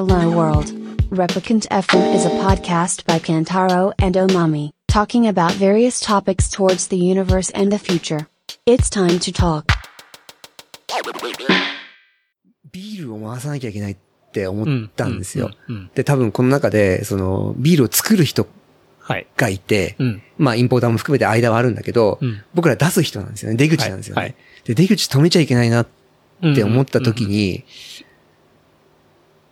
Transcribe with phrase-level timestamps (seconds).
[0.00, 0.72] Hello World.
[1.10, 6.96] Replicant FM is a podcast by Kantaro and Omami, talking about various topics towards the
[6.96, 8.26] universe and the future.
[8.64, 9.66] It's time to talk.
[12.72, 13.96] ビールを回さなきゃいけないっ
[14.32, 15.50] て思ったんですよ。
[15.94, 18.48] で、多分この中で、その、ビールを作る人
[19.00, 19.26] はい。
[19.36, 20.22] がいて、うん。
[20.38, 23.58] まあ、インポーターも含めて間はあるんだけど、うん僕ら出す人なんですよね。
[23.58, 24.22] 出口なんですよね。
[24.22, 25.86] はいはいで、出口止めちゃいけないなっ
[26.54, 27.64] て思った時に、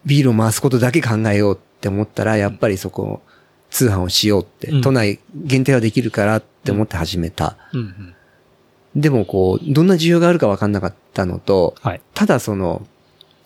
[0.05, 3.23] ビールを回すことだけ考えようって思ったら、やっぱりそこ、
[3.71, 7.57] 通販をしようって、うん都内限定はできるからって思って始めた。
[7.73, 9.01] うんうん。
[9.01, 12.01] でもこう、どんな需要があるか分かんなかったのと、はい。
[12.15, 12.87] ただその、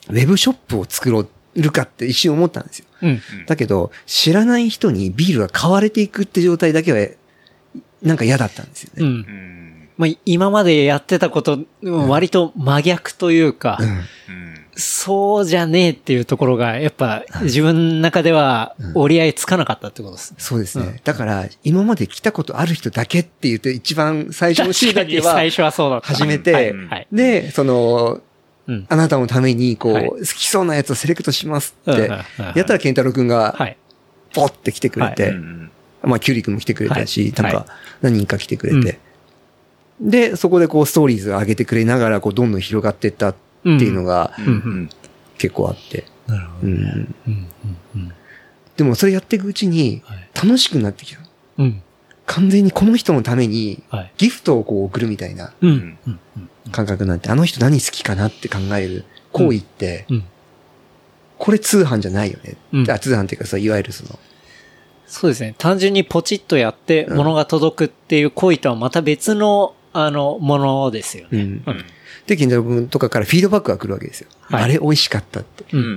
[0.08, 2.86] ウェブショップを作ろるかって一瞬思ったんですよ。
[3.02, 3.20] うん。
[3.46, 7.08] だけど、知らない人にビールが買われていくって状態だけは、
[8.02, 9.02] なんか嫌だったんですよね。
[9.02, 9.10] うんう。
[9.10, 9.88] ん。
[9.98, 14.02] まあ、今までやってたこと、割と真逆というか、うんうん。
[14.74, 20.36] そうじゃねえっていうところが、やっぱ自分の中では折り合いつかなかったってことですね。
[20.40, 20.86] そうですね。
[20.86, 26.00] うんだから、今まで来たことある人だけって言って、一番最初の週だけはに 最、初はそうだ。
[26.00, 26.74] 始めて。
[27.12, 28.20] で、その、
[28.66, 28.86] うん。
[28.88, 32.18] あなたのために、こう、はい好きそうなやつをセレクトしますってうんうんうん、
[32.54, 33.76] やったら、ケンタロウくんが、はい。
[34.32, 35.70] ポって来てくれうて、ん。
[36.02, 37.66] まあ、キュウリくんも来てくれたし、はいなんか、
[38.00, 38.98] 何人か来てくれて、
[40.00, 44.44] で、そこでこう、ストーリーズを上げてくれながら、こう、どんどん広がっていったっていうのがうん。
[44.46, 44.90] うん。
[45.38, 46.04] 結構あって。
[46.26, 46.66] なるほど。
[46.68, 46.74] うん。
[46.74, 47.14] うん。
[47.26, 47.48] うん。
[47.96, 48.12] うん。
[48.76, 51.20] でも、それやっていくうちにはい、楽しくなってきた。
[51.58, 51.82] うん。
[52.26, 54.12] 完全にこの人のために、はい。
[54.16, 55.70] ギフトをこう送るみたいなうん。
[55.70, 55.98] うん。
[56.06, 56.20] うん
[56.70, 60.24] 感覚になって、あの人何好きかなって考える行為って、うん。
[61.38, 62.56] これ通販じゃないよね。
[62.72, 64.18] うんあ通販っていうかさ、いわゆるその、
[65.06, 65.56] そうですね。
[65.58, 71.42] 単純にポチッとやってうん物が届くっていう行為とはまた別の、あの、ものですよね。
[71.42, 71.84] うん。
[72.26, 74.28] で、金太郎君とかからフィードバックが来るわけですよ。
[74.42, 75.64] はいあれ美味しかったって。
[75.72, 75.76] う。
[75.76, 75.86] うんん。
[75.86, 75.88] う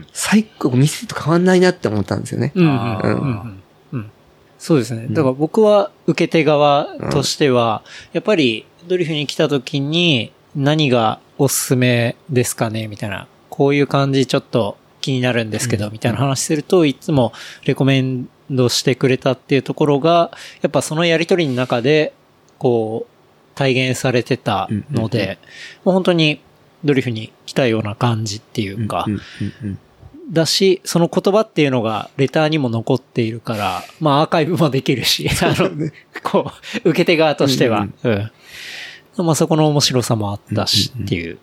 [0.00, 0.06] ん。
[0.12, 2.52] 最高、店と変わんないなって思ったんですよね。
[2.54, 2.64] うん。
[2.64, 4.10] うんうんうん。
[4.58, 5.06] そうですね。
[5.10, 7.82] だから僕は受け手側としては、
[8.12, 13.26] やっぱりドリフに来た時に何がおすすめですかねみたいな。
[13.50, 17.32] こういう感じちょっと気になるんですけど、みたいな話すると、いつも
[17.66, 20.32] レコメンドしてくれたっていうところが、
[20.62, 22.14] やっぱそのやりとりの中で、
[22.58, 23.13] こう、
[23.54, 25.38] 体現されてたので、
[25.84, 26.40] もう本当に
[26.84, 29.06] ドリフに来たような感じっていうか、
[30.30, 35.70] だし、その言葉っていうのがレターにも残っているから、まあアーカイブもできるし、 あの、
[36.22, 36.52] こ
[36.84, 38.30] う、受け手側としては、うん、
[39.18, 41.38] まあそこの面白さもあったしっていう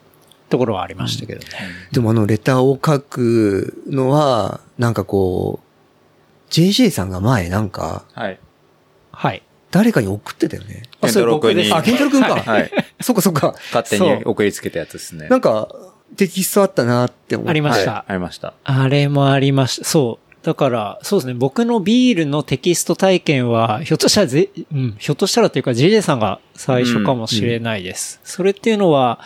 [0.49, 1.47] ところはありましたけどね。
[1.91, 8.39] でもあの、レターを書くのは、なんかこう、JJ さんが前なんか、はい。
[9.11, 9.43] はい。
[9.71, 10.83] 誰かに送ってたよね。
[10.99, 12.51] あそれ僕です健太郎君にあ、ケンタロウくんか。
[12.51, 12.71] はい。
[13.01, 13.55] そっかそっか。
[13.73, 15.29] 勝手に送りつけたやつですね。
[15.29, 15.69] なんか、
[16.17, 17.49] テキストあったなって思って。
[17.49, 17.91] ありました。
[17.91, 18.53] はいありました。
[18.63, 19.85] あれもありました。
[19.85, 20.45] そう。
[20.45, 21.33] だから、そうですね。
[21.35, 28.19] 僕のビールのテキスト体験は、ひょっとしたらぜ、うん、ひょっとしたらというか JJ さんが最初かもしれないです。
[28.23, 29.19] それっていうのは、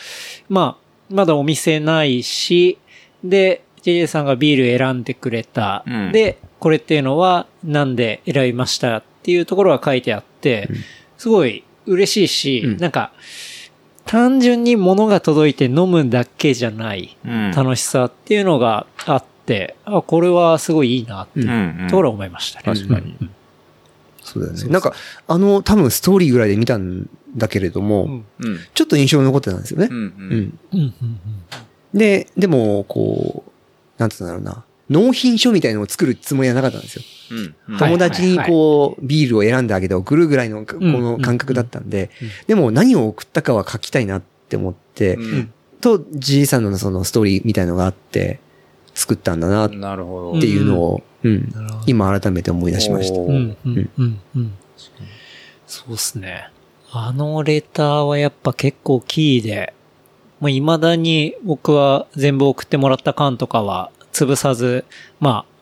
[0.50, 2.78] まあ、まだお店ないし、
[3.24, 5.84] で、JJ さんがビール選んでくれた。
[5.88, 10.70] うんで、これっていうのはなんで選びましたっていうところが書いてあって、
[11.18, 13.12] すごい嬉しいし、うんなんか、
[14.06, 17.18] 単純に物が届いて飲むだけじゃない。
[17.26, 17.52] うん。
[17.52, 22.66] 楽しさっていうのがあって、あ、これはすごいいいなっていうところは思いましたね。
[22.66, 23.18] 確かに。
[24.22, 24.60] そうだよね。
[24.60, 24.94] そうそうなんか、
[25.28, 28.22] あの、多分ストーリーぐらいで見たんだけれども。
[28.76, 29.92] ちょっと印象に残ってたんですよねう。
[29.92, 29.98] ん。
[29.98, 30.08] ううん。
[30.30, 30.60] ん。
[30.72, 30.80] うん。
[30.82, 31.98] うん。
[31.98, 33.52] で、でも、こう、
[34.00, 34.64] なんつうんだろうな。
[34.90, 37.04] 納品書みたいのを作るつもりはなかったんですよ。
[37.32, 37.34] う
[37.72, 37.76] ん。
[37.76, 42.12] はい友達にこう、ビールを選んであげて送るぐらいの、この感覚だったんで、
[42.48, 48.40] でも何を送ったかは書きたいなって思って、うんと、じいさんのそのストーリーみたいのがあって、
[48.96, 49.70] 作ったんだなっ。
[49.70, 51.52] ていうのを、うん
[51.88, 53.20] 今改めて思い出しました。
[53.20, 53.58] おーうん。
[53.66, 53.90] うん。
[53.98, 54.20] うん。
[54.36, 54.54] うん。
[55.68, 56.50] そうっすね。
[56.92, 59.74] あのレターはやっぱ結構キーで、
[60.40, 63.92] もう未だに僕は全部送ってもらった缶とかは
[64.24, 64.86] 潰さず、
[65.20, 65.54] まあ、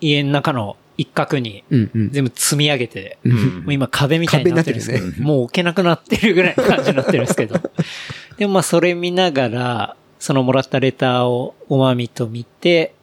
[0.00, 2.10] 家の中の一角にうんうん。
[2.10, 3.32] 全部積み上げて、うん
[3.62, 7.60] もう今壁みたいになってるんですけど、ねもう置けなくなってるぐらいの感じになってるんですけど。
[8.36, 12.94] でもまあそれ見ながら、そのもらったレターをおまみと見て、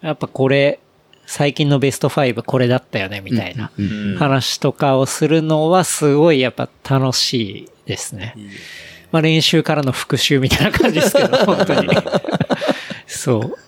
[0.00, 0.80] やっぱこれ、
[1.26, 8.34] 最近のベスト5これだったよね、みたいなうんうん話とかをするのはすごいやっぱ楽しいですね。
[9.12, 11.88] まあ練習からの復習みたいな感じですけど、本当に。
[13.06, 13.58] そう。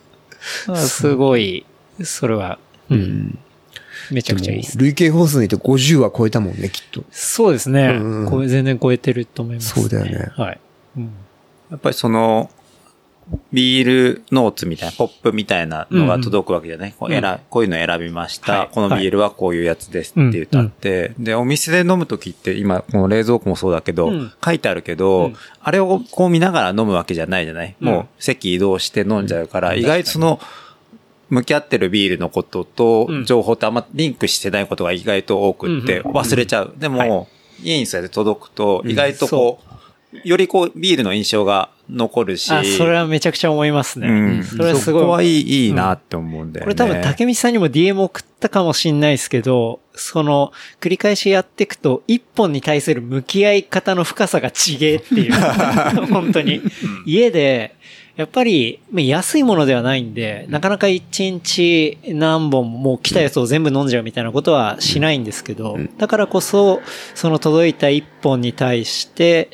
[0.66, 1.64] まあすごい、
[2.02, 2.58] それは、
[2.90, 3.38] う、うんん。
[4.10, 4.78] めちゃくちゃいいです。
[4.78, 7.04] 累計放数にて50は超えたもんね、きっと。
[7.10, 7.98] そうですね。
[8.00, 10.60] うんうんこれ全然超えてると思います、そうだよねはい。
[10.96, 11.10] うん。
[11.70, 12.50] やっぱりその、
[13.52, 17.38] ビールノーツみたいな、ポップみたいなのが届くわけじゃない、こう選うん。
[17.50, 18.68] こういうの選びました、はい。
[18.70, 20.58] このビールはこういうやつですって言って。
[20.58, 24.32] あって、で、お店で飲むときって今、この冷蔵庫もそうだけど、うん。
[24.44, 25.36] 書いてあるけど、うん。
[25.60, 27.88] あれをこう見ながら飲むわけじゃないじゃない、うん。
[27.88, 30.38] もう席移動して飲んじゃうから、意外とその、
[31.28, 33.24] 向き合ってるビールのこととうん。
[33.24, 36.12] 情報ってあんまリンクしてないことが意外と多くってうん。
[36.12, 36.74] 忘れちゃう。
[36.76, 37.28] でも、
[37.60, 39.66] 家にそれで届くと意外とこう、
[40.24, 42.52] よりこうビールの印象が残るし。
[42.52, 44.08] あ、それはめちゃくちゃ思いますね。
[44.08, 44.44] うん。
[44.44, 45.02] それはすごい。
[45.02, 46.74] そこはいい、いいなって思うんだよね。
[46.74, 55.32] これ多分竹道さんにも DM 送ったかもしんないですけど、その、繰り返しやっていくと、一本に対する向き合い方の深さがちげえっていう。
[56.12, 56.60] 本当に。
[57.06, 57.75] 家で、
[58.16, 66.80] やっぱり、まあ安いものではないんで、なかなか一日何本も来たやつを全部飲んじゃうみたいなことはしないんですけど、だからこそ、
[67.14, 69.50] その届いた一本に対して、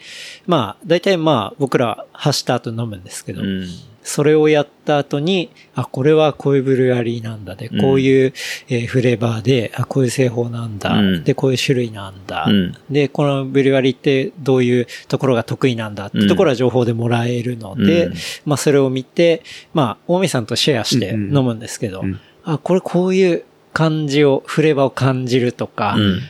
[0.46, 3.68] まあ、大体まあ、僕ら走った後飲むんですけど、うん。
[4.02, 7.80] それをやった後に、あ、これはこういうブルガリーなんだで、うん。
[7.80, 8.32] こういう、
[8.68, 11.24] えーフレーバーで、あ、こういう製法なんだ、うん。
[11.24, 12.76] で、こういう種類なんだ、うん。
[12.90, 18.14] で、このブルガリーってどういうところが得意なんだってところは情報でもらえるので、うん。
[18.44, 22.20] まあそれを見て、まあ、大見さんとシェアして飲むんですけど、うん。
[22.44, 26.20] あ、これこういう感じを、フレーバーを感じるとか、うん。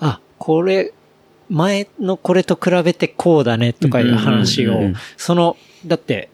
[0.00, 0.92] あ、これ、
[1.48, 6.30] 前のこれと比べてこうだねとかいう話をその、だって、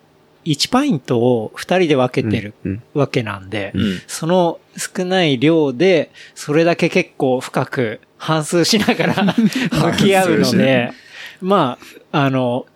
[0.46, 4.00] 1パイントを2人で分けてるうんわけなんで、うん。
[4.06, 10.92] その少ない量で、それだけ結構深く反数しながら 向き合うので、
[11.40, 11.78] ま
[12.12, 12.66] あ、あの、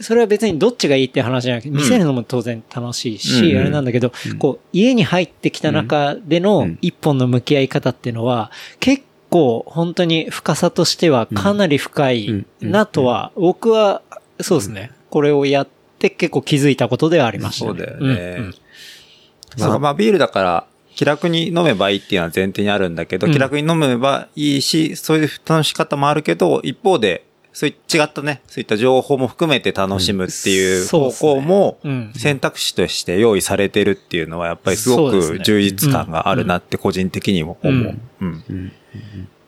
[0.00, 3.60] それは別にどっちがいいって話じゃなくて、見せるのも当然楽しいし、うん。
[3.60, 6.78] あれなんだけど、こう、家に入ってきた中でうのん。
[6.82, 14.02] 一本の向き合い方っていうのは、結構本当に深さとしてはかなり深いなとは、僕は、
[14.40, 17.70] そうですね、これをやって結構気づいたことではありましたね。
[17.70, 18.36] そうだよね。
[18.38, 19.82] うんうん。
[19.82, 23.32] まあビールだから、気楽に飲めばいいっていうのは前提にあるんだけど、うん。
[23.32, 37.98] 気楽に飲めばいいし、そういう楽し方もあるけど、一方で、そうい違ったね、そういった情報も含めて楽しむっていう方向もうん、選択肢として用意されてるっていうのは、やっぱりすごく充実感があるなって個人的にも思う。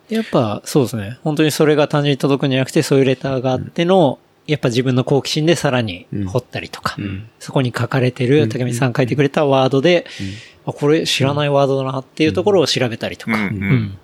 [0.09, 1.19] やっぱそうですね。
[1.23, 4.19] 本当にそれが単純に届くんじゃなくて、そういうレターがあっての、
[4.51, 6.97] やっぱ自分の好奇心でさらに掘ったりとか、
[7.39, 10.07] そこに書かれてる、竹見さん書いてくれたワードで、
[10.67, 13.33] あ、これ知らないワードだなっていうところを調べたりとか。
[13.33, 13.41] うん。
[13.41, 13.99] うん。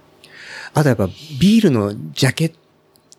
[0.72, 1.08] あとやっぱ
[1.40, 2.52] ビールのジャケ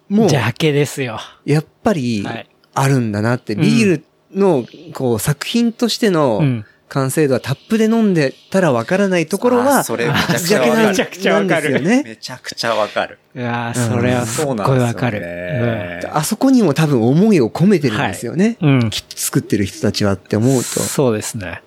[0.10, 1.20] も、ジャケですよ。
[1.44, 2.50] やっぱりはい。
[2.74, 4.04] あるんだなって、うんビール
[4.34, 10.88] のこう作品としてのうん完成度はタップで飲んでたらわからないところあは、それめちゃくちゃわかる。
[10.89, 12.04] めちゃくちゃわかるなんですよね。
[12.04, 13.19] めちゃくちゃわかる。
[13.36, 15.19] うわーそれはすっごいわかる。
[15.19, 18.57] そうなんあそこにも多分思いを込めてるんですよね。
[18.62, 20.63] うんうんきっと作ってる人たちはって思うと。
[20.63, 21.62] そうですね。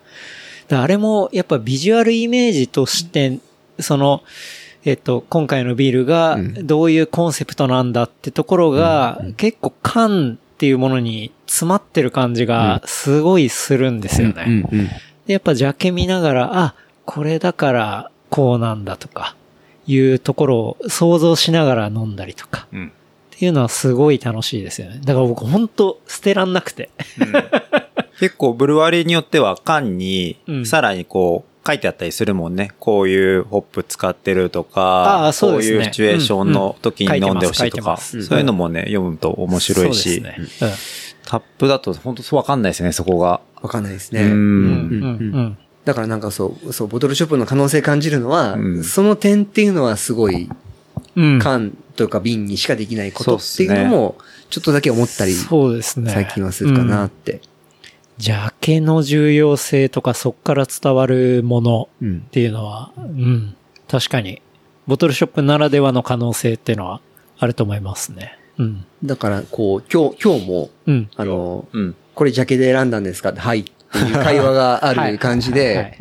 [0.69, 3.39] であれも、やっぱビジュアルイメージとして、
[3.79, 4.23] その、
[4.85, 14.65] えっと、今回のビールがうんどういうコンセプトなんだってところが、結構缶っていうものに詰まってる感じがすごいするんですよね。
[15.31, 16.75] うんうんで、やっぱジャケ見ながら、あ、
[17.05, 19.37] これだからこうなんだとか、
[19.87, 22.93] いうところを想像しながら飲んだりとか、うん。
[23.37, 25.01] っていうのはすごい楽しいですよね。
[25.05, 26.91] だから僕ほんと捨てらんなくて。
[28.19, 32.73] 結構ブルワリーによっては缶にうんさらにこう書いてあったりするもんね。
[32.81, 40.73] こういうホップ使ってるとあかあ、そうねこういうシチュエーションの時に飲んでほしいとか、そういうのもね、読むと面白いし、そうですね。
[41.31, 43.41] タップだと本当そうわかんないですね、そこが。
[43.63, 44.23] わかんないですね。
[44.23, 44.31] うん。
[44.31, 44.35] うん。
[44.35, 45.35] うん。
[45.35, 45.59] うん。
[45.85, 50.49] だからなんかそう、そう、ボトルショップの可能性感じるのは、うんその点っていうのはすごい、
[51.15, 51.39] うん。
[51.39, 54.17] 缶とか瓶にしかできないことっていそうのも、
[54.51, 56.11] ちょっとだけ思ったり、そうですね。
[56.11, 57.41] 最近はするかなって。
[58.19, 62.31] ジャケの重要性とかそっから伝わるものうんっ。
[62.31, 63.55] ていうのは、うん。
[63.87, 64.43] 確かに、
[64.89, 67.01] ボトルショップならではの可能性っていうのは
[67.39, 68.37] あると思いますね。
[68.61, 68.85] うん。
[69.05, 71.11] だから、こう、今日、今日も、うん。
[71.17, 71.95] あの、うん。
[72.15, 75.99] これジャケで選んだんですかって、はいっていう会話がある感じはいで、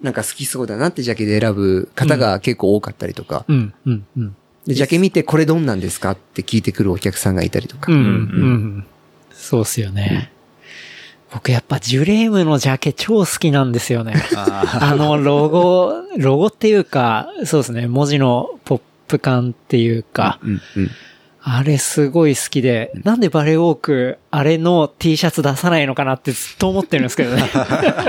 [0.00, 3.74] なんか好きそうだなってジャケで選ぶ方が結構多かったりとか、うん。
[3.84, 4.06] うん。
[4.16, 4.36] うん。
[4.66, 7.98] で、ジャケ見てこれどんなんですかって聞いてくるお客さんがいたりとかうん。
[7.98, 8.02] う。
[8.02, 8.86] うんん。
[9.32, 10.30] そうっすよね。
[11.32, 14.14] 僕やっぱジュレームのジャケ超好きなんですよね。
[14.36, 20.90] あ あの、ロゴ、ロゴっていうか、そうですね、文字のポップ感っていうか、うんうん
[21.44, 27.50] あれすごい好きで、なんでバレーウォーク、あれの T シャツ出さないのかなってずっと思ってるんですけどね。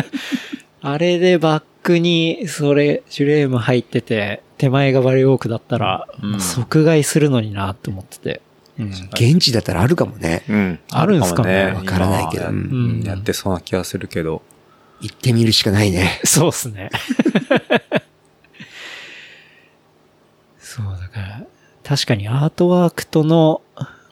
[0.81, 8.41] あれでバックに、それ、ジュレーム入ってて、手前がバレーウォークだったら、うん即買いするのになと思ってて。
[8.77, 8.89] うん。
[8.89, 10.43] 現地だったらあるかもね。
[10.47, 10.79] うん。
[10.91, 14.43] あるんすかねあわからないけどうんやってそうな気がするけど。
[15.01, 16.21] 行ってみるしかないね。
[16.23, 16.91] そうっすね。
[20.59, 21.43] そう、だから、
[21.83, 23.61] 確かにアートワークとの、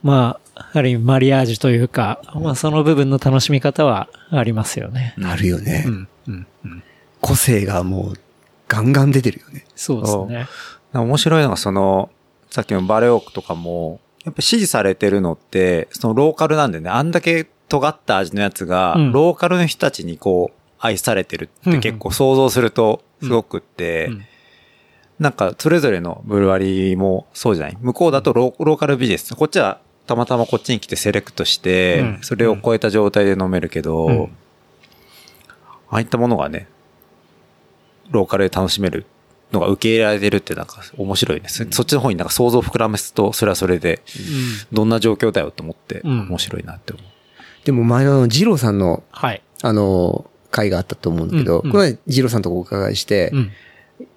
[0.04, 5.16] まあ、ある意味マリアージュというか、まあその部分の楽しみ方はありますよね。
[5.24, 5.84] あるよね。
[5.88, 6.84] うん、うん、うん。
[7.22, 8.14] 個性がもう、
[8.68, 9.66] ガンガン出てるよね。
[9.76, 10.48] そうですね。
[10.94, 12.10] 面白いのがその、
[12.50, 24.26] さっきのバレオークとかも、やっぱ支持されてるのって、そのローカルなんでね、あんだけ尖った味のやつが、うんローカルの人たちにこう、愛されてるって結構想像するとすごくって、うん
[25.22, 27.78] なんかそれぞれのブルワリーもそうじゃない？
[27.80, 29.34] 向こうだとローローカルビジネス。
[29.36, 34.24] こっちはたまたまこっちに来てセレクトして、うんそれを超えた状態で飲めるけど、うん
[35.92, 36.68] ああいったものがね、
[38.10, 39.06] ローカルで楽しめる
[39.52, 41.50] のが受け入れられてるってなんか面白いね。
[41.50, 44.02] そそっちの方になんか想像を膨らますと、それはそれで、
[44.72, 47.06] どんな状況だよと思って、うん面白いなって思う。
[47.66, 49.44] でも前のジローさんの、はい。
[49.62, 53.52] あの、会があったと思うんだけど、うんうんこの前ジローさんとお伺いして、うん。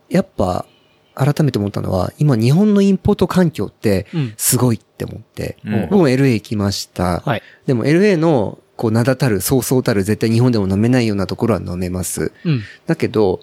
[0.08, 0.64] やっぱ、
[1.14, 7.20] 改めて思ったのは、今日本のインポート環境ってうん、すごいって思って、うん僕も LA 行きました。
[7.20, 7.42] はい。
[7.66, 12.32] でも LA の、こう、名だたる、そうそうたる、絶対日本でも飲めないようなところは飲めます。
[12.44, 12.62] うん。
[12.86, 13.40] だけど、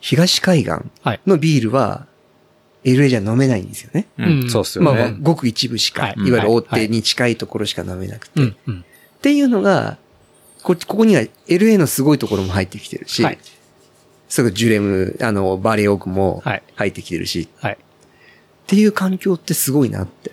[0.00, 0.70] 東海岸
[1.02, 1.20] はい。
[1.26, 2.06] のビールは、
[2.84, 4.06] LA じゃ飲めないんですよね。
[4.48, 5.02] そうっすよまね。
[5.02, 8.42] あ、ごく一部しか、はいい、わゆる大はい手に近いところしか飲めなくて。
[8.42, 8.52] っ。
[9.22, 9.96] ていうのが、
[10.62, 13.38] こここには LA のすごいところも入ってきてるし、はい。
[14.34, 16.62] すぐジュレム、あの、バレーオークもはい。
[16.74, 17.74] 入ってきてるし、はい。
[17.74, 17.76] っ
[18.66, 20.30] ていう環境ってすごいなって。
[20.30, 20.32] い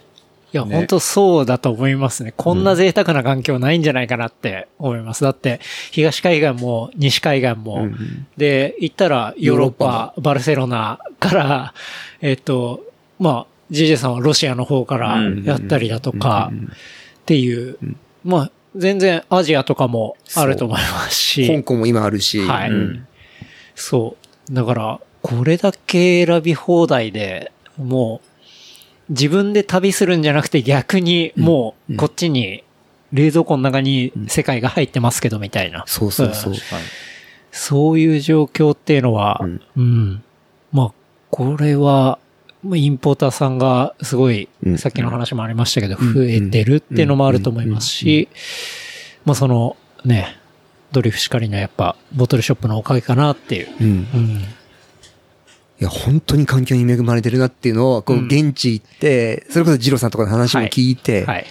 [0.53, 0.75] や、ね。
[0.75, 2.33] 本当そうだと思いますね。
[2.35, 5.23] こんな贅沢な環境ないんじゃないかなって思います。
[5.23, 5.59] だって、
[5.91, 11.73] 東海岸も西海岸も、うんで、行ったらヨーロッパ、バルセロナから、
[12.21, 12.83] えっ、と、
[13.19, 16.69] まあ、JJ さんはロシアの方からうんやったりだとかうんうん、っ
[17.27, 17.77] ていう、
[18.25, 22.71] まあ、全然アジアとかもあると思いますし、香港も今あるし、はい。
[22.71, 23.07] うん
[23.75, 24.15] そ
[24.49, 24.53] う。
[24.53, 28.21] だから、これだけ選び放題で、も
[29.09, 32.63] う、自分で旅するんじゃなくて逆に、もう、こっちに、
[33.11, 35.83] 冷蔵庫の中に世界が入ってますけど、みたいな。
[35.85, 36.53] そうそうそう。
[37.51, 39.83] そういう状況っていうのは、ううん。
[39.83, 40.23] ん。
[40.71, 40.93] まあ、
[41.29, 42.19] これは、
[42.63, 46.13] まあインポーターさんがすごいうん、さっきの話もありましたけど、うん。
[46.13, 48.29] 増えてるっていうのもあると思いますし、
[49.25, 49.75] まあその、
[50.05, 50.37] ね、
[50.91, 53.69] ドリフしかりのやっぱ、ボトルショップのおかげかなっていう。
[53.79, 53.87] うん。
[54.13, 54.29] うん。
[55.81, 61.45] いや、本当に環境に恵まれてるなっていうのを、こう、うん現地行って、それこそジローさんとかの話も聞いて、はい。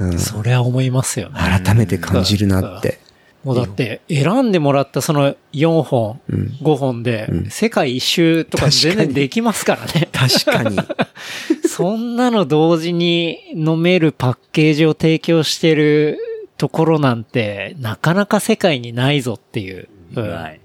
[0.00, 1.40] うんそれは思いますよね。
[1.64, 3.00] 改めて感じるなって。
[3.44, 10.08] もうだって、選んでもらったその4本、うん5本でう、ん世界一周とか全然できますからね。
[10.12, 10.78] 確かに。
[11.68, 16.18] そんなの同時に飲めるパッケージを提供してる
[16.58, 19.88] ところなんて、なかなか世界にないぞっていう。
[20.14, 20.60] うんはい。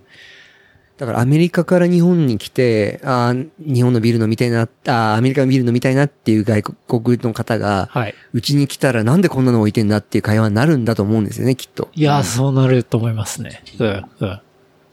[0.98, 8.16] だからアメリカから日本に来て、あー日本のビール飲みたいな、あーアメリカのビール飲みたいなっていう外国の方が、はい。
[8.34, 11.90] うちに来たらなんでこんなの置いてんだっていう会話になるんだと思うんですよね、きっと。
[11.94, 13.64] いや、そうなると思いますね。
[13.80, 14.42] うん、うん。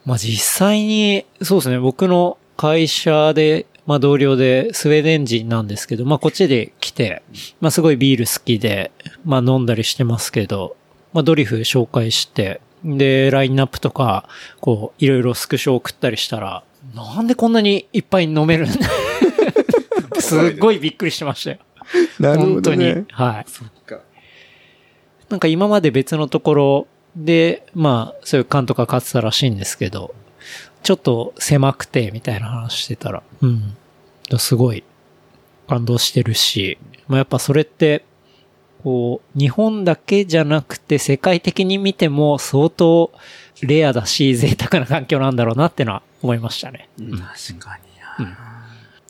[0.04, 7.22] まあ実際に、そうですね、僕の会社で、まあ同僚でスウェーデン人なんですけど、まあこっちで来て、
[7.60, 8.90] まあすごいビール好きで、
[9.24, 10.76] まあ飲んだりしてますけど、
[11.12, 14.28] まあドリフ紹介して、で、ラインナップとか、
[14.60, 16.62] こう、いろいろスクショ送ったりしたら、
[16.94, 18.88] なんでこんなにいっぱい飲めるんだ？
[20.20, 21.58] すっごいびっくりしてましたよ。
[22.18, 23.04] な本当に。
[23.10, 23.46] はい。
[25.28, 26.86] なんか今まで別のところ
[27.16, 30.14] で、まあ、そういう缶とか買ってたらしいんですけど、
[30.82, 33.76] ちょっと狭くて、みたいな話してたら、うん。
[34.38, 34.84] すごい
[35.68, 38.04] 感動してるし、まあやっぱそれって、
[38.82, 43.12] こう、日本だけじゃなくて世界的に見ても相当
[43.62, 46.88] レアだし、贅沢な環境なんだろうなってのは思いましたね。
[46.98, 47.78] 確か
[48.18, 48.26] に。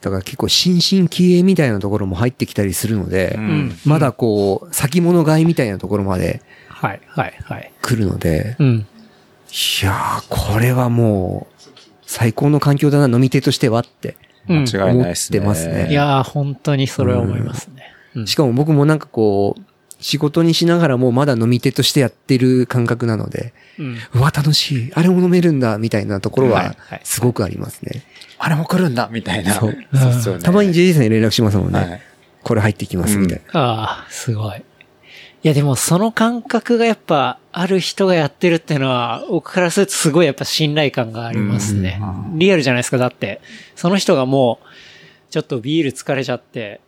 [0.01, 7.73] だから結構新進気鋭みたいなところも入ってきたりするので、うんまだこう、先物買いみたいなところまではい、はい、はい。
[7.83, 8.69] 来るので、うん。
[8.69, 11.71] いやー、これはもう、
[12.07, 14.17] 最高の環境だな、飲み手としてはって。
[14.49, 15.39] うん間違いないですね。
[15.41, 17.93] 思ってますねいやー、本当にそれは思いますね。
[18.15, 19.63] うんしかも僕もなんかこう、
[20.01, 23.99] 仕事にしながらもまだ飲み手としてやってる感覚なので、うん。
[24.15, 24.93] うわ、楽しい。
[24.95, 28.03] あれも飲めるんだ、みたいなところはいははい、すごくありますね。
[28.39, 29.53] あれも来るんだみたいな。
[29.55, 30.43] そうそうっすよね。
[30.43, 31.79] たまに JJ さんに連絡しますもんね。
[31.79, 32.01] はい
[32.43, 33.61] これ入ってきます、みたいな。
[33.61, 34.59] ああ、すごい。
[35.43, 42.01] いやでもその感覚がやっぱある人がやってるっていうのは、僕からするとすごいやっぱ信頼感がありますね。
[42.35, 42.99] リアルじゃないですか。
[42.99, 43.41] だって、
[43.75, 46.81] その人がもう、ちょっとビール疲れちゃって、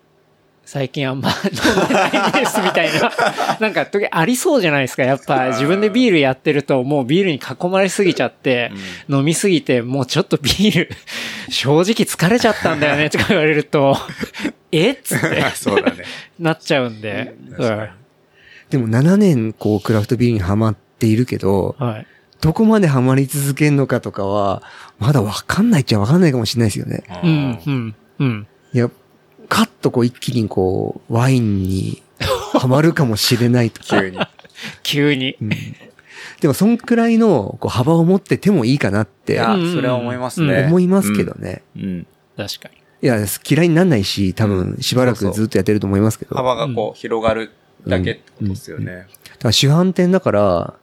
[0.72, 3.12] 最近あんま飲んでないですみたいな。
[3.60, 5.02] なんか時ありそうじゃないですか。
[5.02, 8.72] やっぱ自分でビールやってるともうビールに囲まれすぎちゃって、
[9.06, 10.90] 飲みすぎてもうちょっとビール、
[11.52, 13.98] 正直疲れちゃったんだよねとか言われると、
[14.72, 16.04] えっつってそうだね。
[16.38, 17.34] なっちゃうんで。
[17.58, 17.88] うん
[18.70, 22.06] でも7年こうクラフトビールにハマっているけど、はい。
[22.40, 24.62] どこまでハマり続けるのかとかは、
[24.98, 27.04] まだわかんないっちゃわかんないかもしれないですよね。
[27.22, 28.46] うん、うん、うん。
[28.72, 28.88] いや、
[29.52, 32.02] カッとこう一気にこう、ワインに
[32.54, 34.00] ハマるかもしれないとか。
[34.00, 34.18] 急に。
[34.82, 35.36] 急に。
[36.40, 40.64] でもそんくらいのこう幅を持っててもいいかなっていやうん、それは思いますね。
[40.68, 41.60] 思いますけどね。
[41.76, 42.06] うん。
[42.34, 42.76] 確かに。
[43.02, 46.34] いや、嫌いになんないし、多分しばらくずっとやってると思いますけど。
[46.34, 47.50] 幅がこう、広がる
[47.86, 48.86] だけってことですよね。
[48.86, 49.08] だか
[49.42, 50.74] ら主販店だから、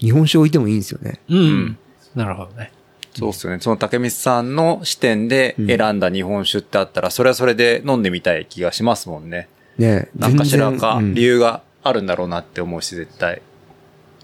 [0.00, 1.18] 日本酒置いてもいいんですよね。
[1.30, 1.78] うん。
[2.14, 2.72] なるほどね。
[3.18, 3.58] そうっすよね。
[3.60, 9.48] その竹光さんの視点で選んだ日本酒ってあったら、それはそれで飲んでみたい気がしますもんね。
[9.76, 13.42] ねなんかしらかうん理由があるんだろうなって思うし、絶対。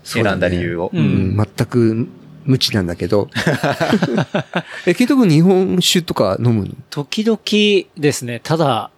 [0.04, 0.90] 選んだ理由を。
[0.92, 2.08] ううんん、全く
[2.44, 3.28] 無知なんだけど。
[4.86, 6.74] え、ケイト君日本酒とか飲むの？
[6.90, 7.38] 時々
[8.00, 8.40] ですね。
[8.42, 8.90] ただ、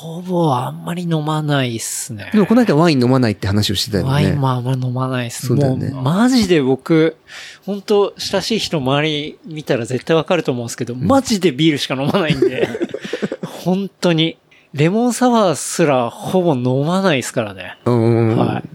[0.00, 2.30] ほぼあんまり飲まないっすね。
[2.32, 4.10] でもこの間ワイン飲まないって話をしてたよね。
[4.10, 5.48] ワインもあんま飲まないっす。
[5.48, 7.18] そうだよねもう、マジで僕、
[7.66, 12.66] 本当親しい人周り見たら絶対わかると思うんですけど、マジでビールしか飲まないんで、
[13.44, 14.38] 本当に、
[14.72, 17.76] レモンサワーすらほぼ飲まないですからね。
[17.84, 18.38] うんうんうん。
[18.38, 18.68] はい。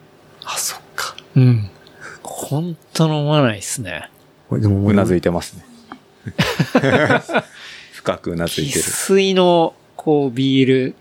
[0.43, 1.15] あ、そっか。
[1.35, 1.71] うん。
[2.21, 4.11] 本当飲まないっすね。
[4.47, 5.65] これでも、うなずいてますね。
[7.93, 8.83] 深くうなずい生てる。
[8.83, 10.95] 粋の、こう、ビール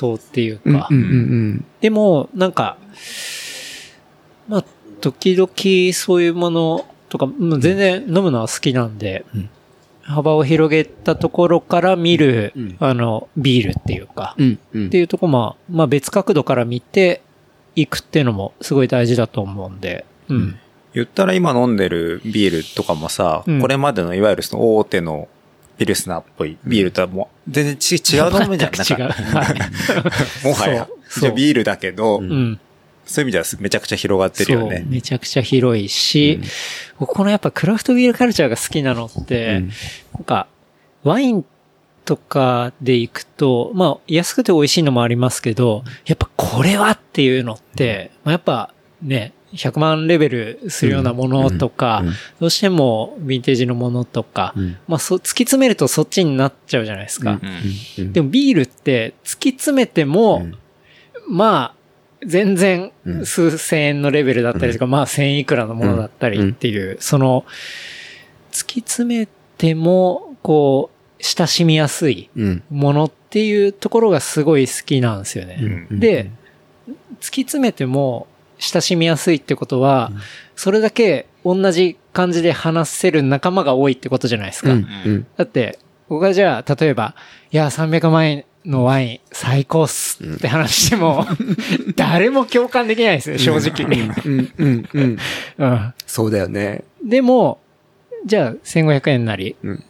[0.00, 2.76] 糖っていうか、うんうんうんでも、なんか、
[4.48, 4.64] まあ、
[5.00, 9.50] 時々そういうものとか、もう全然飲むのは好きなんで、うん。
[10.02, 12.76] 幅を広げたところから見る、うん。
[12.80, 14.58] あの、ビールっていうか、うん。
[14.74, 14.86] うん。
[14.86, 17.22] っていうところまあ、まあ別角度から見て
[17.76, 20.58] いくっていうのもすごい大事だと思うんで、うん。
[20.92, 23.60] 言ったら今飲んでるビールとかもさ、うん。
[23.60, 25.28] これまでのいわゆるその大手の
[25.80, 28.72] ピルスナーっぽいビールとはもう全然ち違う飲むじゃん。
[28.72, 29.08] 全 く違う。
[30.44, 31.20] もはやそう。
[31.22, 32.60] じゃあビールだけど、うん。
[33.06, 34.84] そういう意味ではめちゃくちゃ広がってるよそうね。
[34.86, 36.38] めちゃくちゃ広いし、
[36.98, 39.70] 僕このやっぱクラフトビールカルチャーが好きなのって、うん
[40.16, 40.48] なんか、
[41.02, 41.46] ワイン
[42.04, 52.04] とかで行くと、まあ、安くて美味しいのもありますけど、やっぱこれはっていうのって、まあ、やっぱね、100万レベルするようなものとか、
[52.38, 54.76] どうしてもヴィンテージのものとか、うん。
[54.86, 57.40] まあ、そ、突き詰めるとそっちになっちゃうじゃないですか。
[57.98, 60.54] でもビールって突き詰めても、うん。
[61.28, 61.80] まあ、
[62.24, 63.26] 全然うん。
[63.26, 67.44] 数千円のレベルだったりとか、まあ千いくらのものだったりっていう、その、
[68.52, 72.62] 突き詰めても、こう、親しみやすいうん。
[72.70, 75.88] ものっていうところがすごい好きなんですよね。
[75.90, 76.00] うん。
[76.00, 76.30] で、
[77.20, 78.26] 突き詰めても
[78.60, 80.12] 親しみやすいってことは、
[80.54, 84.72] それだけ同じ感じで話せる仲間が多いってことじゃないですか。
[84.72, 84.86] うん。
[85.04, 85.26] うん。
[85.36, 87.14] だって、僕がじゃあ、例えば、
[87.50, 91.26] いや、300万円のワイン最高っすって話しても、
[91.96, 93.86] 誰も共感できないですよ、正直。
[93.86, 94.52] うん。
[94.58, 94.88] うん。
[94.92, 95.18] うん。
[95.58, 95.94] うん。
[96.06, 96.84] そうだよね。
[97.02, 97.60] でも、
[98.26, 99.84] じゃあ、1500円なり、うん。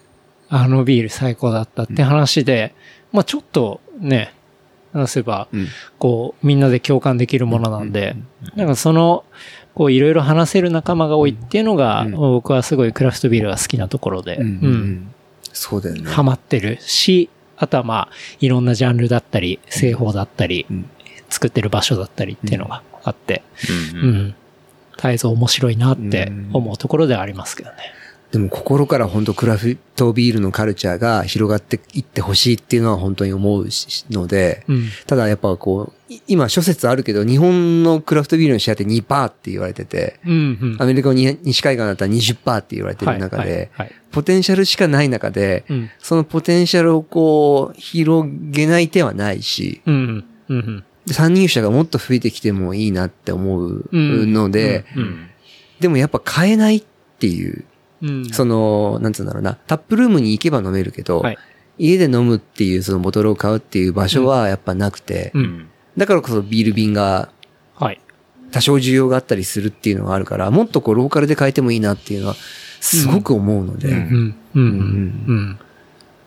[0.52, 2.74] あのビール最高だったって話で、
[3.12, 4.34] まあちょっとね、
[4.92, 5.68] 話せば、うん。
[5.98, 8.16] こう、みんなで共感できるものなんで、
[8.56, 9.24] なんかその、
[9.74, 12.12] こう、いろいろ話せる仲間が多いっていうのが、うん。
[12.12, 15.14] 僕はすごいクラフトビールが好きなところで、うんうん
[15.52, 16.08] そうだよね。
[16.08, 18.08] ハマってるし、あとはまあ、
[18.40, 20.90] いろんなジャンルだったり、製法だったり、うん。
[21.28, 23.42] 作ってる場所だったりっていうのがあって、
[23.94, 24.34] ううんん。
[24.96, 27.76] 絶えず面白いなって思うところではありますけどね。
[28.32, 34.84] でも心から本当クラフトビールのカルチャーが広がっていってほしいっていうのは本当に思うしので、うん。
[35.06, 40.34] ただやっぱこう、い今諸説あるけど、日本のクラフトビールのシェアって2%って言われてて、うん、う
[40.76, 40.76] ん。
[40.78, 45.90] アメリカの西西海岸だったら20%って言われてる中で、はいはいはいポテンシャルしかない中で、うん。
[46.00, 50.24] そのポテンシャルをこう、広げない手はないし、うん。
[50.48, 50.58] うん。
[50.58, 50.84] うん。
[51.12, 55.28] 参入者がもっと増えてきてもいいなって思うので、うん。
[55.78, 56.84] でもやっぱ買えないっ
[57.20, 57.64] ていう、
[58.02, 58.24] うん。
[58.30, 61.38] その、なんつうんだろうな、タップルームに行けば飲めるけど、はい
[61.82, 65.68] 家で飲むっていうそのボトルを買うっていう場所はやっぱなくて、うん。
[65.96, 67.30] だからこそビール瓶が
[67.74, 68.00] はい。
[68.52, 72.34] 多少需要があったりするっていうのがあるから、もっとこうローカルで買えてもいいなっていうのは、
[72.80, 73.88] すごく思うので。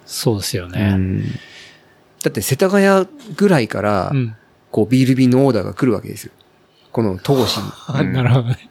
[0.05, 0.93] そうですようね。
[0.93, 1.21] ん
[2.23, 4.35] だって世田谷ぐらいからう、ん。
[4.71, 6.31] こうビール瓶のオーダーが来るわけですよ。
[6.91, 7.63] この当市に。
[7.87, 8.69] あなるほどね。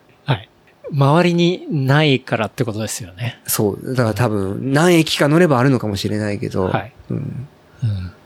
[0.92, 1.08] はい。
[1.08, 3.40] 周りにないからってことですよね。
[3.46, 3.94] そう。
[3.94, 6.92] だから多分何駅か乗ればあるのかもしれないけど、はい。
[7.10, 8.08] うん、っうん。
[8.08, 8.22] て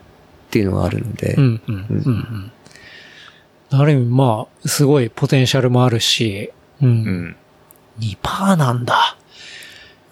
[0.46, 2.50] っていうのはあるので、うん、うん、うん、
[3.70, 3.78] うん。
[3.78, 6.50] ある意味、まあ、すごいポテンシャルもあるし、
[6.80, 6.86] う。
[6.86, 7.36] うんん。
[7.98, 9.16] 2%なんだ。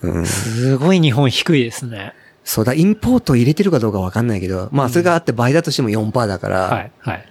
[0.03, 2.13] うんすごい日本低いですね。
[2.45, 7.29] そうだ、インポート入れてるかどうかわかんないけど、まあそれがあって倍だとしても4%だから、はい、はい。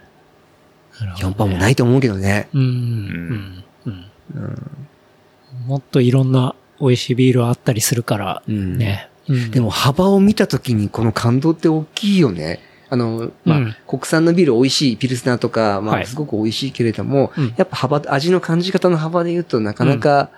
[1.00, 2.50] なるほどね4%もないと思うけどね。
[2.54, 2.62] うん、
[3.86, 4.04] うん、
[4.36, 4.88] うん。
[5.66, 9.10] もっといろんな美味しいビールあったりするから、うんね。
[9.30, 12.60] うんでも幅を見たときにこの感動って大きいよね。
[12.90, 20.30] あの、まあ、うん国産のビール美味しい、ピルスナーとか、まはいあすごく美味しいけれども、うんやっぱ幅、味の感じ方の幅で言うとなかなか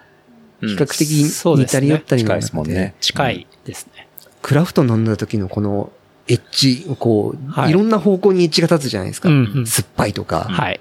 [0.61, 2.95] うん比較的似たり寄ったりの近いですもんね。
[3.01, 4.07] 近いですね。
[4.41, 5.91] クラフト飲んだ時のこの
[6.27, 9.29] エッジ、こう、はいい、ろんな方向にエッジが立つじゃないですか。
[9.29, 10.79] うんうん酸っぱいとか、はい。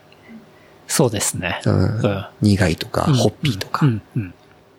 [0.86, 1.60] そうですね。
[1.64, 3.86] うんうん苦いとか、うんホッピーとか。
[3.86, 4.34] うんうん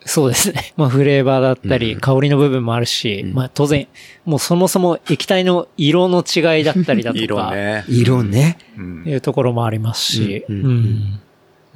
[0.08, 0.74] そうですね。
[0.78, 3.88] まあフレーバーだったり、うん香りの部分もあるし、うんまあ当然、
[4.24, 7.86] もうそもそも液体の色の違いだったりだとか、 色ね。
[7.88, 8.58] 色ね。
[8.78, 11.20] うんいうところもありますし、うんうんうん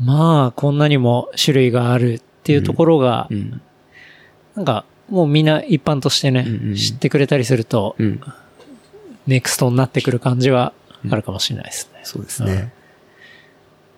[0.01, 3.61] まあこんなにも種類があるっていうところが、うん。
[4.55, 8.21] なんかもうみんな一般としてね、知ってくれたりすると、うん。
[9.27, 10.73] ネクストになってくる感じは
[11.09, 12.01] あるかもしれないですね。
[12.03, 12.71] そうですね。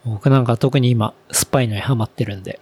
[0.05, 2.59] 僕なんか特に今、酸っぱいのにハマってるんで。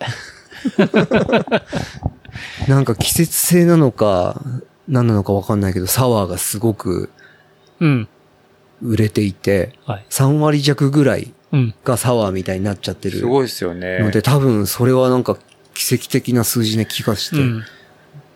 [2.67, 4.41] なんか季節性なのか、
[4.88, 7.10] 何なのかわかんないけど、サワーがすごく
[7.80, 8.08] うん。
[8.82, 10.06] 売れていて、はい。
[10.10, 11.73] 3割弱ぐらいうん。
[11.84, 13.99] がサワーみたいになっちゃってるすごいですよね。
[13.99, 15.38] ので、多分それはなんか
[15.73, 17.38] 奇跡的な数字な気がして。
[17.38, 17.63] うん。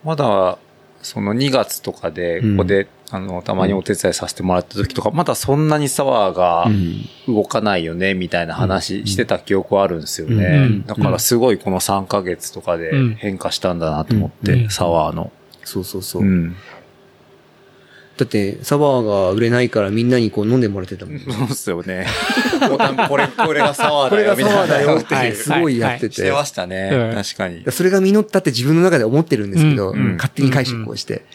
[0.04, 0.58] まだ、
[1.02, 10.84] その2月とかで、うんここで、あの、たまにお手伝いさせてもらった時とか、まだそんなにサワーがうん動かないよね、みたいな話してた記憶はあるんですようねん。
[10.84, 15.32] だからすごいこの3ヶ月とかでうん変化したんだなと思っうんて、サワーの。
[15.64, 16.24] そうそうそう。
[16.24, 16.56] うん。
[18.18, 21.20] だって、サワーが売れないからみんなにこう飲んでもらってたもん。
[21.20, 22.08] そうっすよね。
[23.10, 24.82] これ、これがサワーこれがだよ、みサワーだ。
[24.82, 26.16] よってすごいやってて。
[26.16, 26.90] してましたね。
[26.92, 27.64] うん確かに。
[27.72, 31.26] それが実ったって自分の中で思ってるんですけど、うんうん勝手に解釈をして。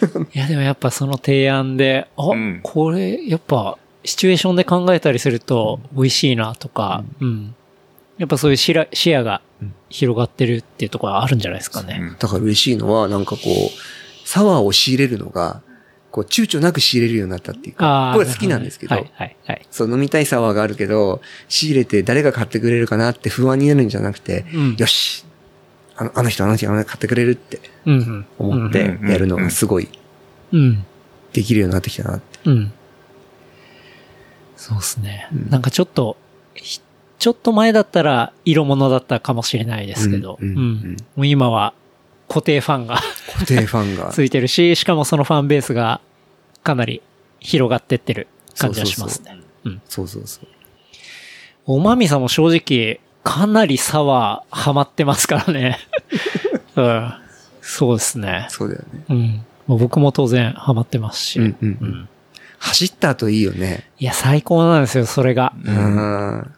[0.34, 7.54] いやでもやっぱその提案で、あ、うんこれ、やっぱ、シチュエーションで考えたりすると美味しいなとか、うん。
[8.16, 9.40] やっぱそういう視野視野が
[9.90, 11.98] 広がってるっていうところはあるんじゃないですかね。
[12.00, 15.62] うんだから嬉しいのは、なんかこう、サワーを仕入れるのが、
[16.10, 19.66] こう、躊躇なく仕入れるようになったっていうか、これ好きなんですけど、はい、はい、はい。
[19.70, 25.24] そう、飲みたいサワーがあるけど、仕入れて誰が買ってくれるかなって不安になるんじゃなくて、うんよし
[25.98, 27.60] あの、あの人、あの人、あの人買ってくれるって。
[28.38, 29.88] 思ってうんやるのがすごい
[30.52, 30.84] うん。
[31.32, 32.38] できるようになってきたなって。
[32.44, 32.72] うん。
[34.56, 35.28] そうですね。
[35.32, 36.16] うんなんかちょっと、
[36.54, 36.80] ひ
[37.18, 41.74] ちょっと前だったら色物だったかもしれないですけど、うんうんうんもう今は
[42.28, 43.00] 固定ファンが
[43.32, 44.10] 固定ファンが。
[44.14, 46.00] ついてるし、しかもそのファンベースが
[46.62, 47.02] かなり
[47.40, 49.40] 広がってってる感じはしますね。
[49.64, 49.82] うん。
[49.88, 50.46] そうそうそう。
[51.66, 55.78] おまみさんも正直、かなりサワーハマってますからね。
[56.76, 57.14] うん。
[57.60, 58.46] そうですね。
[58.48, 59.44] そうだよね。
[59.68, 59.78] うん。
[59.78, 61.38] 僕も当然ハマってますし。
[61.38, 62.08] うんうんううんん
[62.60, 63.84] 走った後いいよね。
[64.00, 65.52] いや、最高なんですよ、それが。
[65.62, 66.50] うん。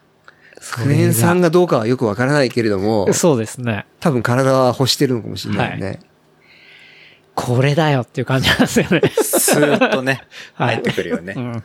[0.85, 3.85] クエン酸がどうかはよくわからないけれども、そうですね。
[3.99, 6.01] 多分体は欲してるのかもしれないよね。
[7.35, 9.03] これだよっていう感じなんですよね。
[9.21, 10.23] スーッとね、
[10.55, 11.41] はい入ってくるよねう。
[11.41, 11.63] ん。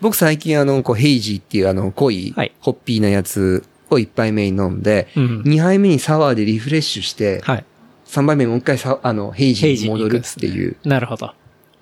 [0.00, 5.42] 僕最近あの、こう、ヘイジーっていうあの、濃いはい、ホッピーなやつを一杯目に飲んで、うん。
[5.42, 7.64] 2杯目にサワーでリフレッシュして、はい。
[8.06, 11.32] 3杯目もう一回さ、あの、ヘイジーに戻るっていう、なるほど。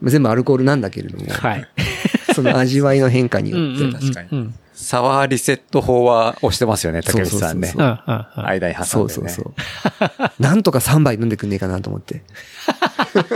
[0.02, 1.68] 全部アルコールなんだけれども、はい。
[2.34, 7.82] その味わいの変化にようんって、確かにサワーリセット法は押してますよね、竹内さんねそう。
[7.82, 8.86] うんうんうん間に挟んでね。
[8.86, 9.54] そうそうそう。
[10.38, 12.22] なんとか3杯飲んでくんねえかなと思って。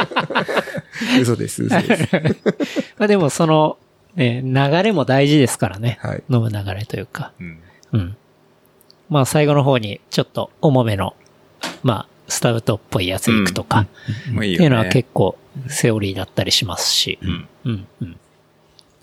[1.18, 2.08] 嘘です、嘘です。
[2.98, 3.78] まあでもその、
[4.16, 5.98] ね、流れも大事ですからね。
[6.02, 7.32] はい飲む流れというか。
[7.40, 7.58] うん
[7.92, 8.16] うん。
[9.10, 11.14] まあ最後の方にちょっと重めの、
[11.82, 13.80] まあスタウトっぽいやついくとか。
[13.80, 13.86] っ
[14.38, 15.36] ていうのは結構
[15.68, 17.18] セオリーだったりしますし。
[17.20, 18.16] うんうん、うん。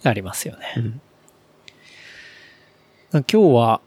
[0.04, 0.74] ありますよね。
[0.78, 1.02] うん
[3.10, 3.82] 今日は、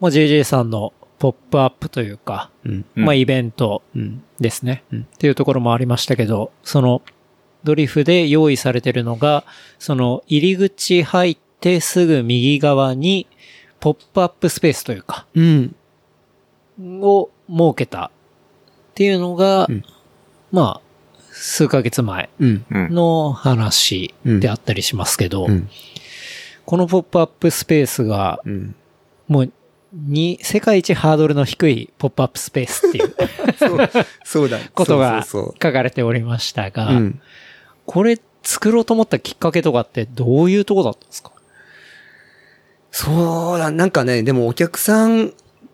[0.00, 2.50] まあ JJ さんのポップアップというか、
[2.94, 4.22] まあイベントうん。
[4.38, 7.02] ですね、うんっていうところもありましたけど、その
[7.64, 9.44] ドリフで用意されてるのが、
[9.78, 13.26] その入り口入ってすぐ右側に
[13.80, 15.74] ポップアップスペースというか、うん。
[17.02, 18.10] を設けたっ
[18.94, 19.84] ていうのが、うん
[20.52, 22.64] まあ、数ヶ月前うん。
[22.70, 22.94] うん。
[22.94, 25.68] の話であったりしますけど、うん。
[26.66, 28.74] このポップアップスペースが、うん。
[29.28, 29.52] もう、
[29.92, 33.14] に、世界一ハードルの低いポップアップスペースっていう
[34.26, 34.58] そう、だ。
[34.74, 36.90] ことが書かれておりましたが。
[37.86, 41.32] これっ作ろうと思ったきっかけとかってどういうとこだったんですか？
[42.90, 45.32] そうだ、なんかね、でもお客さん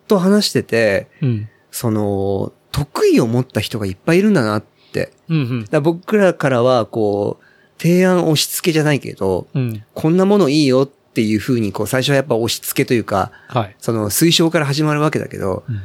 [0.09, 1.48] と話してて、うん。
[1.70, 5.12] その、得意を持った人がいっぱいいるんだなって。
[5.29, 9.83] うんうんら僕らからは、こう、提案押し付けじゃないけど、うん。
[9.94, 13.76] こんなものいいよっていうふうに、こう、最初はやっぱ押し付けというか、はい。
[13.79, 15.81] その推奨から始まるわけだけど、うん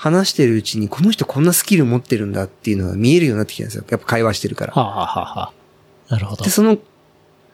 [0.00, 3.84] 話してるうちに、この人こんなスキル持ってるんだっていうのが見えるようになってきたんですよ。
[3.90, 4.72] やっぱ会話してるから。
[4.72, 5.52] はあ、はあはあは
[6.08, 6.48] あ、なるほどで、。
[6.48, 6.78] その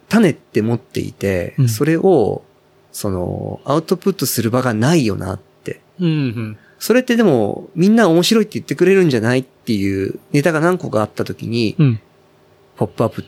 [0.08, 2.44] 種って持っていて、うんそれを、
[2.96, 5.82] その、アウトプットする場がないよなって。
[6.00, 6.58] うんうん。
[6.78, 12.00] それってでも、みんな面白いって言ってくれるんじゃないっていうネタが何個かあった時に、うん。
[12.76, 13.24] ポップアップっ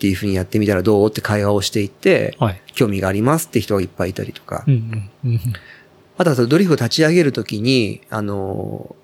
[0.00, 2.60] ていう風にやってみたらどうって会話をしていって、はい。
[2.74, 4.64] 興味がありますって人がいっぱいいたりとか。
[4.66, 5.30] うんうん。
[5.30, 5.40] うん
[6.18, 8.94] あとはそのドリフを立ち上げるときに、あの、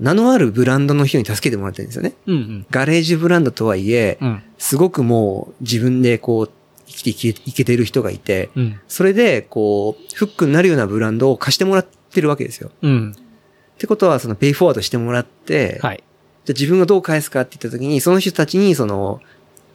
[0.00, 2.14] 名のあるブランドの人に助けてもらってるんですよね。
[2.26, 2.34] うん。
[2.34, 4.42] うんガレージブランドとはいえ、うん。
[4.58, 6.50] すごくもう自分でこう、
[6.86, 8.80] 生きていけいけてる人がいて、うん。
[8.88, 12.70] それで、こう、フックになるようなブランドを貸してもらってるわけですよ。
[12.82, 13.12] うん。
[13.12, 16.02] ってことは、そのペイフォワードしてもらって、はい。
[16.44, 19.20] じゃあ自分がどう返すかって言った時に、その人たちに、その、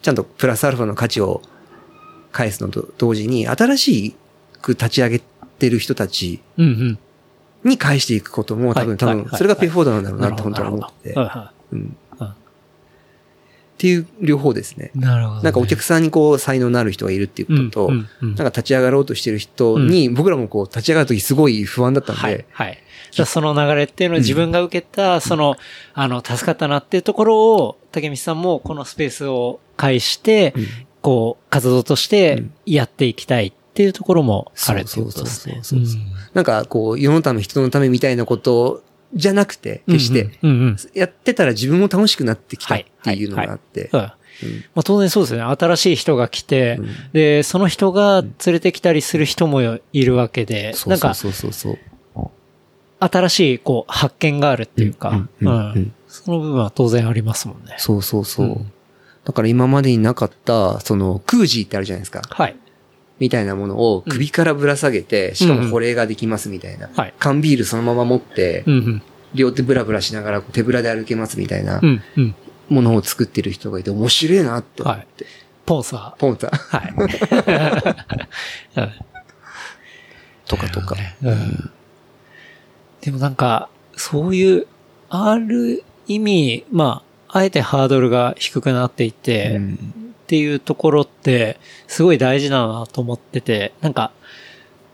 [0.01, 1.41] ちゃんとプラスアルファの価値を
[2.31, 4.15] 返すのと同時に、新し
[4.61, 5.19] く立ち上げ
[5.59, 6.99] てる人たちうんうん。
[7.63, 11.13] に返していくことも多分、多分、それがペイフォワードなんだろうなって本当は思って。
[11.13, 11.25] はい。
[11.25, 11.97] はうん。
[13.81, 14.91] うんっていう両方ですね。
[14.95, 14.99] い。
[14.99, 15.43] なるほどね。
[15.43, 22.45] なんかお客さんにこう、才能のある人がいるっていうことと、うんうんうんなんか立ち上がろうとしてる人に、僕らもこう、立ち上がるときすごい不安だったんで、はい。
[22.51, 22.77] はい。
[23.09, 25.55] じゃあその流れっていうのを自分が受けた、その、
[25.95, 30.53] あの、助かったなっていうところを、竹道さんもこのスペースを介して、
[31.01, 35.59] こう、活動としてやっていきたいっていうところもあるってことですね。
[35.63, 36.01] そうそうそうそう
[36.35, 38.83] なんかこう、世のため、人のためみたいなこと
[39.13, 40.77] じゃなくて、決して、うんうん。
[40.93, 43.99] やってたら自分も楽しくなってきたっていうのがあって、うん。
[43.99, 44.11] うん
[44.73, 45.55] まあ当然そうですよね。
[45.59, 46.79] 新しい人が来て、
[47.13, 49.61] で、その人が連れてきたりする人も
[49.93, 51.77] いるわけで、なんかそうそうそう。
[52.99, 57.75] 新しいこう発見があるっていうか、うんうんうんうんその部分は当然ありますもんね。
[57.77, 58.45] そうそうそう。
[58.47, 58.71] うん
[59.23, 62.21] だから今までになかった、その、クージーってあるじゃないですか。
[62.27, 62.55] はい。
[63.21, 66.89] みたいなものを首からぶら下げて、しかも保冷ができますみたいな。
[66.95, 69.01] はい缶ビールそのまま持って、うんうん。
[69.35, 72.35] 両手ブラブラしながら手ぶらで歩けますみたいなうんうん。
[72.69, 75.27] ものを作ってる人がいて面白いなって思って。
[75.67, 76.57] ポンサポンター。
[76.57, 76.93] はい。
[78.81, 78.91] うん
[80.47, 80.95] とかとか。
[81.21, 81.71] うん
[83.01, 84.67] でもなんか、そういう、
[85.09, 90.00] ある意味、まあ、あえてハードルが低くなっていて、うん
[90.31, 94.13] っていうところって、すごい大事だなと思ってて、なんか、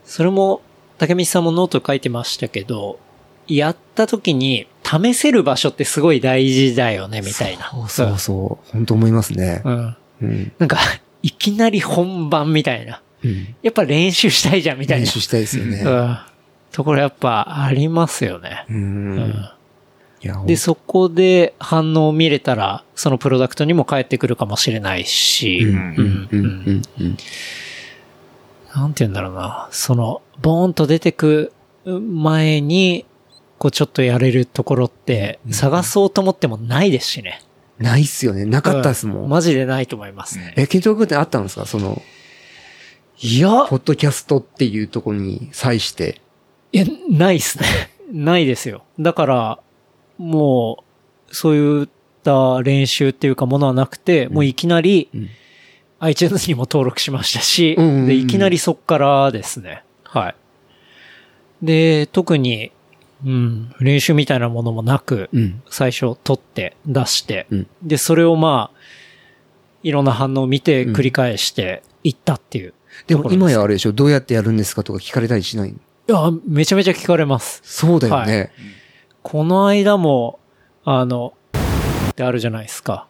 [0.04, 0.62] それも、
[0.98, 2.98] 竹道さんもノート書いてましたけど、
[3.46, 7.70] やった時に試せる場所ってすごい大事だよね、みたいな。
[7.70, 8.72] そうそうそう。
[8.72, 9.62] 本当思いますね。
[9.64, 9.96] うん。
[10.22, 10.52] うん。
[10.58, 10.78] なんか、
[11.22, 13.00] いきなり本番みたいな。
[13.22, 15.04] うんやっぱ練習したいじゃん、みたいな。
[15.04, 15.82] 練習したいですよね。
[15.86, 16.18] うん。
[16.72, 18.66] ところやっぱありますよね。
[18.68, 18.74] う。
[18.74, 19.18] うんん。
[19.18, 19.54] いや、
[20.46, 27.16] で、そこで反応を見れたら、そのプロダクトにも返ってくるかもしれないし、うん、うん、うん、うん、うん。
[28.74, 29.68] なんて言うんだろうな。
[29.70, 31.52] その、ボーンと出てく
[31.84, 33.06] 前に、
[33.58, 37.42] こうちょっとやれるところって、探そうと思ってもないですしね。
[37.78, 38.44] ないっすよね。
[38.44, 39.22] なかったっすも。
[39.22, 40.54] うんマジでないと思いますね。
[40.56, 42.02] え、ケント君ってあったんですかその、
[43.20, 46.20] いや、ポッドキャストっていうところに際して。
[46.72, 47.66] いや、ないっすね。
[48.12, 48.84] ないですよ。
[48.98, 49.58] だから、
[50.18, 50.84] も
[51.30, 51.88] う、そういっ
[52.22, 55.28] た練習っていうかものはなくて、もういきなり、うん
[56.00, 59.82] iTunes にも登録しましたし、うんうんうんで、いきなりそっからですね。
[60.04, 60.34] はい。
[61.60, 62.70] で、特に、
[63.26, 65.60] うん、練習みたいなものもなく、うん。
[65.68, 68.78] 最初撮って出して、うんで、それをまあ、
[69.82, 72.74] いろんな反応を見て繰り返していったっていう。
[73.08, 73.92] でも今やあれでしょ？
[73.92, 74.84] どうやってやるんですか？
[74.84, 75.74] とか聞かれたりしないい
[76.06, 77.60] や、めちゃめちゃ聞かれます。
[77.64, 78.52] そうだよね。
[79.22, 80.38] この間も、
[80.84, 81.34] あの、
[82.10, 83.06] ってあるじゃないですか。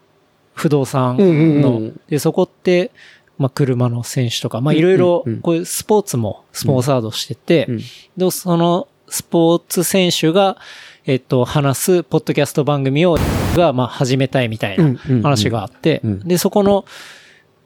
[0.55, 1.25] 不動産の。
[1.25, 2.91] うんうんうんで、そこって、
[3.39, 5.33] まあ、車の選手とか、まあ、いろいろうん。
[5.35, 7.81] うん、こういうスポーツもスポンサードしてて、うん
[8.17, 10.59] で、そのスポーツ選手が、
[11.07, 13.17] えっと、話すポッドキャスト番組を、
[13.57, 15.23] が、まあ、始めたいみたいうんうんうなん。
[15.23, 16.21] 話があって、うん。
[16.21, 16.85] で、そこの、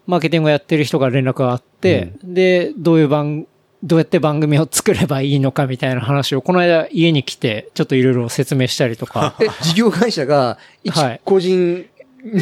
[0.07, 3.47] マーケティングをやってる人が連絡があって、で、どういう番、
[3.83, 11.87] どうやって番組を作ればいいのかみたいな話を、この間家に来て、ちょっといろいろ説明したりとか、え、事業会社が、 一はい個人、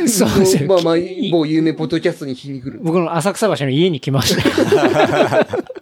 [0.06, 0.94] そうですよまあまあ、
[1.32, 2.80] 某有名ポッドキャストに聞きに来る。
[2.82, 5.46] 僕の浅草橋の家に来ました。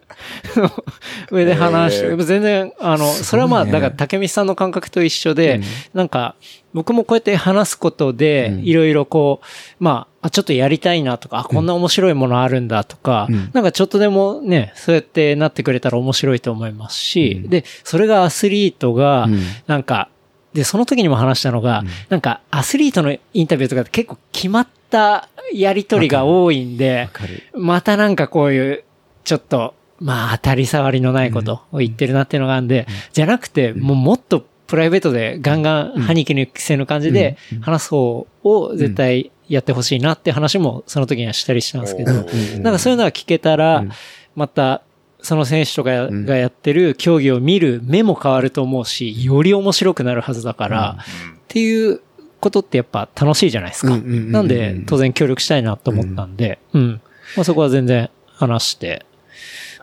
[1.30, 2.22] 上で話して、へー。
[2.24, 5.60] 全然、あの、それはまあ、だから竹道さんの感覚と一緒で、
[5.94, 6.34] なんか、
[6.74, 9.46] 僕もこうやって話すことで、いろいろこう、
[9.82, 13.50] まあ、あ、ちょっとやりたいなとか、あ、こんな面白いものあるんだとか、うん。
[13.52, 20.08] なんかちょっとでもね、そうやってなってくれたら面白いと思いますし、で、それがアスリートがうん、なんか、
[20.52, 27.08] で、その時にも話したのが、なんかアスリートのインタビューとかって結構決まったやりとりが多いんで。
[27.54, 28.84] またなんかこういう、
[29.24, 42.14] ちょっと、まあ当たり障りのないことを言ってるなっていうのがあるんで、じゃなくて、もうもっとプライベートでガンガン歯に衣着せぬ感じで話す方を絶対やってほしいなって話もその時にはしたりしたんですけど、う
[42.58, 42.62] ん。
[42.62, 43.90] なんかそういうのが聞けたらうん、
[44.36, 44.82] また、
[45.20, 46.26] その選手とかん。
[46.26, 52.00] がやってる競技を見る目も変わると思うし、より面白くなるはずだから、っていう
[52.40, 53.96] ことってやっぱ楽しいじゃないですか。
[53.96, 57.00] なんで、当然協力したいなと思ったんで、うん。
[57.36, 59.06] まあそこは全然話して、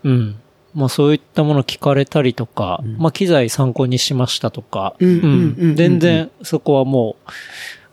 [0.06, 0.36] うん。
[0.74, 7.18] まあそういったもの聞かれたりとか、まあ機材参考にしましたとか、うんうんうんうん全然そこはも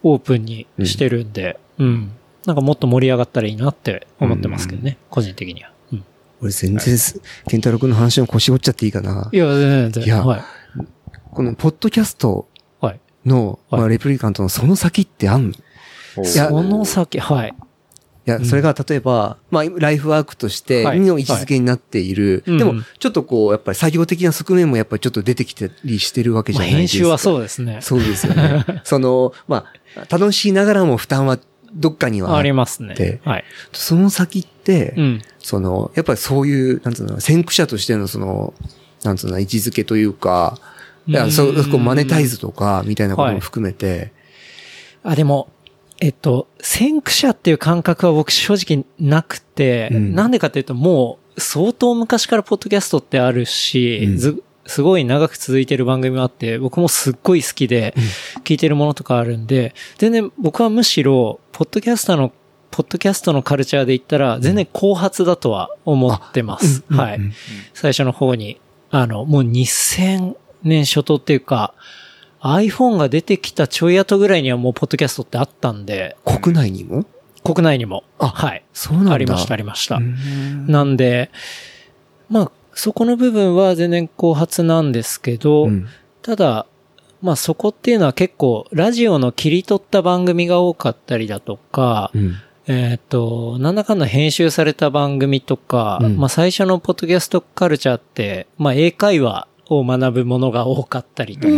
[0.02, 2.12] うオープンにしてるんで、うん。
[2.44, 5.70] なんかもっと盛り上がったらいいなって思ってますけどね、個人的には。
[5.92, 6.04] うん。
[6.40, 9.30] 俺全然す、ケンタロウ君の話の腰折っちゃっていいかな。
[9.32, 10.04] いや、全然、全然。
[10.04, 10.42] いやはい。
[11.30, 12.48] このポッドキャスト
[12.80, 13.00] はい。
[13.24, 15.54] の、はいまあ、レプリカントのその先ってあんの？
[16.24, 17.54] いやその先、はい。
[18.24, 22.44] いや、それが例えば、まあ、ライフワークとしてはいの位置づけになっている。
[22.46, 26.98] でも、ちょっとこう、やっぱり作業的な側面もやっぱりちょっと出てきたりしてるわけじまあゃないですか。
[26.98, 27.78] 編集はそうですね。
[27.80, 28.64] そうですよね。
[28.84, 29.64] その、ま
[29.96, 31.38] あ、楽しいながらも負担は
[31.74, 33.20] どっかにはありますね。
[33.24, 33.44] はい。
[33.72, 35.22] その先って、うん。
[35.40, 38.54] その、やっぱりそういう、なんつうの、先駆者としてのその、
[39.02, 40.58] なんつうの、位置づけというか、
[41.08, 44.12] いや、そう、こうマネタイズとか、みたいなことも含めて、
[45.02, 45.48] あ、でも、
[46.02, 50.14] えっと、先駆者っていう感覚は僕正直なくて、うん。
[50.16, 54.16] なんでかっていうともう相当昔からポッドキャストってあるし、うん。
[54.16, 57.94] ずすごい長く続いてる番組もあって、僕もすっごい好きで
[58.42, 62.32] 聞いてるものとかあるんで、全然僕はむしろ、ポッドキャスターの、
[62.72, 66.82] ポッドキャストのカルチャーで言ったら、全然後発だとは思ってます。
[66.88, 67.18] はい。
[67.18, 67.32] うん。
[67.74, 68.60] 最初の方に、
[68.90, 70.34] あの、もう2000
[70.64, 71.74] 年初頭っていうか、
[72.42, 77.06] iPhone が出てきたちょい後ぐらいにはもうポッドキャストってあったんで、国内にも？
[77.44, 78.04] 国内にも。
[78.18, 78.64] あはい。
[78.72, 79.12] そうなんだ。
[79.12, 79.96] ありました、ありました。
[79.96, 81.30] うんなんで、
[82.28, 85.86] まあ、そこの部分は全然後発なんですけど、うん
[86.22, 86.66] ただ、
[87.20, 92.34] まあそこっていうのは結構、ラジオの切り取った番組が多かったりだとか、うん
[92.68, 101.54] えっ、と、なんだかんだ編集された番組とか、うんまあ最初のポッドキャストカルチャーって、まあ英会話を学ぶものが多かったりとか、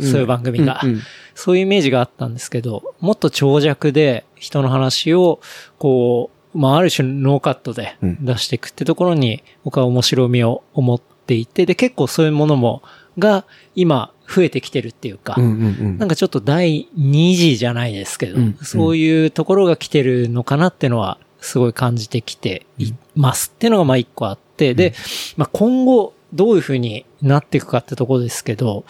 [0.00, 1.00] そういう番組が、うんうん
[1.34, 5.40] そういうイメージがあったんですけど、もっと長尺で人の話を、
[5.78, 8.24] こう、まあある種ノーカットでうん。
[8.24, 12.82] 出していくってところに僕は面白みを思っていて、で結構そういうものも、
[13.18, 24.94] が今増えてきてるっていうか、なんかちょっと第2次じゃないですけど、うんそういうところが来てるのかなってのはすごい感じてきていますっていうのがまあ一個あって、で、
[25.36, 28.84] まあ今後どういう風になっていくかってところですけど、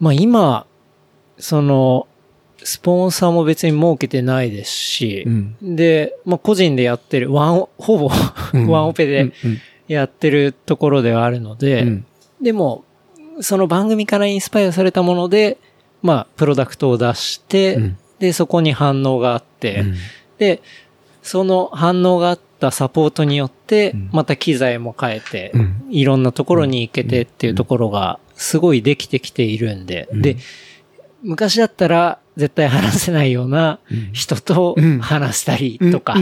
[0.00, 0.66] まあ今、
[1.38, 2.06] その、
[2.64, 5.76] スポンサーも別に設けてないですし、うん。
[5.76, 8.10] で、まあ個人でやってる、ワンオ、ほぼ
[8.54, 8.68] うん。
[8.68, 9.32] ワンオペでうん。
[9.88, 12.06] やってるところではあるので、うん。
[12.40, 12.84] でも、
[13.40, 15.58] その番組からインスパイアされたもので、
[16.02, 17.98] まあ、プロダクトを出して、うん。
[18.18, 19.94] で、そこに反応があって、うん。
[20.38, 20.62] で、
[21.22, 25.86] その反応があったサポートによってうん、また機材も変えて、うん。
[25.90, 30.22] いろんなところに行けてっていうところが、すごいできてきているんで、うん。
[30.22, 30.36] で、
[31.22, 33.78] 昔だったら絶対話せないような
[34.12, 35.00] 人とうん。
[35.00, 36.16] 話したりとか、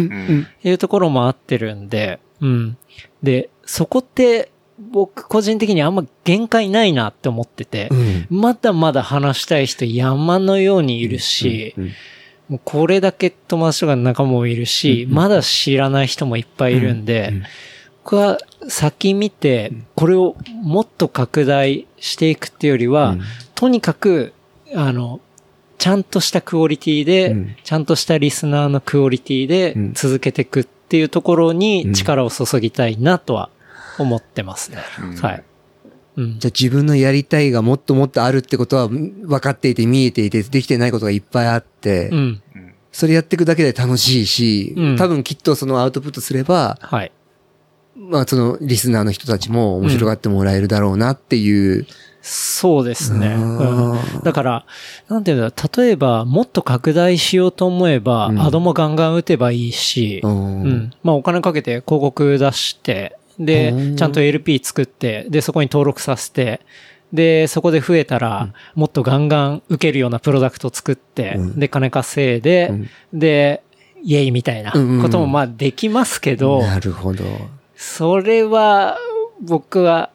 [0.62, 2.76] いうところも合ってるんで、うん。
[3.22, 8.26] で、そこって僕個人的にあんま限界ないなって思っててう、ん。
[8.31, 11.90] まだまだ話したい人山のようにいるし、うん
[12.51, 17.43] もうこれだけ友達とかの仲間もいるし、まだ知らない人もいっぱいいるんで、うん
[18.03, 23.21] 僕は先見て、これをもっと拡大していくっていうよりは、うん。
[23.55, 24.33] とにかく、
[24.75, 25.21] あの、
[25.79, 27.57] ちゃんとしたクオリティで、うん。
[27.63, 29.93] ちゃんとしたリスナーのクオリティでうん。
[29.95, 31.59] 続けていくっていうところうん。
[31.59, 33.48] に力を注ぎたいなとは
[33.98, 34.79] 思ってますね。
[35.21, 35.44] はい。
[36.17, 36.38] うん。
[36.38, 42.42] じゃあ自分のやりたいがもっともっとあるってことは分かっていて見えていてできてないことがいっぱいあって、うん。
[42.92, 47.13] それやっていくだけで楽しいし、うん多分きっとそのアウトプットすれば、はい。
[47.96, 51.87] まあそのリスナーの人たちも面白がってもらえるだろうなっていう。
[52.23, 53.35] そうですね。
[54.25, 54.67] だから、
[55.08, 60.21] なんていうんだ、例えば、もっと拡大しようと思えば、うんアドもガンガン打てばいいし。
[61.02, 66.61] まあ、お金かけて広告出して、でう、んちゃんと LP 作って、で、そこに登録させて、
[67.13, 71.59] で、そこで増えたら、もっとガンガン受けるようなプロダクト作って、うん。
[71.59, 73.19] で、金稼いで、うん。
[73.19, 73.63] で、
[74.03, 77.25] イエイみたいなうんうんこともまあできますけど、なるほど。
[77.75, 78.99] それは
[79.43, 80.11] 僕は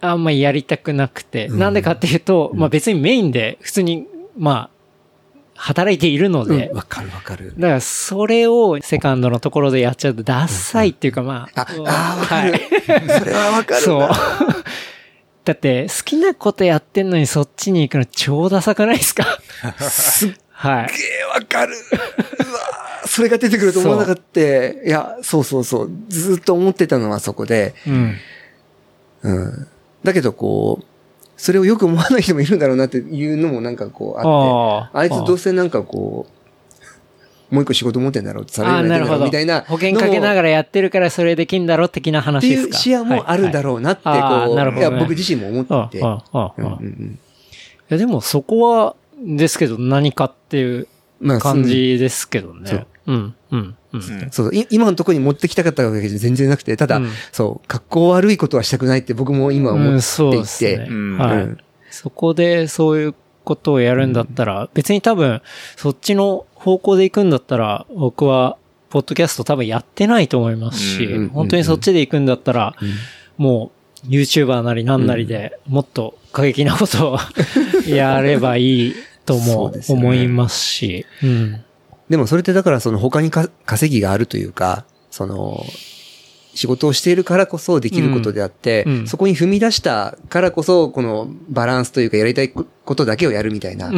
[0.00, 1.58] あんまりやりたくなくて、うん。
[1.58, 4.06] なんでかっていうと、まあ別にメインで普通に、
[4.36, 4.77] まあ、
[5.58, 7.52] 働いているので、うんわかるわかる。
[7.58, 12.52] だからそれをセカンドのところでやっちゃうとダッサいっていうかまあ、あ、あーわかる。
[12.52, 12.60] はい
[13.18, 13.80] それはわかるな。
[13.80, 14.08] そう。
[15.44, 19.24] だって好きなことやってんのにそっちに行くの超ダサくないですか？
[19.62, 19.88] はい。
[19.90, 21.74] すげえわかる。
[21.74, 24.40] うわーそれが出てくると思わなかった。
[24.40, 24.44] い
[24.84, 25.90] や、そうそうそう。
[26.08, 27.74] ずっと思ってたのはそこで。
[27.86, 28.16] うん。
[29.22, 29.68] うん。
[30.04, 30.84] だけどこう、
[31.38, 36.26] それをよく思わない人もいるんだろうなっていうのもなんかこうあって、ああいつどうせなんかこ
[37.50, 39.22] う、もう一個仕事持ってんだろう、サラああ、リーマンやってんだろ。
[39.22, 39.60] うみたいな。
[39.62, 42.68] 保険かけながららやってるからそれできんだろう的なって話ですか？
[42.68, 44.54] いう視野もあるんだろうなって、こはい。
[44.56, 44.72] はい。
[44.74, 44.78] ね。
[44.80, 50.86] いや、僕自身も思っていやでもそこは、ですけど何かっていう
[51.20, 52.62] まあ感じですけどそう。
[52.62, 52.86] ね。
[53.06, 54.28] うん、うん、うん。
[54.30, 57.10] そう、い今のところに持ってきたかったわけじゃ全然なくて、ただ、うん。
[57.32, 60.42] そう、格好悪いことはしたくないって僕も今思うんってそうい。
[60.44, 60.88] て、
[61.90, 63.14] そこでそういう
[63.44, 65.40] ことをやるんだったら、別に多分、
[65.76, 68.56] そっちの方向で行くんだったら、僕は、
[68.90, 71.28] ポッドキャスト多分やってないと思いますし、うん。
[71.28, 72.74] 本当にそっちで行くんだったら、
[73.36, 73.70] も
[74.04, 77.18] う、YouTuber なりなんなりでもっと過激なことを
[77.88, 78.94] やればいい
[79.26, 81.64] とも思いますし、うん。
[82.08, 85.62] でもそれってだからその他にか稼ぎがあるというか、その、
[86.54, 88.92] 仕事をしているからこそできることであって、うん。
[88.92, 89.06] うん。
[89.06, 93.92] そこに踏み出したからこそ、このバランスというかやりたいことだけをやるみたいな。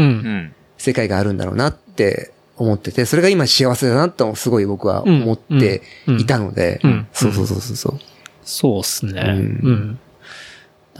[0.77, 5.83] 世界があるんだろうなって思ってて、それが今幸せだなとすごい僕は思って
[6.19, 6.81] いたので、
[7.13, 8.01] そうそうそうそうそう。
[8.43, 9.23] そうっすね。
[9.23, 9.99] ううん。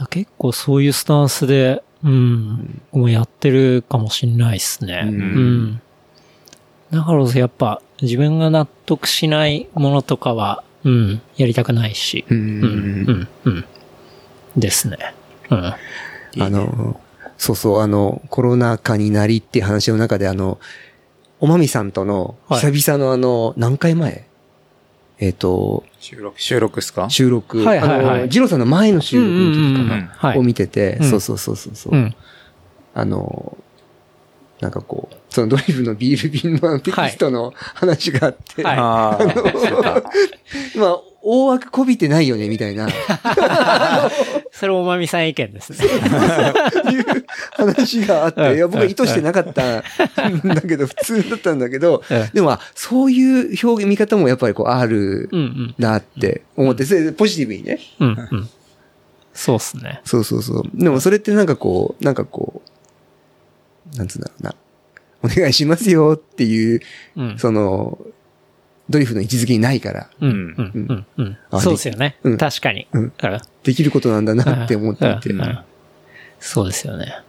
[0.09, 5.03] 結構そういうスタンスで、うん、もうやってるかもしんないっすね。
[5.05, 5.81] ううんん。
[6.91, 12.25] だからやっぱ自分が納得しないものとかは、うん、やりたくないし。
[12.29, 13.65] うんうん、うん、うん。
[14.57, 14.97] ですね。
[15.49, 15.65] うん。
[15.65, 15.75] あ
[16.37, 16.99] の、
[17.37, 20.59] そうそう、あの、コロナ禍になりっていう話の中で、あの、
[21.39, 24.25] おまみさんとの、はい久々のあの、何回前？
[25.19, 27.09] えっ、と、収録、収録っすか？
[27.09, 27.63] 収録。
[27.63, 32.15] はいはいはいあの、ジローさんの前の収録の時かうんうんうんな、うんはいを見てて、うんそうそうそうそうそう、うん。
[32.93, 33.57] あの、
[34.61, 40.03] なんかこう、そのドリフのビール瓶のテキストの話があって、はいああ、
[40.77, 42.87] まあ、大枠こびてないよね、みたいな、
[44.53, 45.77] それおまみさん意見ですね。
[45.79, 49.79] いう話があっうんて、いや、僕は意図してなかった
[50.29, 55.29] んだけど、 普通だったんだけどうん、でも、あそういう表現、見方もやっぱりこう、ある。
[55.79, 57.79] なって思って、それでポジティブにね。
[57.99, 58.49] うん、うん。
[59.33, 60.01] そうっすね。
[60.05, 60.63] そうそうそう。
[60.73, 62.70] でもそれってなんかこう、なんかこう、
[63.95, 64.55] なんつうんだろうな。
[65.23, 66.81] お願いしますよっていう、
[67.15, 67.37] うん。
[67.37, 67.97] その、
[68.89, 71.37] ドリフの位置づけにないから、うん、うん、うん、うん。
[71.49, 72.37] あそうですよねうん。
[72.37, 72.87] 確かに。
[72.91, 73.13] うんうん
[73.63, 75.29] できることなんだなって思っていて。
[75.29, 75.59] うんうん
[76.43, 77.21] そうですよね。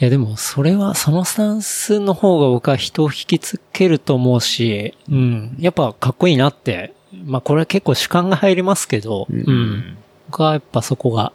[0.00, 5.56] いやでも、それは、そのスタンスの方が僕は人を引きつけると思うし、うん。
[5.58, 6.94] やっぱかっこいいなって。
[7.24, 9.98] まあこれは結構主観が入りますけど、ううんん。
[10.28, 11.32] 僕はやっぱそこが、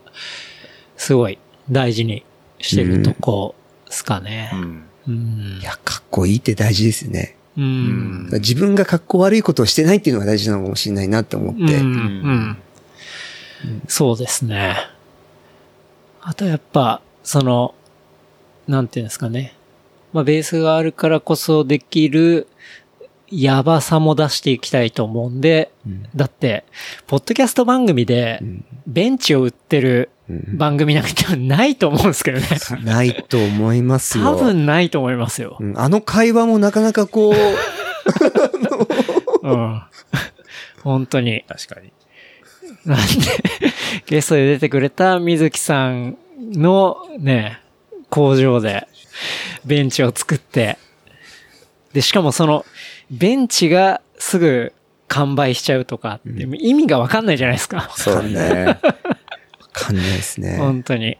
[0.96, 1.38] すごい
[1.70, 2.24] 大事に
[2.60, 4.56] してるとこですかねう。
[4.58, 4.84] ん。
[5.08, 5.64] うんい。
[5.64, 7.36] や、かっこいいって大事ですよね。
[7.58, 8.30] うん。
[8.34, 11.62] 自分がかっこ悪いことをしてないっていうのが大事なのかもしれないなって思って。
[11.62, 12.58] うんうん
[13.88, 14.76] そうですね。
[16.22, 17.74] あとやっぱ、その、
[18.68, 19.56] なんていうんですかね。
[20.14, 22.48] まあベースがあるからこそできる、
[23.28, 26.64] やばさも出していきたいと思うんで、うんだって、
[27.08, 32.48] ポッドキャスト番組でう、んベンチを売ってるうん番組なんてないと思うんですけどね。
[32.84, 34.24] ないと思いますよ。
[34.24, 35.64] 多分ないと思いますよう。
[35.64, 37.36] んあの会話もなかなかこう、
[39.44, 39.82] うん。
[40.84, 41.44] 本当に。
[41.48, 41.92] 確かに。
[42.86, 43.04] なんで、
[44.08, 46.18] ゲストで出てくれた水木さん
[46.54, 47.60] のね、
[48.10, 48.88] 工場で
[49.66, 50.78] ベンチを作って、
[51.94, 52.66] で、しかもその、
[53.12, 54.74] ベンチがすぐ
[55.08, 57.92] 完売しちゃうとかって、意味がわかんないじゃないですか。
[57.96, 58.80] そうね。
[59.76, 60.58] わかんないですね。
[60.58, 61.18] 本当に。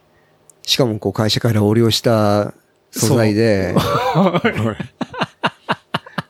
[0.64, 2.54] しかもこう会社から横領した
[2.92, 3.76] 素材で、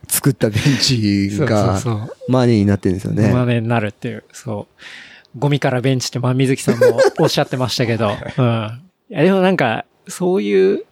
[0.07, 1.79] 作ったベンチが。
[2.27, 3.31] マネーになってるんですよね。
[3.31, 4.67] マネになるっていう、そ
[5.35, 5.39] う。
[5.39, 8.81] ゴミからベンチって、まあ、水木さんもおっしゃってましたけど、うん。
[9.09, 10.85] いや、でもなんか、そういう、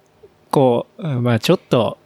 [0.51, 1.97] こう、うんまあちょっと、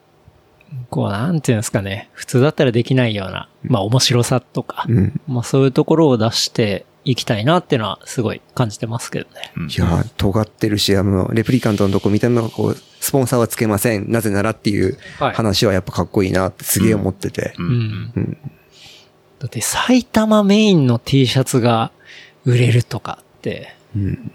[0.90, 5.20] こう、なんていうんですかね、普通だったらできないような、まあ面白さとか、うん。
[5.28, 9.51] まあそういうところを出して行きたいなっていうのはすごい感じてますけどね。
[9.55, 14.12] いや、尖ってるし、あの、レプリカントのとこ見た目がこう、スポンサーはつけません。
[14.12, 17.53] なぜならっていうはい話はやっぱかっこいいなってすげえ思ってて。
[17.58, 18.12] うん。
[18.16, 18.38] うん
[19.39, 21.91] だって埼玉メインの T シャツが
[22.43, 24.32] 売れるとかって、うん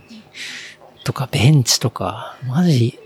[1.04, 2.96] とかベンチとか、マジ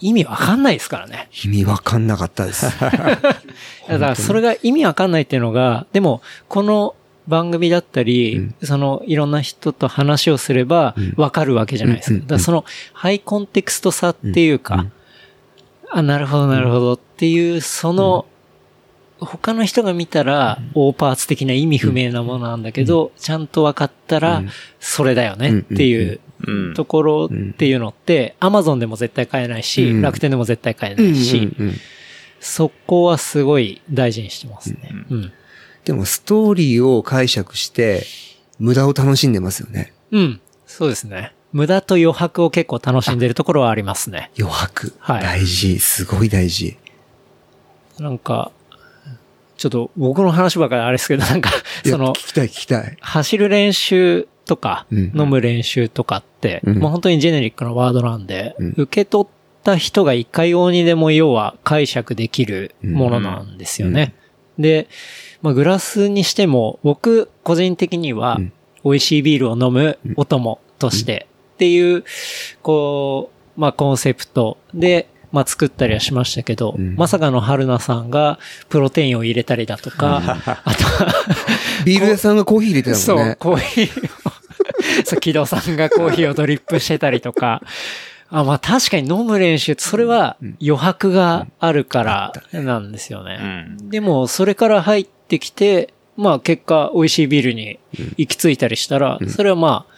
[0.00, 1.28] 意味わかんないですからね。
[1.44, 2.66] 意味わかんなかったです。
[2.78, 3.34] だか
[3.88, 6.94] らそれが意味わかんないっていうのが、でもこの
[7.28, 8.54] 番組だったり、うん。
[8.62, 11.14] そのいろんな人と話をすればうん。
[11.16, 12.20] わかるわけじゃないですか。
[12.20, 14.92] だからそのハイコンテクストさっていうか、うん
[15.90, 18.26] あ、なるほどなるほどっていう、その、
[19.18, 26.74] 他の人が見たら、大パーツ的な意味不明なものなんだけど、ちゃんと分かったらうん、それだよねっていううん。
[26.74, 30.02] ところっていうのって、アマゾンでも絶対買えないし、うん。
[30.02, 31.74] 楽天でも絶対買えうなんいし、うんうん
[32.38, 34.90] そこはすごい大事にしてますね。
[35.10, 35.32] うん。
[35.86, 38.04] でもストーリーを解釈して、
[38.58, 39.92] 無駄を楽しんでますよね。
[40.10, 40.40] うん。
[40.66, 41.32] そうですね。
[41.52, 44.32] 無駄と余白を結構楽しんでるところはありますね。
[44.36, 44.92] 余白。
[44.98, 45.78] はい大事。
[45.78, 46.76] すごい大事。
[48.00, 48.50] なんか、
[49.56, 51.50] ちょっと僕の話ばかりあれですけど、 なんか、
[51.84, 52.96] その聞、きたい聞きたい。
[53.00, 59.28] 走る練習とか、うん飲む練習とかって、うんもう本当にジェネリックなワードなんで、うん受け取っ
[59.62, 64.14] た人がいかようにでも要は解釈できるものなんですよね。
[64.58, 64.88] で、
[65.46, 72.02] まあ、グラスにしても、僕個人的にはうん、美味しいビールを飲むお供としてっていう、
[72.62, 74.58] こう、まあ、コンセプト。
[74.74, 76.96] で、まあ、作ったりはしましたけど、うん。
[76.96, 80.16] まさかの春菜さんがプロテインを入れたりだとか、
[80.64, 81.14] あとは、
[81.86, 83.36] ビール屋さんがコーヒー入れてたもそう、んね。
[83.38, 84.32] コーヒーを、
[85.06, 87.62] そう、木戸さんがコーヒーをドリップしてたりとか、
[88.30, 93.36] あ、まあ確かに飲む練習って、それは余白があるからなんですようね。
[93.36, 93.88] ん。
[93.90, 97.78] でも、それから入ってきて、まあ結果、美味しいビールに
[98.16, 99.92] 行き着いたりしたら、それはまあ、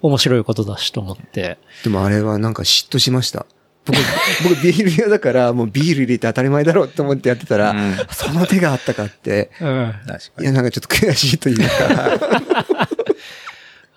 [0.00, 1.58] 面白いことだしと思って。
[1.84, 3.46] でもあれはなんか嫉妬しました。
[3.84, 3.98] 僕、
[4.48, 9.94] 僕ビール屋だからもうビール入れて当たり前だろうって思ってやってたら、うんその手があったかって、うん。
[10.06, 10.44] 確かに。
[10.44, 11.64] いやなんかちょっと悔しいというか、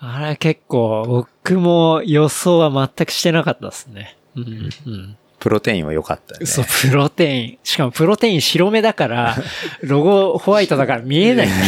[0.00, 4.16] あれ結構、僕も予想は全くしてなかったですね。
[4.34, 4.70] うん。
[4.86, 5.16] うん。
[5.42, 6.46] プロテインは良かったよね。
[6.46, 7.58] そう、プロテイン。
[7.64, 9.36] しかもプロテイン白目だから、
[9.82, 11.48] ロゴホワイトだから見えない。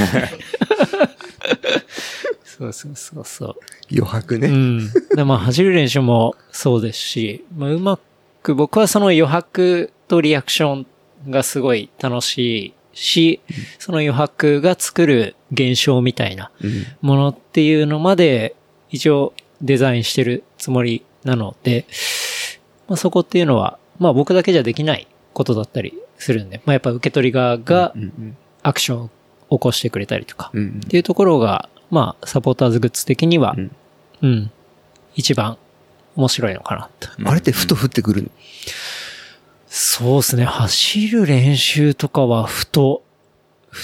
[2.45, 3.57] そうそうそうそう。
[3.91, 4.47] 余白ね。
[4.47, 4.93] うん。
[5.17, 7.99] でまあ、走る練習もそうですし、まあ、うま
[8.45, 10.87] く、僕はその余白とリアクション
[11.29, 13.41] がすごい楽しいし、
[13.81, 18.55] その余白が作る現象みたいなうんものっていうのまで
[18.91, 21.87] 一応デザインしてるつもりなので、
[22.89, 27.95] まあ、そこっていうのは、まあ僕だけじゃできないことだったりするんで、まあやっぱ受け取り側が
[28.63, 29.11] アクションを
[29.51, 33.71] 起こしてくれたりとか、うんっていうところが、まあサポーターズグッズ的には、うん
[34.23, 34.51] うん、
[35.15, 35.59] 一番
[36.17, 37.09] 面白いのかなと。
[37.25, 38.31] あれってふと降ってくるの？
[39.67, 40.45] そうですね。
[40.45, 43.03] 走る練習とかはふと降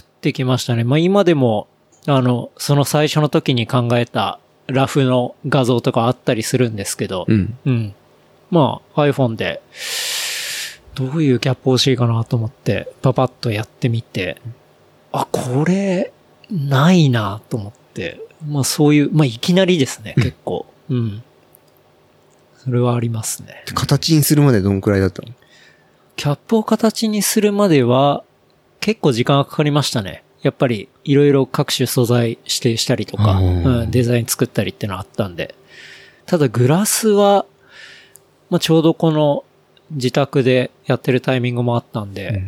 [0.03, 0.84] ってきましたね。
[0.84, 1.66] まあ今でも、
[2.07, 4.38] あの、その最初の時に考えた
[4.68, 7.59] ラフの画像とかあったりするんですけど、うん。
[7.66, 7.94] うん。
[8.51, 9.62] まあ iPhone で、
[10.94, 14.40] どういうキャップ欲しいかなと思って、パパッとやってみて、
[15.12, 16.12] あ、これ、
[16.51, 20.66] ないなと思って、まあそういう、まあいきなりですね、結構。
[20.88, 21.22] うん。
[22.59, 23.64] それはありますね。
[23.74, 25.28] 形にするまでどんくらいだったの？
[26.16, 28.24] キャップを形にするまでは、
[28.80, 30.22] 結構時間がかかりましたね。
[30.42, 35.55] やっぱり、いろいろ各種素材指定したりとか、うんうん、デザイン作ったりってのあったんで。
[36.26, 37.46] ただ、グラスは、
[38.51, 39.44] まあ、ちょうどこの
[39.90, 42.42] 自宅でやってるタイミングもあったんで、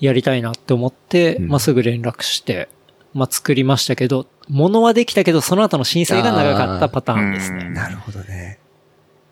[0.00, 2.68] やりたいなって思って、うんまあ、すぐ連絡して、
[3.14, 7.66] まあ、作りましたけど、物はできたけど、その後の申請が長かったパターンですね。
[7.66, 8.58] うんなるほどね。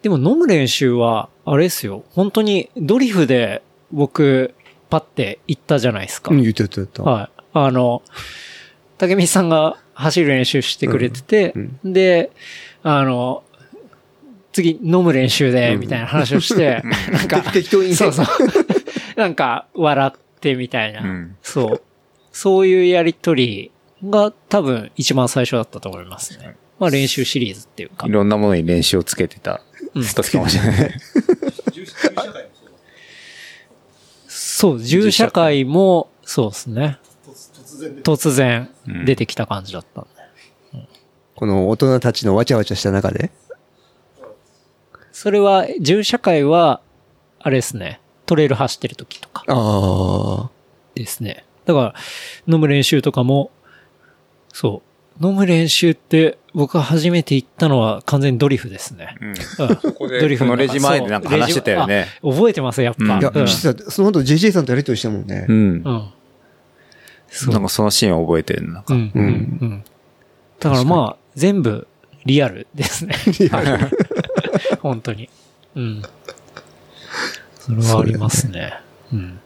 [0.02, 2.04] でも飲む練習は、あれですよ。
[2.12, 4.54] 本当にドリフで僕、
[4.90, 6.32] パって行ったじゃないですか。
[6.32, 7.02] うん、言ってた言ってた。
[7.02, 7.42] はい。
[7.52, 8.02] あの、
[8.96, 12.30] 竹光さんが走る練習してくれてて、うんで、
[12.82, 13.42] あの、
[14.52, 16.82] 次飲む練習で、うんみたいな話をして、
[17.12, 18.26] なんか、適当にねそうそう。
[19.16, 21.82] なんか、笑ってみたいな、うんそう。
[22.32, 23.70] そういうやりとり
[24.08, 26.56] が多分一番最初だったと思いますね。
[26.78, 28.10] まあ練習シリーズっていうかい。
[28.10, 29.60] ろんなものに練習をつけてた
[29.94, 31.00] うん時かもしれない。
[34.28, 36.98] そう、銃社会も、そうですね。
[38.02, 38.68] 突然
[39.04, 40.88] 出てきた感じだったんで。
[41.36, 43.30] この大人たちのわちゃわちゃした中で。
[45.20, 46.80] それは、銃社会は、
[47.40, 47.98] あれですね。
[48.24, 50.50] トレイル走ってる時とかああ。
[50.94, 51.44] ですね。
[51.64, 51.94] だから、
[52.46, 53.50] 飲む練習とかも、
[54.52, 54.80] そ
[55.20, 59.16] う、飲む練習って、僕が初めて行ったのは完全にドリフですね。
[59.20, 59.28] うん。
[59.30, 59.34] うん。
[59.74, 63.02] ここでこのレジ前でなんか話してたよね覚えてます、やっぱ。
[63.02, 65.46] うんいや、うん実は、その後 JJ さんとやりとりしたもんね。
[65.48, 65.90] うんう。
[65.90, 66.10] ん。
[67.26, 68.72] そうなんかそのシーンを覚えてる。
[68.72, 68.94] なんか。
[68.94, 69.10] うん。
[69.12, 69.22] うん。
[69.22, 69.84] うん。
[70.60, 71.87] だからまあ、全部
[72.24, 73.14] リアルですね。
[74.80, 75.28] 本当に。
[75.74, 76.02] うん。
[77.58, 78.80] それはありますね。
[79.12, 79.40] うん。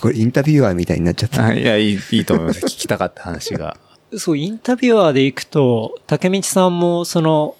[0.00, 1.46] これインタビュアーみたいになっちゃった。
[1.46, 2.64] あいや、いい、いいと思います。
[2.66, 3.76] 聞きたかった話が。
[4.16, 7.56] そう、インタビュアーで行くと、竹道さんもその、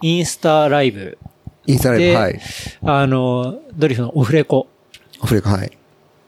[0.00, 1.18] インスタライブ、
[1.66, 2.40] インスタライブ、ではい。
[2.82, 4.68] あの、ドリフのオフレコ
[5.20, 5.66] アフリカ、はい。
[5.66, 5.70] っ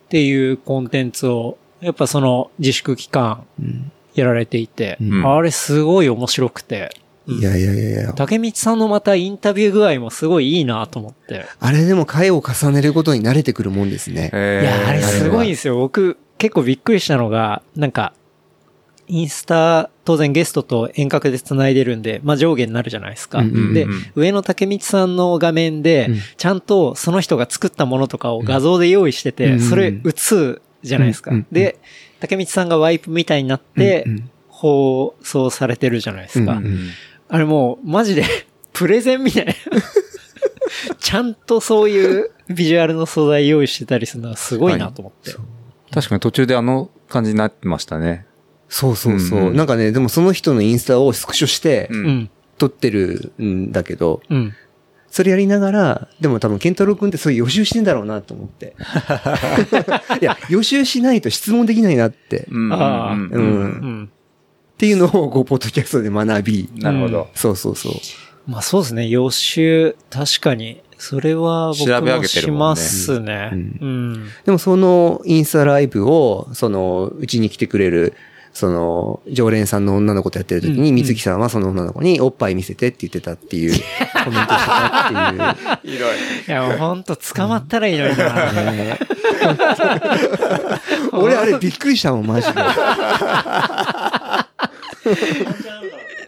[0.09, 6.97] ていうコンテンツを、やっぱその自粛期間うんやられていて、うんあれすごい面白くて、
[7.27, 8.13] いやいやいやいや。
[8.15, 11.45] 竹道さんのまたインタビュー具合もすごいいいなと思って。
[11.59, 14.31] あれでも回を重ねることに慣れてくるもんですね。
[14.33, 15.77] いや、あれすごいんですよ。
[15.77, 18.15] 僕、結構びっくりしたのが、なんか、
[19.07, 23.41] インスタ、当然ゲストと遠隔で繋いでるんで、まあ上下になるじゃないですか。
[23.41, 31.33] うんうんうんで、上の竹道さんの画面で、うんちゃんとその人が作ったものとかを画像で用意してて、うんそれ映すじゃないですか。
[31.33, 31.79] うんうんで、
[32.21, 36.53] 竹道さんがワイプみたいになって、うんうん放送されてるじゃないですか。
[36.53, 36.89] うんうん
[37.31, 38.25] あれもう、マジで、
[38.73, 39.55] プレゼンみたいな。
[40.99, 45.37] ちゃんとそういうビジュアルの素材用意してたりするのはすごいなと思って。
[45.93, 48.27] 確かに途中であの感じになってましたね。
[48.69, 49.39] そうそうそう。
[49.41, 51.91] うんうんなんかね、でもその人のインスタをスクショして。
[52.61, 54.55] 撮ってるんだけど、うん。
[55.11, 58.77] それやりながら、でも多分、ケンタロウ君ってそういう予習してんだろうなと思って。
[60.21, 64.11] いや、予習しないと質問できないなって、っうんうん
[64.81, 64.87] ううんん。
[64.87, 66.69] ていうのを、こう、ポッドキャストで学び。
[66.77, 67.29] なるほど。
[67.35, 67.93] そうそうそう。
[68.47, 69.09] まあそうですね。
[69.09, 70.81] 予習、確かに。
[70.99, 73.51] それは僕調べ上げてもしますね。
[73.53, 74.29] ううんん。
[74.45, 78.15] でもそのインスタライブを、その、うちに来てくれる、
[78.53, 83.73] その、常連さんの女の子とやってる時に、水木さんはその女の子におっぱい見せてって言ってたっていう、
[84.25, 85.95] コメントしてたっていう。
[85.95, 85.99] い。
[86.49, 88.53] いや、もうほんと捕まったらいいのにな。
[88.73, 88.99] ね
[91.13, 92.55] 俺あれびっくりしたもん、マジで。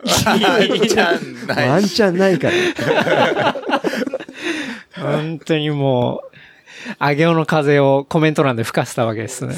[0.05, 1.68] ワンちゃんない。
[1.68, 3.55] ワンチャンないから。
[4.97, 6.28] 本当にもう、
[6.99, 9.55] あげおの風をコメント欄で吹かせたわけですね。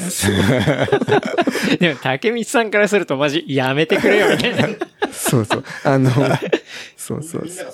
[1.79, 4.67] でも、竹光さんからするとマジやめてくれよみたいな。
[5.11, 5.63] そうそう。
[5.83, 6.11] あの、
[6.95, 7.73] そうそうそう。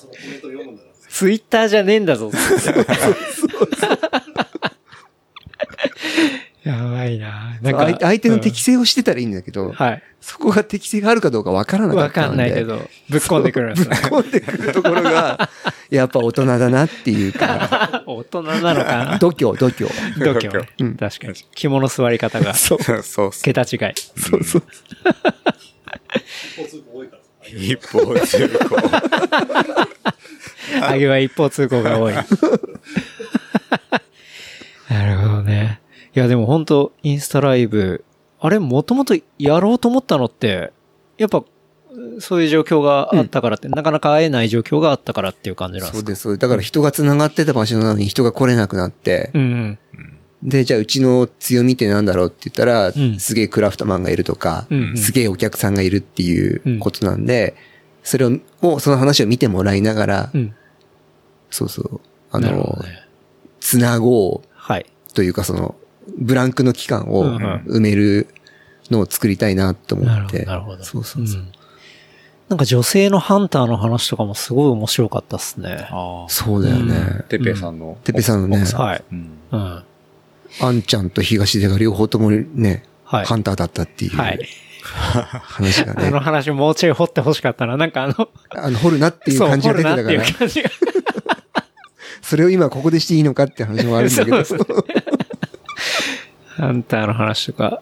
[1.10, 2.32] ツイッターじゃねえんだぞ。
[6.64, 7.58] やばいな。
[7.62, 10.04] なんか相相手の適性をしてたらいいんだけど、はい。
[10.22, 12.64] そこが適性があるかどうかわからなかわったかんないけ。
[12.64, 12.78] ど、
[13.10, 13.96] ぶっ込んでくるんですね。
[14.04, 15.50] 込んでくるところが、
[15.90, 19.18] やっぱ大人だなっていうか、 大人なのかな？
[19.18, 19.90] 度胸、度胸。
[20.24, 20.70] 度胸ね。
[20.80, 21.34] うん確かに。
[21.56, 23.42] 肝の座り方が、そうそうっす。
[23.42, 23.94] 桁違い。
[24.16, 24.64] そうそう。
[27.54, 28.78] 一方通行。
[30.86, 32.14] あげは一方通行が多い。
[32.14, 32.22] な
[35.08, 35.81] るほどね。
[36.16, 38.04] いや、でも本当インスタライブ、
[38.40, 40.72] あれ、もともとやろうと思ったのって、
[41.18, 41.44] やっぱ、
[42.20, 45.98] そういう状況があったからって、なかなか会えない状況があったからっていう感じなんですか？
[45.98, 46.22] そうです。
[46.22, 49.80] そうですだから人が繋がってた場所なのに人が来れなくなって、うんうん。
[50.44, 57.56] で、じゃあうちの強みってなんだろうって言ったら、んすげえクラフトマンがいるとか、うんうんすげえお客さんがいるっていうことなんで、
[58.04, 58.32] それを、
[58.62, 60.56] をその話を見てもらいながら、うん。
[61.52, 62.02] そうそう、
[62.32, 62.50] あの
[62.84, 63.06] ね。
[63.60, 64.86] つなごうはい。
[65.14, 65.76] というかその、
[66.18, 68.28] ブランクの期間を埋める
[68.90, 70.46] のを作りたいなと思って。
[70.46, 70.84] なるほど。
[70.84, 71.42] そうそうそう。
[71.42, 71.52] ん
[72.50, 75.88] なんか女性のハンターの話とかもすごい面白かったっすね。
[75.90, 76.30] ああ。
[76.30, 77.24] そうだよね。
[77.30, 77.98] てっぺいさんの。
[78.04, 79.04] てっぺいさんのねはい。
[79.12, 79.32] うん。
[79.52, 79.84] うん。
[80.60, 84.40] あんちゃんと東出が両方ともね、はいハンターだったっていうはい。
[84.84, 86.20] 話が あのね。
[86.20, 87.78] 話もうちょい掘ってほしかったな。
[87.78, 90.70] なんかあの、あの、掘るなっていう感じが出てたから、いう感じが。
[92.22, 94.44] それを今ここでしていいのかって話もあるんだけど。
[94.44, 94.86] そう
[96.62, 97.82] ハンターの話とか、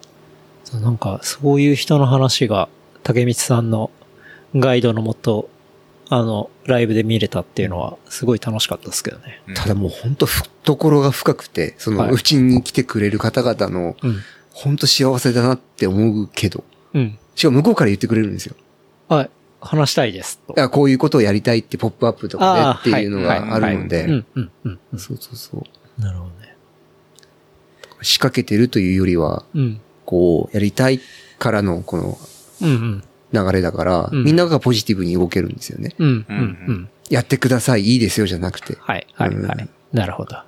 [0.64, 2.70] そうなんか、そういう人の話が、
[3.02, 3.90] 竹光さんの
[4.56, 5.50] ガイドのもと、
[6.08, 9.42] あの、ライブで見れたっていうのは、すごい楽しかったですけどね。
[9.54, 14.16] ただもう本当懐が深くて、その、はいうちに来てくれる方々の、うん。
[14.50, 16.64] 本当幸せだなって思うけど、
[16.94, 17.18] うん。
[17.34, 18.56] しかも向こうから言ってくれるんですよ。
[19.08, 19.30] はい。
[19.60, 20.40] 話したいです。
[20.48, 20.58] と。
[20.58, 24.78] あこういうことをやりたいってポップアップとかでっていうのがあるので、うん、うん、うん。
[24.92, 26.00] うんそうそうそう。
[26.00, 26.39] なるほどね。
[28.02, 29.80] 仕掛けてるというよりは、うん。
[30.04, 31.00] こう、やりたい
[31.38, 32.18] からのこの
[32.62, 33.04] うん、うん。
[33.32, 35.94] 流れだから、うんみんながポジティブに動けるんですよね。
[35.98, 36.88] うん、うん、うんうん。
[37.08, 38.76] やってください、いいですよじゃなくて。
[38.80, 39.68] はい、はい、うんはい。
[39.92, 40.34] なるほど。
[40.34, 40.44] ま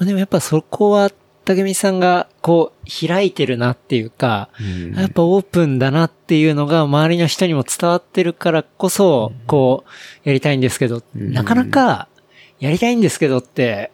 [0.00, 1.10] あでもやっぱそこは、
[1.44, 9.84] 竹道さんが、こう、開いてるなっていうか、うんやっぱオープンだなっていうのが周りの人にも伝わってるからこそ、こ
[10.24, 12.08] う、やりたいんですけど、うんなかなか、
[12.60, 13.90] やりたいんですけどって、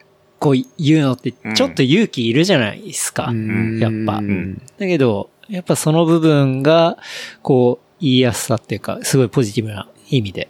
[0.46, 3.26] こう言うのって、ちょっと勇気いるじゃないですか。
[3.30, 3.80] うん。
[3.80, 4.18] やっぱ。
[4.18, 4.62] うん。
[4.78, 6.98] だけど、やっぱその部分が、
[7.42, 10.48] こう、言いやすさっていうか、すごいポジティブな意味で、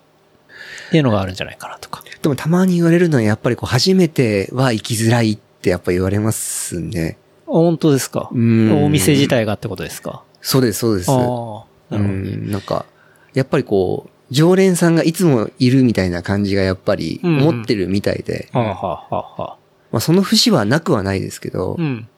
[0.88, 2.04] っていうのがあるんじゃないかなとか。
[2.20, 7.18] でもたまに言われるのはやっぱりこう初めては行きづらいってやっぱ言われますね。
[7.46, 8.28] あ本当ですか？
[8.32, 8.84] うん。
[8.84, 10.24] お店自体がってことですか？
[10.40, 11.10] そうです、そうです。
[11.10, 12.84] なるほどなんか、
[13.32, 19.56] やっぱりこう、常連さんがいつもいるみたいな感じがやっぱりうんうん思ってるみたいで、はあ、はあはあはあ、
[19.92, 22.08] まあその節はなくはないですけど、うん。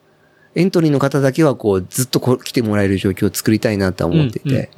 [0.55, 4.71] エントリーの方だけはこうずっとこう来てもらえる状況を作りたいなとは思っていて。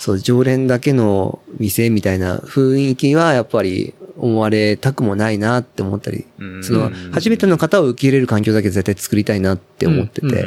[0.00, 10.46] そう、常連だけの店みたいな雰囲気はやっぱり思われたくもないなって思ったり、うんその、うん初めての方を受け入れる環境だけ絶対作りたいなって思ってて。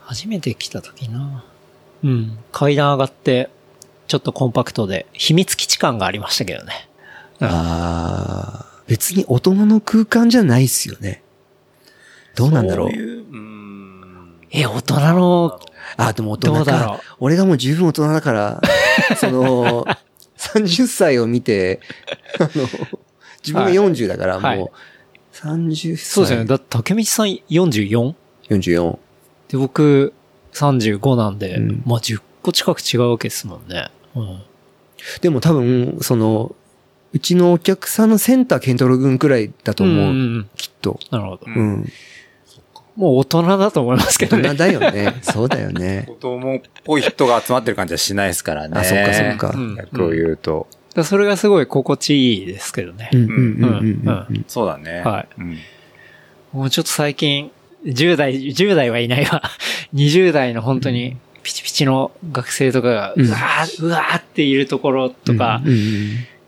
[0.00, 1.44] 初めて来た時な。
[2.02, 2.38] うん。
[2.50, 3.50] 階段上がって、
[4.06, 6.88] ちょっとコンパクトで、秘密基地感がありましたけどね。
[7.40, 11.22] ああ、別に大人の空間じゃないっすよね。
[12.34, 12.90] どうなんだろう。
[12.90, 15.60] そういううんえ、大人の、
[15.96, 17.00] あ、でも大人だろうか。
[17.20, 18.62] 俺がもう十分大人だから、
[19.16, 19.84] その、
[20.38, 21.80] 30歳を見て、
[22.38, 22.66] あの、
[23.44, 25.98] 自分が40だからはいもう、30歳。
[25.98, 26.44] そうですよね。
[26.46, 28.14] だって竹道さん 44?
[28.48, 28.98] 44。
[29.48, 30.14] で、僕
[30.54, 33.90] 35なんで、うんまあ10個近く違うわけですもんね。
[34.14, 34.40] うん。
[35.20, 36.54] でも多分、その、
[37.12, 40.12] うちのお客さんのセンターケントロ軍くらいだと思う。
[40.12, 40.98] んんんきっと。
[41.10, 41.42] なるほど。
[41.46, 41.92] うん。
[42.96, 44.42] もう大人だと思いますけどね。
[44.42, 45.14] 大人だよね。
[45.22, 46.04] そうだよね。
[46.10, 48.78] 子供っぽい人が集まってる感じはしないですからね。
[48.78, 50.66] あそっかそっかうん逆を言うと。
[51.04, 53.10] それがすごい心地いいですけどね。
[53.12, 54.44] うんうんうんうんうんうん。
[54.48, 55.02] そうだね。
[55.04, 55.58] はいうん
[56.52, 57.50] もうちょっと最近、
[57.84, 59.42] 10代、10代はいないわ。
[59.94, 65.62] 20代の本当にピチピチの学生とかが、うわー、うわーっているところとか、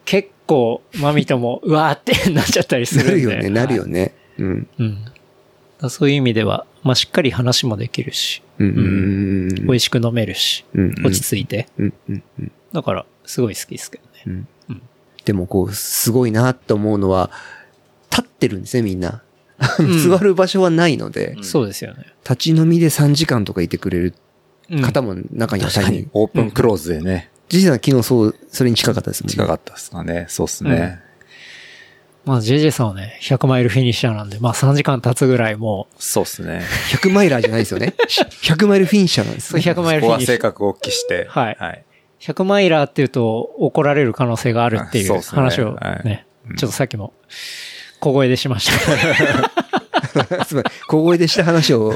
[0.05, 3.11] 結構、マミとも、うわーってなっちゃったりするんで。
[3.11, 4.15] なるよね、なるよね。
[4.39, 4.69] うん。
[4.79, 5.91] うん。
[5.91, 8.87] そういう意味では、まあ、しっかり話もできるし、うんうんうんう
[9.47, 9.55] ん。
[9.55, 11.69] 美味しく飲めるし、うんうん落ち着いて。
[11.79, 14.23] うんうんうんだから、すごい好きですけどね。
[14.27, 14.83] うんうん
[15.25, 17.31] でもこう、すごいなって思うのは、
[18.11, 19.23] 立ってるんですね、みんな。
[19.81, 22.07] ん 座る場所はないので、そうですよね。
[22.25, 24.15] 立ち飲みで3時間とかいてくれる
[24.71, 29.33] うん方も中には確かに、オープンクローズでね、実は昨日そう、それに近かったですもんね。
[29.33, 30.27] 近かったですかね。
[30.29, 31.01] そうっすね。
[32.25, 36.63] まあ、JJ さんはね、100マイルフィニッシャーなんで、まあ3時間経つぐらいもそうっすね。
[36.91, 37.95] 100マイラーじゃないですよね。
[38.43, 39.63] 100マイルフィニッシャーなんですう、ね。
[39.63, 40.37] 100マイルここはフィニッシャー。
[40.37, 41.27] 性格をお聞きして。
[41.29, 41.85] はいはい。
[42.21, 46.27] 100マイラーっていうと怒られる可能性があるっていうあそうっすね話をはいね、
[46.59, 47.15] ちょっとさっきも
[48.01, 50.65] 小声でしましたけ すごい。
[50.89, 51.95] 小声でした話を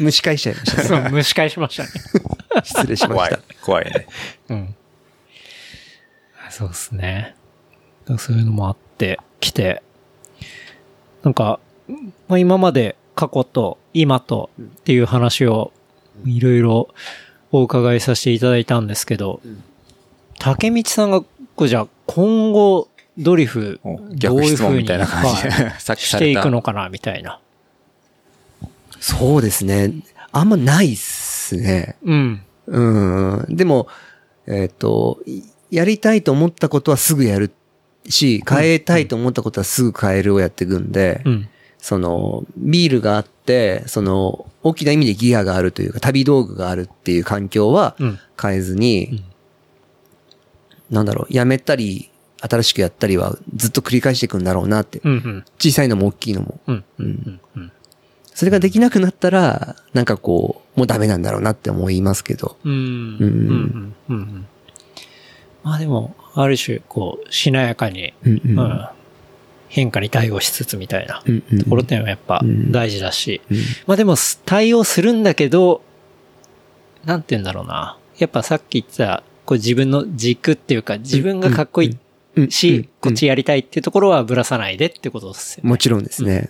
[0.00, 0.82] 蒸し返しちゃいました。
[0.82, 0.88] ど。
[0.88, 1.90] そう、蒸し返しましたね。
[2.64, 3.42] 失礼しま怖いした。。
[3.62, 4.06] 怖いね。
[4.48, 4.74] うん。
[6.58, 7.36] そうですね。
[8.18, 9.80] そういうのもあって、来て、
[11.22, 11.60] なんか、
[12.26, 15.72] まあ、今まで過去と今とっていう話を
[16.24, 16.88] いろいろ
[17.52, 19.40] お伺いさせていただいたんですけど、
[20.40, 21.22] 竹道さんが、
[21.68, 26.36] じゃあ今後ドリフ、どういうふうにみたいな感じではい、 さっきしてい。
[26.36, 27.38] くのかな、みたいな。
[28.98, 29.92] そうですね。
[30.32, 31.94] あんまないっすね。
[32.02, 32.42] うん。
[32.66, 33.46] うん。
[33.48, 33.86] でも、
[34.48, 37.52] えっ、と、いやりたいと思ったことはすぐやる
[38.08, 41.48] し、変えたいと思ったことはすぐ変えるをやっていくんで、うん。
[41.78, 48.18] その、ビールがあって、その、大きな意味でギアがあるというか、旅道具があるっていう環境はうん。
[48.40, 49.24] 変えずに、
[50.90, 52.10] なんだろう、やめたり、
[52.40, 55.00] 新しくやったりはずっと繰り返していくんだろうなって。
[55.02, 55.12] うん。
[55.12, 55.44] うん。
[55.58, 56.60] 小さいのも大きいのも。
[56.68, 56.84] うん。
[56.98, 57.40] うんうん。
[57.56, 57.72] うん。
[58.32, 62.56] それができなくなったら、なんかこう、もうダメなんだろうなって思いますけど。
[62.64, 62.72] うん。
[62.72, 63.94] うん。
[64.08, 64.16] うん。
[64.16, 64.46] うん。
[65.68, 68.88] まあでも、ある種、こう、しなやかに、うんうんうん。
[69.68, 74.14] 変化に対応しつつみたいなうんうんところっていうのはやっぱうん大事だし、うんまあでも、
[74.46, 75.82] 対応するんだけど、
[77.04, 77.98] なんて言うんだろうな。
[78.16, 81.96] やっぱさっき言ってた、こう自分の軸っていうか、自分がかっこいい
[82.36, 85.68] うんし、こっちやりたいっていうところはぶらさないでってことですよね。
[85.68, 86.48] もちろんですね。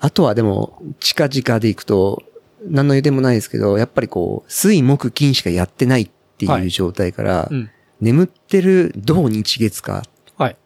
[0.00, 2.24] あとはでも、近々でいくと、
[2.68, 7.70] 何の言うでもないですけど、やっぱりこう、水木金しかやってないってはいいう状態から、うん。
[8.00, 10.02] 眠ってる土日月か。
[10.36, 10.56] はい。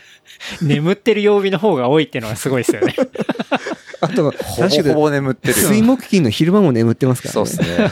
[0.62, 2.94] 眠ってる曜日の方が多いっていうのがすごいですよね。
[4.00, 5.68] あとは、ほぼ確かほぼ眠ってるよ。
[5.70, 7.32] 水木金の昼間も眠ってますからね。
[7.32, 7.90] そうっすね。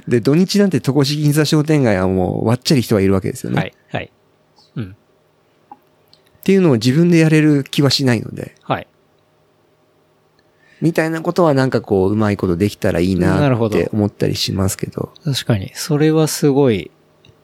[0.08, 3.58] で、土日なんて戸越銀座商店街はもう、わっちゃり人はいるわけですよね。
[3.58, 3.74] はい。
[3.90, 4.12] はい。
[4.76, 4.96] うん。
[5.72, 8.86] っていうのを自分でやれる気はしないので、はい。
[10.82, 15.12] みたいなことはなんかこう、うまいことできたらいいなって思ったりしますけど。
[15.24, 15.70] 確かに。
[15.74, 16.90] それはすごい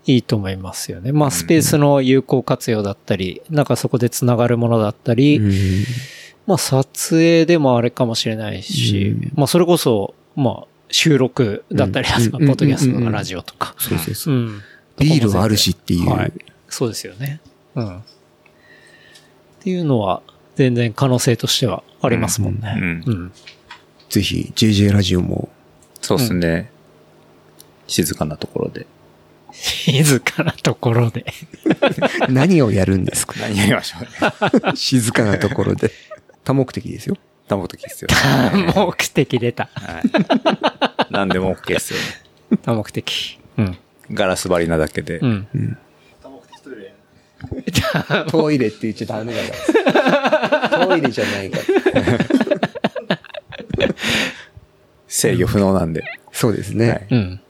[0.06, 1.12] いいと思いますよね。
[1.12, 5.52] まあ、スペースの有効活用だったり、なんかそこで繋がるものだったり、うん
[6.48, 13.76] まあ、撮影でもあれかもしれないし、うんまあ、それこそ、まあ、収録だったり、うんポッドキャストかラジオとか。
[13.78, 14.38] そうそうそうう。
[14.38, 14.62] ん。
[14.98, 16.10] ビールはあるしっていう。
[16.10, 16.32] はい。
[16.68, 17.40] そうですよね。
[17.76, 17.98] うん。
[17.98, 18.02] っ
[19.60, 20.22] ていうのは、
[20.58, 22.74] 全然可能性としてはありますもんね。
[22.76, 23.32] うんうん。
[24.10, 25.48] ぜひ、JJ ラジオも、
[26.00, 26.70] そうですね。
[27.86, 28.86] 静かなところで。
[29.52, 31.24] 静かなところで。
[32.28, 33.34] 何をやるんですか？
[33.40, 34.02] 何やりましょう
[34.66, 34.72] ね。
[34.74, 35.92] 静かなところで。
[36.42, 37.16] 多目的ですよ。
[37.46, 38.08] 多目的ですよ。
[38.74, 39.68] 目的出た。
[39.74, 40.02] はい。
[41.12, 42.00] 何でも OK ですよ
[42.50, 42.58] ね。
[42.62, 43.38] 多目的。
[43.58, 43.78] うん。
[44.12, 45.18] ガラス張りなだけで。
[45.20, 45.78] うん。
[48.30, 49.40] トイレって言っちゃダメだ
[49.92, 50.86] から。
[50.86, 51.64] トイレじゃないから。
[55.06, 56.04] 制御不能なんで。
[56.32, 56.88] そうですね。
[56.90, 57.40] はいうん。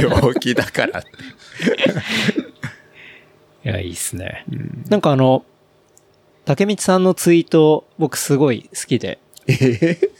[0.00, 1.08] 病気だからって。
[3.64, 4.44] いや、いいっすね。
[4.88, 5.44] なんかあの、
[6.44, 10.10] 竹道さんのツイート、僕すごい好きで、えー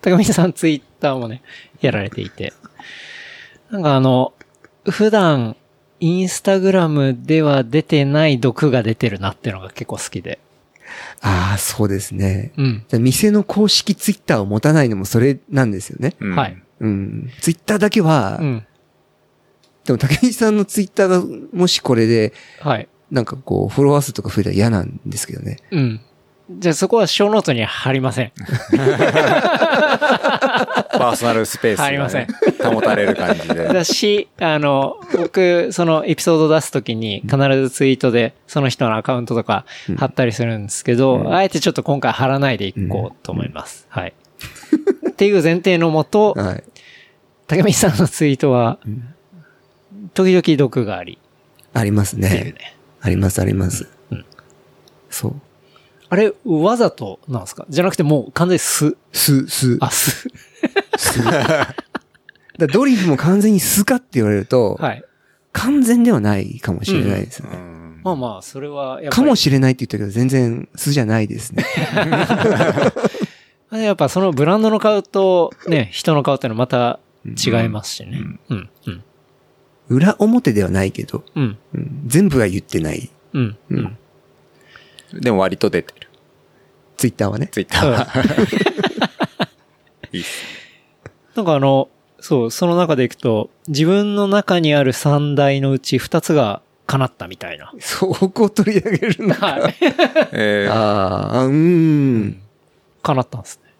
[0.00, 1.42] 竹道さんツイッターもね、
[1.80, 2.52] やられていて。
[3.70, 4.32] なんかあの、
[4.88, 5.56] 普段、
[6.00, 10.38] インスタグラムでは出てない毒が出てるなっていうのが結構好きで。
[11.20, 12.52] ああ、そうですね。
[12.56, 12.84] うん。
[13.00, 16.14] 店の公式ツイッターを持たないのもそれなんですよね。
[16.20, 16.62] うんはい。
[16.80, 17.30] うん。
[17.40, 18.66] ツイッターだけは、うん。
[19.84, 21.22] でも竹内さんのツイッターが
[21.52, 22.88] もしこれで、はい。
[23.10, 25.56] なんかこう、フォロワー数とか増えたら嫌なんですけどね。
[25.70, 26.00] うん。
[26.50, 28.32] じゃあそこは小ノートには貼りません。
[30.98, 32.26] パーソナルスペースが、ね、入りません
[32.72, 33.66] 保たれる感じで。
[33.66, 39.66] だし、あの、僕、そのエピソード出すときに必ずツイートでその人のアカウントとか
[39.98, 43.86] 貼ったりするんですけど、あえてちょっと今回貼らないでいこうと思います。
[43.90, 44.14] はい。
[45.10, 46.64] っていう前提のもと、はい。
[47.46, 48.78] 竹道さんのツイートは、
[50.14, 51.18] 時々毒があり、
[51.74, 52.28] ありますね。
[52.28, 52.54] ね。
[53.00, 53.88] あります、あります。
[54.10, 54.24] うん
[55.10, 55.40] そう。
[56.10, 57.66] あれ、わざとなんですか？
[57.68, 58.96] じゃなくてもう完全に素。
[59.12, 60.10] す、す、あ、素。
[60.96, 61.22] す。
[61.24, 65.04] だドリフも完全にすかって言われると、はい。
[65.52, 67.48] 完全ではないかもしれないですね。
[67.52, 69.10] うんまあまあ、それはやっぱり。
[69.10, 71.64] かもしれないって言ったけど、全然素じゃないですね。
[73.72, 78.22] やっぱそのブランドの顔とね、人の顔ってのはまた違いますしね。
[78.48, 78.70] うん。
[78.86, 79.04] うん。
[79.88, 81.58] 裏表ではないけど、うん。
[81.74, 83.10] うん全部は言ってない。
[83.34, 83.42] うん。
[83.42, 83.98] ううんん。
[85.12, 86.08] でも割と出てる。
[86.96, 87.48] ツイッターはね。
[87.48, 88.06] ツイッターは。
[90.12, 90.42] いいっす。
[91.36, 91.88] なんかあの、
[92.20, 97.72] そう、その中でいくと、自分の中にある三大のうち二つが叶ったみたいな。
[97.78, 99.34] そこを取り上げるの。
[99.34, 99.74] はい。
[100.32, 102.42] えー ああ、うーん。
[103.02, 103.72] 叶ったんですね。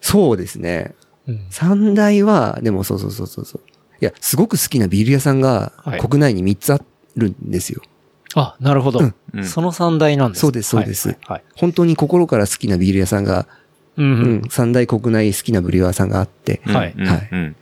[0.00, 0.94] そうですね。
[1.26, 1.46] うん。
[1.50, 3.62] 三大は、でもそうそうそうそうそう。
[4.00, 6.80] いや、すごく好きなビール屋さんがはい国内に3つあ
[7.16, 7.80] るんですよ。
[8.36, 9.00] あ、なるほど。
[9.00, 11.18] うんうんその三大なんですねそうですそうですはい。
[11.26, 11.42] はい。
[11.56, 13.46] 本当に心から好きなビール屋さんが、
[13.96, 14.34] うんううん。
[14.42, 17.56] ん、三大国内好きなビール屋さんがあって、はいうんはいうん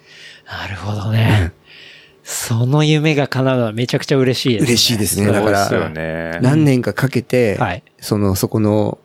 [0.47, 1.53] なるほどね。
[2.23, 4.67] その夢が叶うのはめちゃくちゃ嬉しいですね。
[4.69, 5.27] 嬉しいですね。
[5.33, 6.41] だから。
[6.41, 7.83] 何年かかけて、はい。
[7.99, 8.99] その、そこの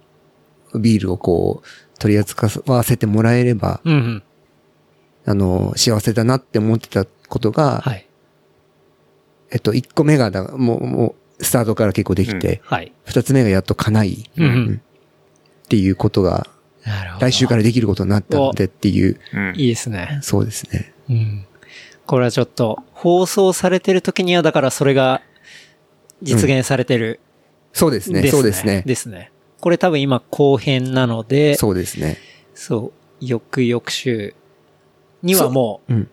[0.76, 4.24] ビールをこう、取り扱わせてもらえれば、うんうん。
[5.26, 8.08] あの、幸せだなって思ってたことが、はい。
[9.52, 12.92] えっと、1個目がだ、もう、もう、スタートから結構できて、はい。
[13.06, 14.82] 二、つ目がやっと叶い、うんうんうん
[15.66, 16.48] っていうことが。
[17.20, 20.20] 来週からできることになったのでっていう、うんいいですね。
[20.24, 20.94] そうですね。
[21.10, 21.46] うん。
[22.08, 25.22] これはちょっと、放送されてる時には、だからそれが
[26.24, 27.20] 実現されてる、
[27.74, 28.28] そうですね。
[28.30, 28.84] そうですね。
[28.86, 29.32] ですね。
[29.62, 32.18] これ多分今後編なので、そうですね。
[32.56, 34.34] そう、翌々週
[35.22, 36.10] にはもう、うん。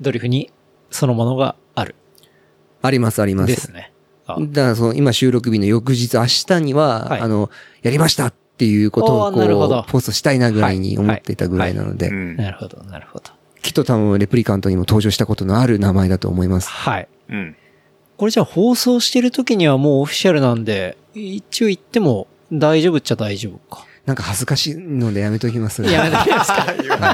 [0.00, 0.50] ドリフに
[0.90, 1.94] そのものがある。
[2.82, 3.48] あります、あります。
[3.48, 3.92] ですね。
[4.26, 7.50] あだから、その、今収録日の翌日、明日には、はいあの、
[7.82, 13.30] やりましたっていうことを、こう、ポストしたいなぐらいに思っていたぐらいなので、うんなるほど、なるほど。
[13.62, 16.68] きっと多分、レプリカントにも登場したことのある名前だと思います。
[16.68, 17.08] はい。
[17.30, 17.56] うん
[18.16, 23.86] これじゃあ放送してる時にはもうオフィシャルなんで、一応言っても大丈夫っちゃ大丈夫か。
[24.06, 25.82] なんか恥ずかしいのでやめときます。
[25.82, 26.78] やめてください。
[26.80, 27.12] 言わな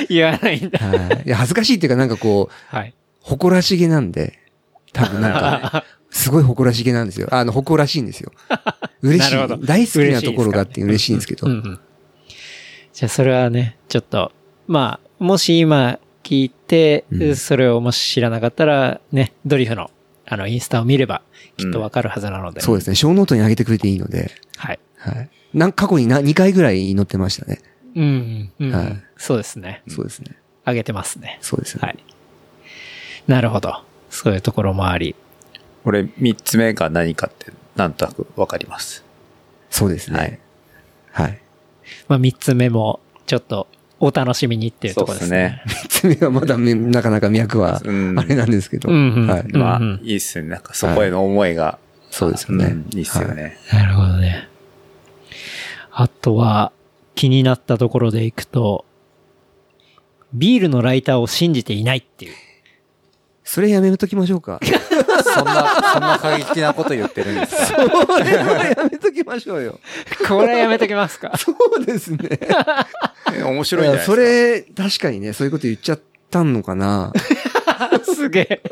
[0.00, 0.06] い。
[0.08, 0.78] 言わないんだ。
[0.78, 1.22] はい。
[1.26, 2.94] いや、恥ずかしいっていうか、なんかこう、はい。
[3.20, 4.38] 誇らしげなんで、
[4.92, 7.28] 多分なんか、 すごい誇らしげなんですよ。
[7.30, 8.32] あの、誇らしいんですよ。
[9.02, 9.36] 嬉しい。
[9.64, 11.52] 大好きなところがあって嬉しいんですけどうん。
[11.52, 11.80] うん。
[12.92, 14.32] じゃあそれはね、ちょっと、
[14.66, 19.90] まあ、もし今聞いて、うんそれをもし知らなかったら、ね、ドリフの
[20.30, 21.22] あの、インスタを見れば、
[21.56, 22.60] きっとわかるはずなので。
[22.60, 22.96] そうですね。
[22.96, 24.78] 小ノートに上げてくれていいので、はい。
[24.98, 25.30] はい。
[25.54, 27.60] なん過去にな2回ぐらい載ってましたね。
[27.96, 29.82] うん、うん、はいそうですね。
[29.88, 30.36] そうですね。
[30.66, 31.38] 上げてますね。
[31.40, 31.80] そうですね。
[31.82, 32.04] はい。
[33.26, 33.82] なるほど。
[34.10, 35.16] そういうところもあり。
[35.88, 39.04] 俺、三つ目が何かって、なんとなくわかります。
[39.70, 40.40] そうですはいね。
[41.12, 41.40] はい。
[42.08, 43.66] まあ、三つ目も、ちょっと、
[44.00, 45.62] お楽しみにっていうところですね。
[45.66, 48.90] 三つ目はまだめなかなか脈はうんあれなんですけど。
[48.90, 49.40] うんうんはい。
[49.40, 50.48] うんまあ、いいっすね。
[50.48, 51.78] なんかそこへの思いが。
[52.10, 53.58] そうですよねんいいっすよね。
[53.72, 54.48] なるほどね。
[55.90, 56.72] あとは、
[57.14, 58.84] 気になったところでいくと、
[60.32, 62.34] ビールのライターを信じていないっていう。
[63.44, 64.60] それやめときましょうか。
[65.22, 67.82] そんな、そんな過激なこと言ってるんですか？
[68.06, 69.78] それはやめときましょうよ。
[70.28, 71.36] これはやめときますか？
[71.36, 72.40] そうですね。
[73.34, 74.12] え面白いんじゃないですか。
[74.12, 76.00] それ、確かにね、そういうこと言っちゃっ
[76.30, 77.12] たのかな。
[78.02, 78.62] すげえ。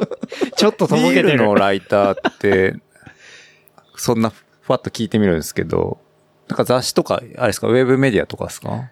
[0.57, 1.39] ちょっととぼビーけてる。
[1.39, 2.75] ルのライターって、
[3.97, 4.33] そんな
[4.63, 5.99] ふわっと聞いてみるんですけど、
[6.49, 8.91] なんか雑誌とか、あれですか、ウェブメディアとかですか？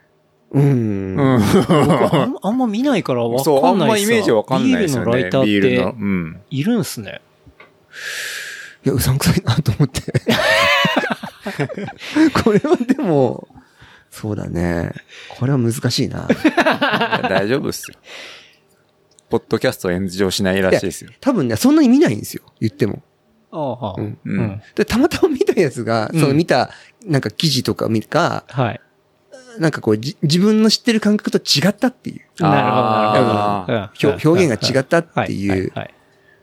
[0.53, 1.17] うん。
[1.17, 1.41] うん。
[1.41, 5.13] 僕あんあんま見ないからわそう、あんかんないっすわまイメージわかんないですよね。
[5.13, 6.41] ビールのライタビーってうん。
[6.51, 7.21] いるんすね。
[8.85, 10.03] いや、うさんくさいなと思って。
[12.43, 13.49] これはでも、
[14.11, 14.93] そうだね。
[15.29, 16.29] これは難しいな。
[17.29, 17.97] 大丈夫っすよ。
[19.31, 21.11] ポッドキャスト炎上しないらしいですよ。
[21.21, 22.43] 多分ね、そんなに見ないんですよ。
[22.61, 23.03] 言っても。
[23.51, 24.63] ああ、はあうんううんん。
[24.75, 26.71] で、たまたま見たやつが、うんその見た、
[27.05, 28.81] なんか記事とか見か、はい。
[29.59, 32.43] なんかこう、じ自分の知ってる感覚と違ったっていう。
[32.43, 34.09] なるほど、なあるほど。
[34.11, 35.95] 表表現が違ったっていうはいはいはい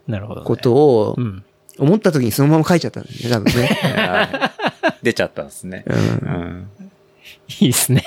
[0.07, 0.47] なるほどね。
[0.47, 1.43] ことをうん。
[1.79, 3.67] 思った時にそのまま書いちゃったんですね、多分ね。
[3.67, 4.61] はい
[5.01, 5.83] 出ちゃったんですね。
[5.87, 5.97] うんう
[6.37, 6.69] ん。
[7.59, 8.03] いいっすね。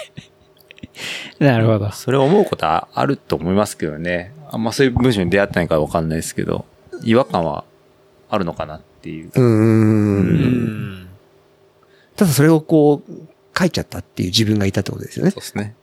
[1.38, 1.90] なるほど。
[1.90, 4.32] それ思うことはあると思いますけどね。
[4.50, 6.64] あんまそういう文章に出会ってないからわかんないですけど、
[7.02, 7.64] 違和感は
[8.30, 9.28] あるのかなっていう。
[9.28, 9.40] うー。
[9.40, 10.22] うん
[11.02, 11.08] ん。
[12.16, 13.12] ただそれをこう、
[13.56, 15.40] 書いちゃったっていう自分がいたってことですよねそう。
[15.40, 15.74] ですね。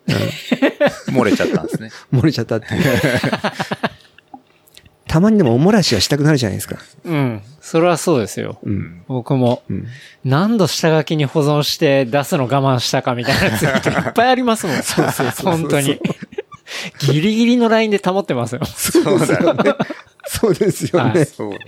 [1.07, 1.89] 漏れちゃったんですね。
[2.11, 2.83] 漏れちゃったっていう。
[5.11, 6.77] たまにでもおもらしはしたくなるじゃないですか。
[7.03, 7.41] うん。
[7.59, 8.57] それはそうですよ。
[8.63, 9.03] うん。
[9.09, 9.85] 僕も、うん。
[10.23, 14.75] 何度下書きに保存して出すの我慢したかみたいなツイートいっぱいありますもん。
[14.81, 15.51] そうそうそう。
[15.51, 15.99] 本当に。
[16.99, 18.61] ギリギリのラインで保ってますよ。
[18.63, 19.73] そうだよね。
[20.27, 21.09] そうですよね。
[21.09, 21.59] はいそう。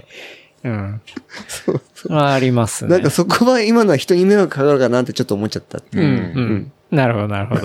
[0.64, 1.02] うん。
[1.50, 2.92] そうそれはありますね。
[2.92, 6.08] なんかそこは今のは人に迷惑かかるかなってちょっと思っちゃったっていうう。
[6.08, 6.16] ん、う
[6.54, 6.72] ん。
[6.94, 7.62] なるほど、なるほど。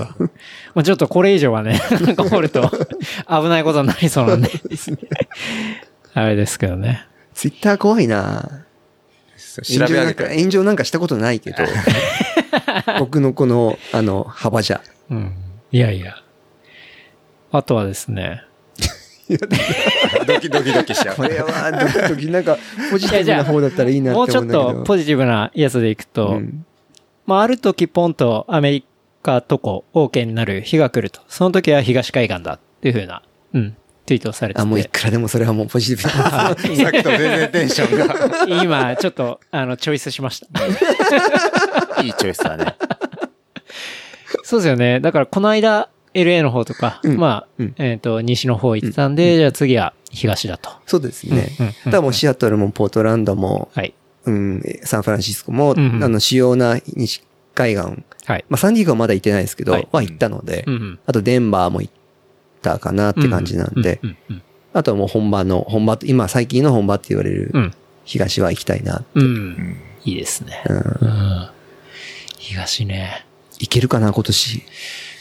[0.74, 2.70] まあちょっとこれ以上はね、なんか掘ると
[3.28, 4.50] 危ないことになりそうなんで。
[6.14, 7.06] あれですけどね。
[7.34, 8.64] ツイッター怖いな
[9.62, 10.38] 調べ上げ炎上なんか、て。
[10.38, 11.58] 炎上なんかしたことないけど。
[12.98, 14.80] 僕のこの、あの、幅じゃ。
[15.10, 15.32] うん。
[15.70, 16.16] いやいや。
[17.52, 18.42] あとはですね。
[20.26, 21.22] ドキドキドキしちゃうこ。
[21.24, 22.56] れは、ドキドキ、なんか、
[22.90, 24.46] ポジティブな方だったらいいなってもうちょっ。
[24.46, 26.64] とポジティブなやつでいくと、うん
[27.28, 28.84] まあある時ポンとアメリ
[29.22, 31.20] カとこ OK になる日が来ると。
[31.28, 33.22] その時は東海岸だっていう風な、
[33.54, 34.62] うん、ツイートをされてて。
[34.62, 36.30] あ、もういくらでもそれはもうポジティブな。
[36.30, 38.08] さっきと全然テンション
[38.48, 38.62] が。
[38.62, 40.46] 今、ちょっと、あの、チョイスしました。
[42.02, 42.74] いいチョイスだね。
[44.42, 45.00] そうですよね。
[45.00, 50.70] だから、この間、LA の方とか、うんまあ、うんえっ、と、西の方行ってたんで、じゃあ次は東だと。
[50.86, 51.54] そうですね。
[51.60, 53.94] うんうんだからもうシアトルもポートランドも、はい。
[54.24, 57.22] うん、サンフランシスコも、うんうんあの、主要な西
[57.54, 58.44] 海岸、はい。
[58.50, 60.98] まあ、サンディエゴはまだ行ってないですけど、ははい行ったので、うんうん。
[61.06, 61.92] あとデンバーも行っ
[62.60, 64.00] たかなって感じなんで、
[64.74, 67.74] あとはもう本場の、本場、今最近の本場って言われるうん。
[68.04, 69.02] 東は行きたいな。
[69.14, 69.22] うん。
[69.22, 69.26] う。
[69.26, 70.62] うんんいいですね。
[72.38, 73.24] 東ね。
[73.58, 74.62] 行けるかな、今年？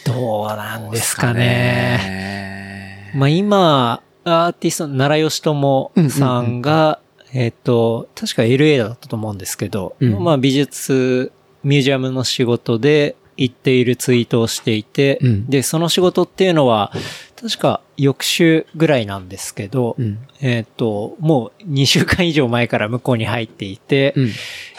[0.06, 1.40] どうなんですかね。
[1.40, 7.00] ねまあ今、アーティスト、奈良義友さんが、
[7.34, 11.32] えっ、と、確か LA だったと思うんですけど、うんまあ美術、
[11.64, 16.92] ミュージアムの仕事で行っているツイートをしていて、うんで、その仕事っていうのは、
[17.40, 20.20] 確か翌週ぐらいなんですけど、うん。
[20.42, 24.32] えっ、と、もう2週間以上前から向こうに入っていて、うん。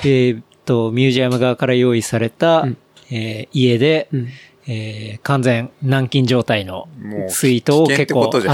[0.04, 2.76] えっ、と、ミュージアム側から用意された、うん
[3.10, 4.28] えー家で、うん。
[4.66, 6.88] えー完全軟禁状態の
[7.28, 8.52] ツイートを結構上げて、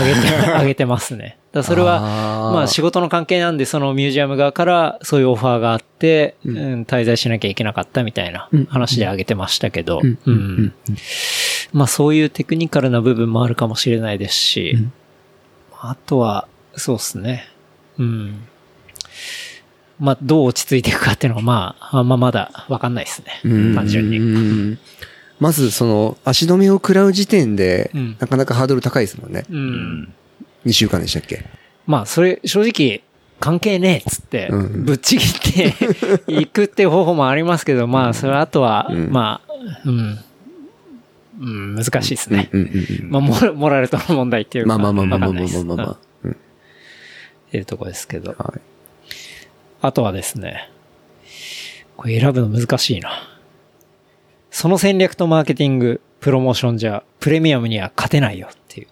[0.59, 1.39] 上げてますね。
[1.55, 10.03] だそれは、はまあ仕事の関係なんで、そのミュージアム側からそういうオファーがあって、うんうん滞在しなきゃいけなかったみたいなうん話で上げてましたけど。
[11.73, 14.93] まあそういうテクニカルな部分もあるかもしれないですし、うん
[15.87, 17.47] あとは、そうですね。
[17.99, 18.47] うん。
[19.99, 23.41] まあどう落ち着いていくかっていうのはまあ、あんままだわかんないですね。
[23.45, 24.19] うん単純に。
[24.19, 24.79] に。
[25.41, 29.45] まず、その、足止めを食らう時点でうん、なかなかハードル高いですもんね。
[29.51, 30.15] うん。
[30.67, 31.45] 2週間でしたっけ？
[31.87, 33.03] まあそれ、正直、
[33.41, 35.75] 関係ねえっつって、うんぶっちぎって
[36.29, 39.53] いくっていう方法もありますけど、まあ、それあとは、うんまあ、
[39.85, 40.19] うん、
[41.41, 42.49] うん、難しいですね。
[43.03, 44.69] まあ、モラルとの問題っていうか。
[44.69, 45.91] まあまあまあまあまあまあまあまあ。
[45.93, 45.97] っ
[47.51, 48.35] ていうとこですけど。
[48.39, 48.61] はい。
[49.83, 50.71] あとはですね、
[51.97, 53.11] これ選ぶの難しいな。
[54.51, 58.87] その戦略とマーケティング、プロモーションじゃ、プレミアムには勝てないよっていう。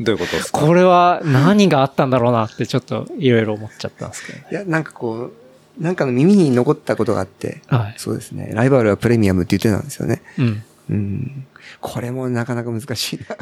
[0.00, 0.60] どういうことですか？
[0.60, 4.46] これは何があったんだろうなってちょっといろいろ思っちゃったんですけどね。
[4.50, 5.30] いや、なんかこ
[5.78, 7.94] う、なんかの耳に残ったことがあって、はい。
[7.98, 8.50] そうですね。
[8.54, 10.22] ライバルはプレミアムって言ってたんですよね。
[10.38, 10.62] うん。
[10.90, 11.46] うん。
[11.80, 13.36] これもなかなか難しいな。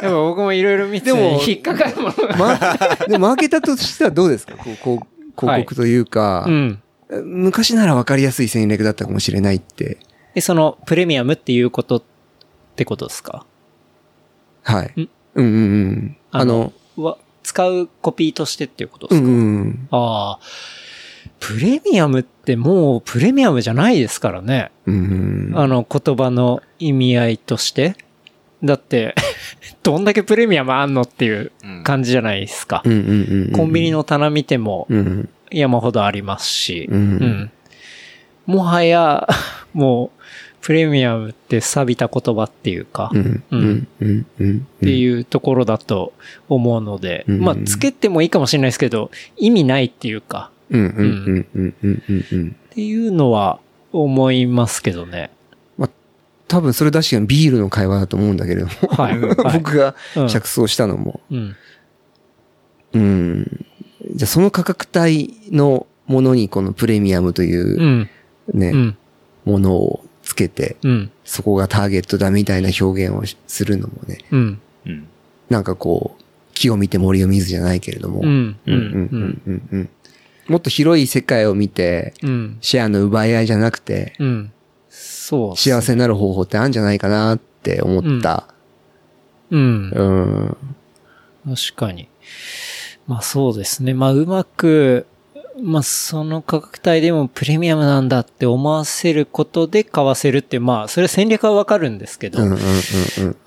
[0.00, 2.36] でも僕もいろいろ見て引っかかるものが。
[2.36, 4.56] まあ、でもマーケターとしてはどうですか？
[4.56, 5.06] こう、こう、
[5.40, 6.82] 広告というか、うん。
[7.10, 9.98] 昔なら分かりやすい戦略だったかもしれないって。
[10.34, 12.06] で、そのプレミアムっていうことって
[12.84, 13.44] ことですか？
[14.62, 15.00] はい。
[15.00, 15.08] ん？
[15.34, 15.56] うんうんう
[15.90, 16.16] ん。
[16.30, 20.44] あの、は、使うコピーとしてっていうことですか、うんうんああ。
[21.40, 24.70] プレミアムってもうプレミアムじゃないですからね。
[24.86, 25.48] うん。
[25.52, 27.96] うんあの言葉の意味合いとして。
[28.64, 29.14] だって、
[29.84, 31.52] どんだけプレミアムあんのっていう
[31.84, 32.88] 感じじゃないですかう。
[32.88, 33.52] んうんうんうん。
[33.52, 35.28] コンビニの棚見てもうん。
[35.50, 36.88] 山ほどありますし。
[36.90, 37.50] うんうん
[38.46, 39.28] もはや、
[39.74, 40.17] もう、
[40.60, 43.18] プレミアムって錆びた言葉っていうか、っ。
[44.80, 46.12] ていうところだと
[46.48, 50.50] 思うので、うんまあ、つけてもいいかもしれないですけど、意味ないっていうか。
[50.66, 50.76] って
[52.76, 53.60] いうのは
[53.92, 55.30] 思いますけどね。
[56.48, 58.72] 多分それ確かにビールの会話だと思うんだけれども。
[58.88, 59.18] はい。
[59.20, 61.20] はい 僕がうん着想したのも。
[61.30, 61.56] うん。
[62.94, 63.66] うん。
[64.14, 68.08] じゃあその価格帯のものにこのプレミアムといううん
[68.54, 68.96] ね、うん。
[69.44, 70.07] ものをつ
[70.38, 71.10] けて、うん。
[71.24, 74.60] そこがターゲットだみたいな表現をするのもね、うん。
[74.86, 75.08] うん。
[75.50, 76.22] なんかこう、
[76.54, 78.28] 木を見て森を見ずじゃないけれども、うん。
[78.28, 78.56] うん。
[78.66, 79.88] うんうんうんうん
[80.48, 82.58] もっと広い世界を見て、うん。
[82.62, 84.52] シェアの奪い合いじゃなくて、うん。
[84.88, 85.56] そう。
[85.58, 88.48] 幸せになる方法ってあるんじゃないかなって思った。
[89.50, 89.90] うん。
[89.90, 90.56] うん。
[91.54, 92.08] 確かに。
[93.06, 93.92] まあそうですね。
[93.92, 95.06] まあうまく、
[95.62, 102.40] まあその価格帯でもプレミアムなんだって思わせることで買わせるって、まあそれ戦略はわかるんですけど。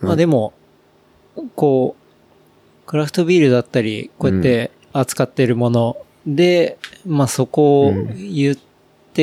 [0.01, 0.53] まあでも、
[1.55, 5.97] こう、クラフトビールだったり、こうやって扱ってるもの
[6.27, 8.70] で、まあそこを言って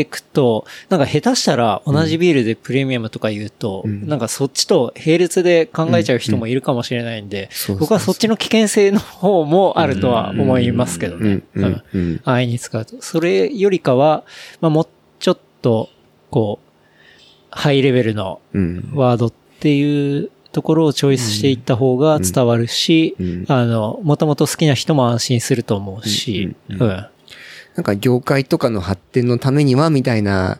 [0.01, 4.07] いくと、なんか下手したら同じビールでプレミアムとか言うと、うん。
[4.07, 7.78] なんかそっちと並列で考えちゃう人もいるかもしれないんで、そうそうそう。
[7.80, 11.43] 僕はそっちの危険性の方もあるとは思いますけどね。
[12.24, 12.97] 安易に使うと。
[13.01, 14.24] それよりかは、
[14.61, 15.89] まあもうちょっと、
[16.30, 16.68] こう、
[17.51, 18.91] ハイレベルのうん。
[18.95, 23.45] ワードっていうところをチョイスしていった方が伝わるし、うん。
[23.49, 27.07] あの、もともと好きな人も安心すると思うし、ううんん。
[27.79, 30.59] なんか業界とかの発展のためにはみたいな。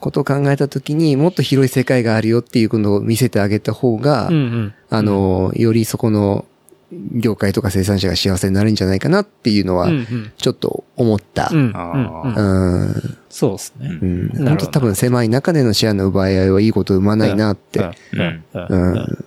[0.00, 4.74] ことを考えたときにもっと広い世界があるよっていうことを見せてあげた方が、うんうん。
[4.90, 6.44] あの、よりそこの
[6.92, 10.32] 業界とか生産者が幸せになるんじゃないかなっていうのはうんうん。
[10.36, 11.48] ちょっと思った。
[11.50, 11.72] うん。
[11.74, 13.18] あうんーうんうん。
[13.30, 13.98] そうですね。
[14.02, 14.28] うん。
[14.44, 17.80] 本当多分狭い中でのシェアの奪い合いはいいこと生まないなって、
[18.12, 19.24] うんうんううんん、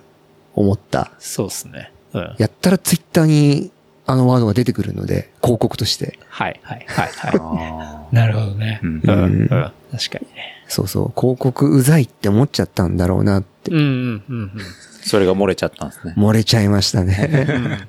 [0.54, 1.10] 思った。
[1.18, 1.90] そうですね。
[2.14, 2.36] うん。
[2.38, 3.72] やったらツイッターに
[4.12, 6.18] あのワードが出てくるので、広告として。
[6.28, 8.14] はいはいはいはあい。
[8.14, 8.80] なるほどね。
[8.82, 9.02] ううんん。
[9.02, 9.48] うん。
[9.48, 10.62] 確かにね。
[10.68, 14.50] そうそう、広告うざいって思っちゃったんだろうなって、うんうんうんうん。
[14.58, 14.60] ー
[15.02, 16.14] それが漏れちゃったんですね。
[16.16, 17.86] 漏れちゃいましたね。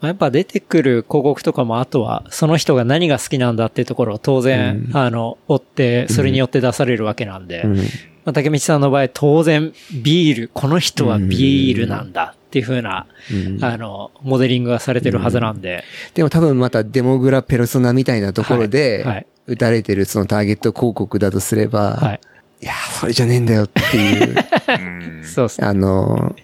[0.00, 7.78] まあやっぱ出てくる広告とかも、あとは、その人が何が好きなんだっていうところを当然、あの、追って、それによって出されるわけなんで、うん
[8.26, 9.72] まあ、竹道さんの場合、当然、
[10.02, 15.84] ビール、この人はビールなんだっていう風な、うんあの、モデリングがされてるはずなんで、
[16.14, 22.20] でも多分またデモグラペルソナみたいなところはいで、はい打たれてるそのターゲット広告だとすれば、はい。
[22.62, 24.34] いやー、それじゃねえんだよっていう、
[24.68, 24.72] う
[25.20, 25.68] ん そうですね。
[25.68, 26.34] あの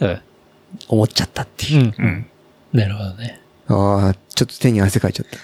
[0.00, 0.20] ーうん。
[0.88, 1.82] 思っちゃったっていうう。
[1.82, 1.94] ん。
[1.98, 2.26] うん。
[2.72, 3.40] なるほどね。
[3.66, 5.38] ああ、ちょっと手に汗かいちゃった。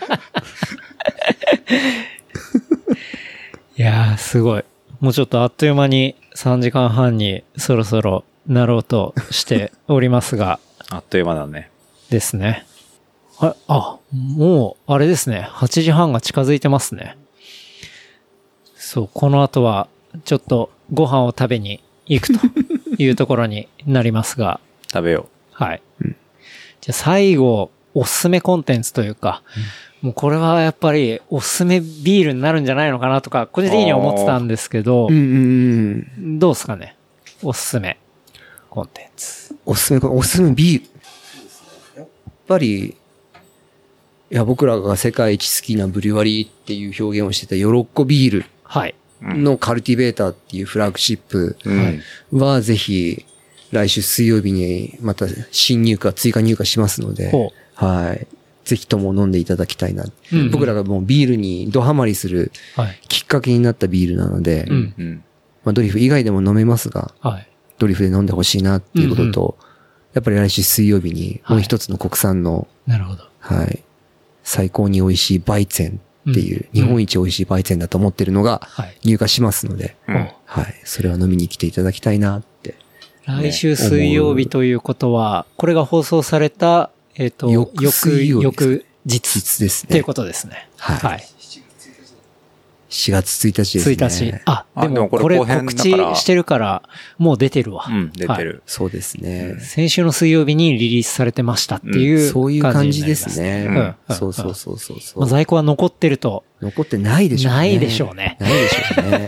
[3.80, 4.64] いやー、すごい。
[5.00, 11.70] もうちょっとあっという間に3時間半にそろそろなろうとしておりますが、 あっという間だね。
[12.10, 12.66] ですね。
[13.38, 15.48] あ、あ、もう、あれですね。
[15.50, 17.16] 8時半が近づいてますね。
[18.74, 19.88] そう、この後は、
[20.26, 22.46] ちょっとご飯を食べに行くと
[23.02, 24.60] いうところになりますが、
[24.92, 25.80] 食べよはい。
[26.02, 29.42] じゃあ最後、おすすめコンテンツというか、
[30.02, 36.38] もうこれはやっぱりおすすめビールになるんじゃないのかなとか、個人的には思ってたんですけどうん、うんうん。
[36.38, 36.96] どうですかね？
[37.42, 37.98] おすすめ。
[38.68, 39.56] コンテンツ。
[39.66, 40.82] おすすめ、おすすめビー
[41.96, 42.00] ル。
[42.00, 42.08] やっ
[42.46, 42.94] ぱり、い
[44.30, 48.94] や、僕らが世界一好きなブリュワリーっていう表現をしてたヨロッコビールはい。
[49.22, 52.40] のカルティベーターっていうフラッグシップうん。
[52.40, 53.26] はぜひ
[53.70, 58.26] 来週水曜日にまた新入荷、追加入荷しますのでほ、はい。
[58.64, 60.04] ぜひとも飲んでいただきたいな。
[60.32, 63.00] うん僕らがもうビールにドハマりするはい。
[63.08, 65.24] きっかけになったビールなので、うんうん。
[65.64, 67.48] まあドリフ以外でも飲めますが、はい。
[67.78, 69.58] ドリフで飲んでほしいなっていうことと、
[70.12, 73.24] やっぱり来週水曜日にもう一つの国産の、なるほど。
[73.38, 73.82] はい、
[74.44, 76.00] 最高に美味しいバイツェン
[76.30, 78.98] っていう、うん日本一美味しいバイツェンだと思ってるのがはい。
[79.04, 82.74] 入荷しますので、うんはい、それは飲みに来ていただきたいなって。
[83.24, 90.04] 来週水曜日ということは、これが放送された、えっ、と、翌水曜日です翌日実ですねっていう。
[90.04, 90.68] ことですね。
[90.76, 91.24] はいはい。
[92.90, 93.94] 4月1日ですね。
[93.94, 94.42] 1日。
[94.46, 96.82] あ、あでもこれ告知してるから、
[97.18, 97.86] もう出てるわ。
[97.88, 98.62] うん、出てはいる。
[98.66, 99.56] そうですね。
[99.60, 103.40] 先週の水曜日にリリースされてましたっていう、そういう感じです。
[103.40, 103.66] ね。
[103.68, 107.58] うんうんそうそうそうそうそう、まあ、在庫は残ってると、残ってないでしょうね。
[107.58, 109.26] ないでしょうねないでしょうね。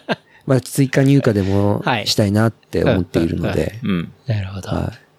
[0.46, 3.78] まあ追加入荷でもはいしたいなって思っているので。
[3.82, 4.12] うん。
[4.26, 4.70] なるほど。
[4.70, 5.11] はい。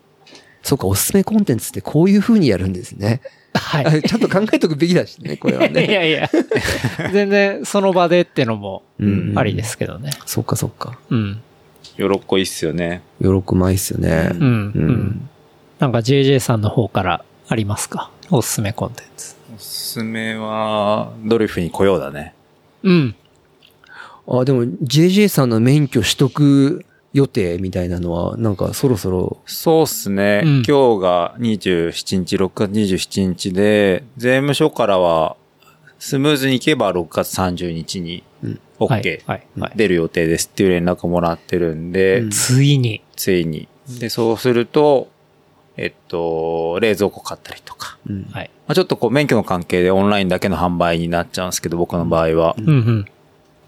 [0.64, 3.22] そうか、おすすめコンテンツってこういう風にやるんですね。
[3.54, 3.86] はい。
[3.86, 5.86] あちゃんと考えとくべきだしね、これはいね。
[5.92, 6.30] やいや、
[7.12, 10.12] 全然その場でってのもうんありですけどね。
[10.26, 10.98] そっかそっか。
[11.10, 11.42] うん。
[11.98, 13.02] よろっこいいっすよね。
[13.20, 14.30] よろくまいっすよね。
[14.32, 14.42] うん。
[14.42, 15.30] うん。
[15.80, 18.10] なんか JJ さんの方からありますか？
[18.32, 19.36] おすすめコンテンツ。
[19.56, 22.34] おすすめは、ドリフに来ようだね。
[22.84, 23.16] うん。
[24.28, 30.42] あ、でも JJ さんの免許取得予定みたいなのは、なんかそろそろ、そうっすね。
[30.44, 35.38] うん今日が27日、6月27日で、税務署からは、
[36.00, 39.48] スムーズにいけば6月30日に、はい OK、はい。
[39.58, 39.72] はい。
[39.76, 43.02] 出る予定ですっていう連絡もらってるんで、うんついに。
[43.16, 43.68] ついに。
[44.00, 45.10] で、そうすると、
[45.78, 47.98] えっと、冷蔵庫買ったりとか。
[48.10, 48.52] うんはい。
[48.68, 53.06] まあ、ちょっとこう免許の関係でオンラインだけの販売になっちゃうんですけど、僕の場合は、うんうん。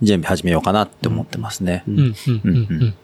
[0.01, 1.83] 準備始めようかなって思ってますね。
[1.87, 2.13] うんうん
[2.43, 2.49] う
[2.85, 2.95] ん。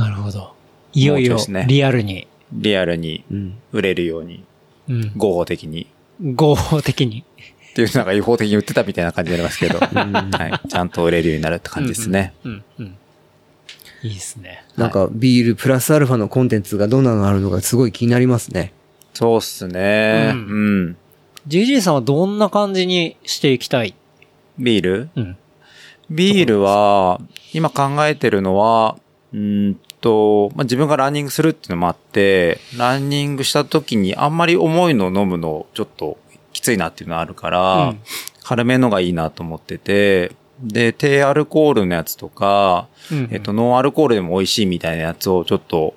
[0.00, 0.54] なるほど。
[0.92, 1.36] いよいよ
[1.66, 3.58] リアルに、リアルにうん。
[3.72, 4.44] 売れるように、
[4.88, 5.12] うん。
[5.16, 5.86] 合法的に。
[6.20, 7.24] 合法的に。
[7.70, 10.68] っていうなんか違法的に売ってたみたいな感じになりますけど、はい。
[10.68, 12.34] ちゃんと売れるようになるって感じですね。
[12.44, 12.86] うんうん。
[12.86, 12.96] うん
[14.02, 14.64] いいですね。
[14.78, 18.72] なんかビールプラスアルファのコンテンツがどんなのあるのかすごい気になりますね。
[19.12, 20.32] そうっすね。
[20.34, 20.96] ううんん。
[21.46, 23.94] JJ さんはどんな感じにしていきたい？
[24.58, 25.10] ビール？
[25.16, 25.36] うん。
[26.08, 27.20] ビールは、
[27.52, 28.96] 今考えてるのは、
[29.34, 36.18] うーんと、まあ、自分がランニングするっていうのもあって、ランニングした時にあんまり重いのを飲むのちょっと
[36.52, 38.00] きついなっていうのがあるから、うん
[38.42, 45.94] 軽めのがいいなと思ってて、で、低アルコールのやつとか、うんえっと、ノンアルコールでも美味しいみたいなやつをちょっと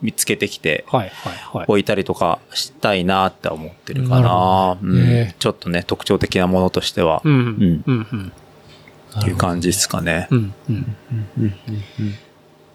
[0.00, 1.64] 見つけてきて、はいはいはい。
[1.66, 7.82] 置いたりとかしたいなって思ってるかなうんちょっとね、特徴的なものとしては、うん。
[7.86, 8.32] うんうん。
[9.26, 10.28] いう感じですかね。
[10.30, 10.54] うん。
[10.68, 10.96] うん。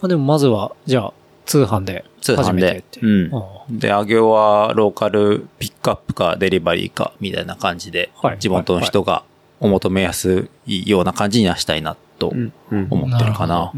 [0.02, 1.14] まあでもまずは、じゃあ、
[1.46, 2.82] 通販で通販で始めてっ。
[2.82, 3.00] て。
[3.02, 3.66] うんあ。
[3.70, 9.24] で、あ行はローカルピックアップかデリバリーかみたいな感じではい、地元の人が
[9.60, 12.34] お求めやすいような感じにはしたいなと。
[12.92, 13.74] 思ってるかな。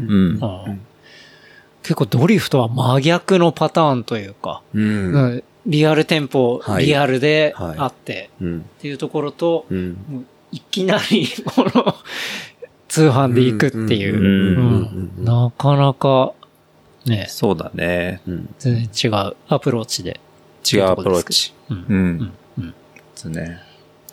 [1.82, 4.84] 結構ドリフトは真逆のパターンというか、うん。
[4.84, 8.58] うんリアル店舗、はいリアルではいあって、うん。
[8.58, 10.26] っていうところと、うん。
[10.50, 11.94] いきなり、 この、
[12.92, 14.18] 通販で行くっていう。
[14.18, 16.34] うんうんうんなかなか、
[17.06, 18.20] ね、そうだね。
[18.26, 18.54] うん。
[18.58, 20.20] 全然違うアプローチで。
[20.70, 21.54] 違うアプローチ。
[21.70, 21.84] うんう。
[21.88, 22.32] うんん。
[22.58, 22.70] うん。
[22.70, 22.74] で
[23.14, 23.60] すね。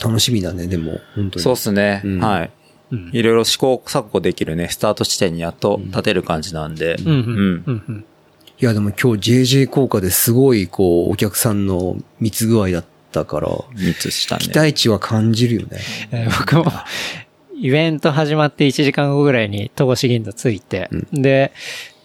[0.02, 1.44] 楽しみだね、でも、本当に。
[1.44, 2.02] そうっすね。
[2.06, 2.52] うんはい。
[2.92, 3.10] うん。
[3.12, 6.96] いろいろ試行錯誤できるね、スタート地点にやっと立てる感じなんで。
[6.96, 7.08] うん。
[7.10, 7.16] うん。
[7.18, 7.84] うん。
[7.86, 8.06] うん。
[8.62, 14.42] いや、でも今日 JJ 効果ですごい、こう、お客さんの密具合だったから、密したね。
[14.42, 15.80] 期待値は感じるよね。
[16.12, 16.72] えー僕も、
[17.60, 21.52] イベント始まって1時間後ぐらいに戸越銀座着いて、で、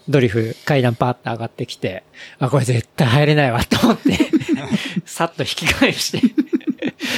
[0.09, 2.03] ドリフ階段パーって上がってきて、
[2.39, 4.17] あ、これ絶対入れないわと思って、
[5.05, 6.21] さっと引き返して、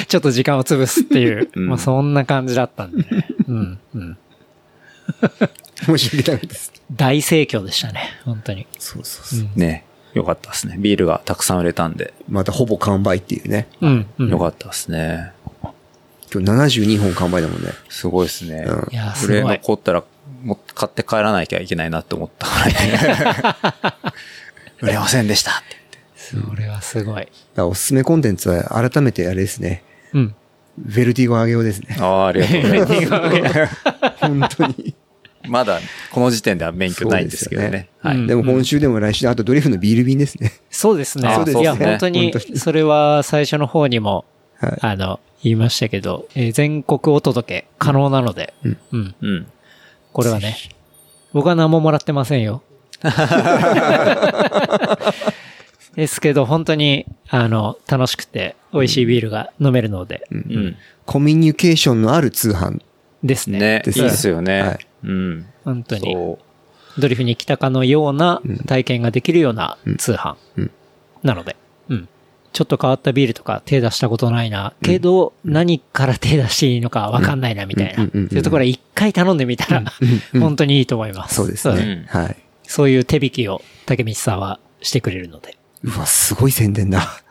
[0.08, 3.28] ちょっと時間を潰すっていう、うんまあそんな感じだったんでね。
[3.48, 4.18] うん、うん。
[5.86, 6.72] 申し訳ないです。
[6.92, 8.68] 大盛況でしたね、本当に。
[8.78, 9.60] そうそうそう。
[9.60, 9.84] ね。
[10.14, 10.76] よかったですね。
[10.80, 12.14] ビールがたくさん売れたんで。
[12.30, 13.68] またほぼ完売っていうね。
[13.82, 14.30] うん、うん。
[14.30, 15.32] よかったですね。
[16.34, 17.70] 今日72本完売だもんね。
[17.90, 18.66] すごいですね。
[18.68, 19.60] うんいや、す売れごい。
[19.62, 20.04] 残ったら、
[20.44, 24.04] もう買って帰らなきゃいけないなって思ったからね。
[24.82, 25.78] 売れませんでしたって
[26.16, 27.28] それはすごい。
[27.58, 29.84] おすすめコンテンツは改めてあれですね。
[30.14, 30.36] うん。
[30.78, 32.00] ベルティゴ上げようですね言っ。
[32.00, 32.04] て。
[32.04, 33.76] ああ、ありがとうございます。
[34.20, 34.96] 本当に。
[35.48, 35.80] まだ、
[36.12, 37.70] この時点では免許ないんですけどね。
[37.70, 38.18] ねはい。
[38.18, 40.52] うんでも今週でも来週で、あとドリフのビール便ですね。
[40.70, 41.28] そうですね。
[41.30, 44.26] あそうですねいや、本当、にそれは最初の方にも、
[44.60, 49.16] はいあの、言いましたけど、えー全国お届け可能なので、うんうん。
[49.22, 49.48] うん。
[50.14, 50.56] これはね、
[51.34, 52.64] 僕は何ももらってませんよ。
[55.96, 60.76] ですけど、本当に、あの、楽しくて、美味しいビールが飲めるので、うん。
[61.06, 62.82] コミュニケーションのある通販。
[63.24, 63.60] ですね。
[63.60, 64.62] ね、いいですねですよね。
[64.62, 65.46] はいうん。
[65.64, 66.16] 本当に。
[66.98, 70.72] ドリフに来たかのような体験ができるような通販うん
[71.24, 71.58] なので、うん。
[72.58, 77.98] ちょっと変わったビールとか手出したことないな、けど、何から手出していいのかわかんないな、みたいな。
[77.98, 79.94] そういうところは一回頼んでみたら、
[80.40, 81.36] 本当にいいと思います。
[81.36, 82.08] そうですね。
[82.10, 82.36] はい。
[82.64, 85.56] そういう手引きを竹道さんはしてくれるので。
[85.84, 87.22] うわ、すごい宣伝だ。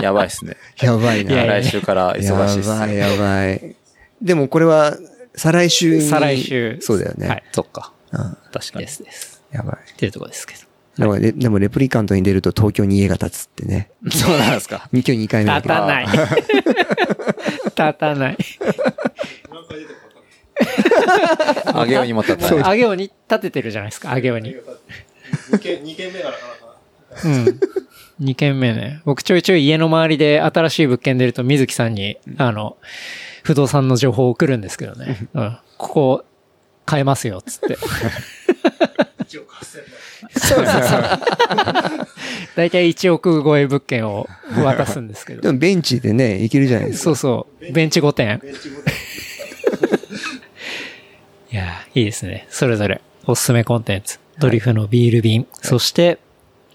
[0.00, 0.56] やばいっすね。
[0.80, 1.32] やばいな。
[1.32, 2.96] いやいや来週から忙しいっすやばい、ね。
[2.96, 3.76] やばい。
[4.22, 4.96] でもこれは、
[5.34, 6.02] 再来週に。
[6.02, 7.26] 再来週そうだよね。
[7.26, 7.42] はい。
[7.50, 7.92] そっか。
[8.12, 8.86] うん確かにで。
[8.86, 9.42] すです。
[9.50, 9.90] やばい。
[9.90, 10.71] っていうところですけど。
[10.98, 13.90] でもレでもレプリカントに出ると東京に家が建つってね。
[14.10, 14.88] そうなんですか。
[14.92, 15.74] 今日2回目だけど。
[15.74, 16.06] 立たない。
[17.64, 18.36] 立たない。
[21.74, 22.62] あげようにも立ったね。
[22.64, 24.54] あげおに立ててるじゃないですか、あげおに。
[25.50, 27.28] 2件、二件目がなかなか。
[28.20, 28.26] うん。
[28.26, 29.00] 2軒目ね。
[29.04, 32.76] 僕ちょいちょい家の周りで新しい物件出ると水木さんに、あの、
[33.42, 35.26] 不動産の情報を送るんですけどね。
[35.34, 35.58] うん。
[35.78, 36.24] ここ、
[36.84, 37.78] 買えますよ、つって。
[39.22, 39.71] 一応合戦
[40.30, 41.02] そうそうそう。
[42.56, 44.28] だいたい1億超え物件を
[44.62, 45.42] 渡すんですけど。
[45.42, 47.04] でもベンチでね、行けるじゃないですか。
[47.04, 47.72] そうそう。
[47.72, 48.40] ベンチ5点。
[51.50, 52.46] いやーいいですね。
[52.50, 54.18] それぞれおすすめコンテンツ。
[54.38, 55.46] ドリフのビール瓶。
[55.52, 56.18] そして、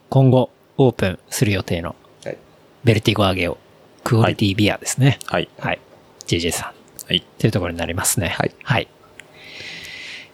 [0.09, 2.37] 今後オープンする予定のはい、
[2.83, 3.57] ベルティゴアゲオ、
[4.03, 5.19] クオリティビアですね。
[5.25, 5.49] はい。
[5.57, 5.79] はい。
[6.27, 7.05] JJ さん。
[7.07, 7.17] はい。
[7.17, 8.29] っていうところになりますね。
[8.29, 8.87] はいはい。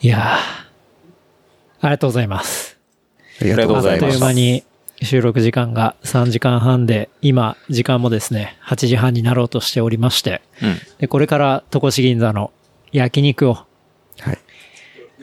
[0.02, 0.22] いやー
[1.80, 2.73] ありがとうございます。
[3.52, 4.16] ありがとうございあっとます。
[4.16, 4.64] いう間に
[5.02, 10.78] 収録時間が3時間半で、今、時間もですね、8時半になろうとしておりまして、うん。
[11.00, 12.52] で、これから戸越銀座の
[12.92, 13.66] 焼肉を、は
[14.34, 14.40] い。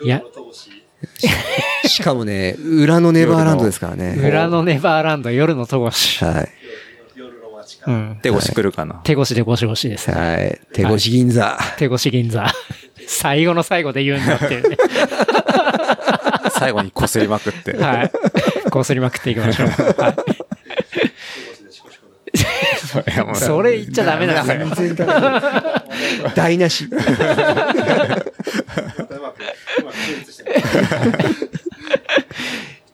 [0.05, 0.23] いや
[0.53, 1.89] し。
[1.89, 4.17] しかもね、裏のネバーランドですからね。
[4.19, 6.25] 裏のネバーランド夜の戸越。
[6.25, 6.49] はい。
[7.87, 7.93] うら。
[7.95, 8.19] ん。
[8.23, 8.95] 手越来るかな。
[9.05, 10.15] 手越しでゴシゴシですね。
[10.15, 10.61] はい。
[10.73, 11.59] 手越し銀座。
[11.79, 12.53] 手越銀座。
[13.07, 14.77] 最後の最後で言うんだっていうね。
[16.61, 17.75] 最後に擦りまくって。
[17.75, 18.11] はい。
[18.71, 19.69] こすりまくっていきましょう。
[19.69, 20.15] はい。
[23.35, 24.69] それ言っちゃダメなんですよ。
[24.75, 25.41] 全然ダメ
[26.35, 26.91] 台無し。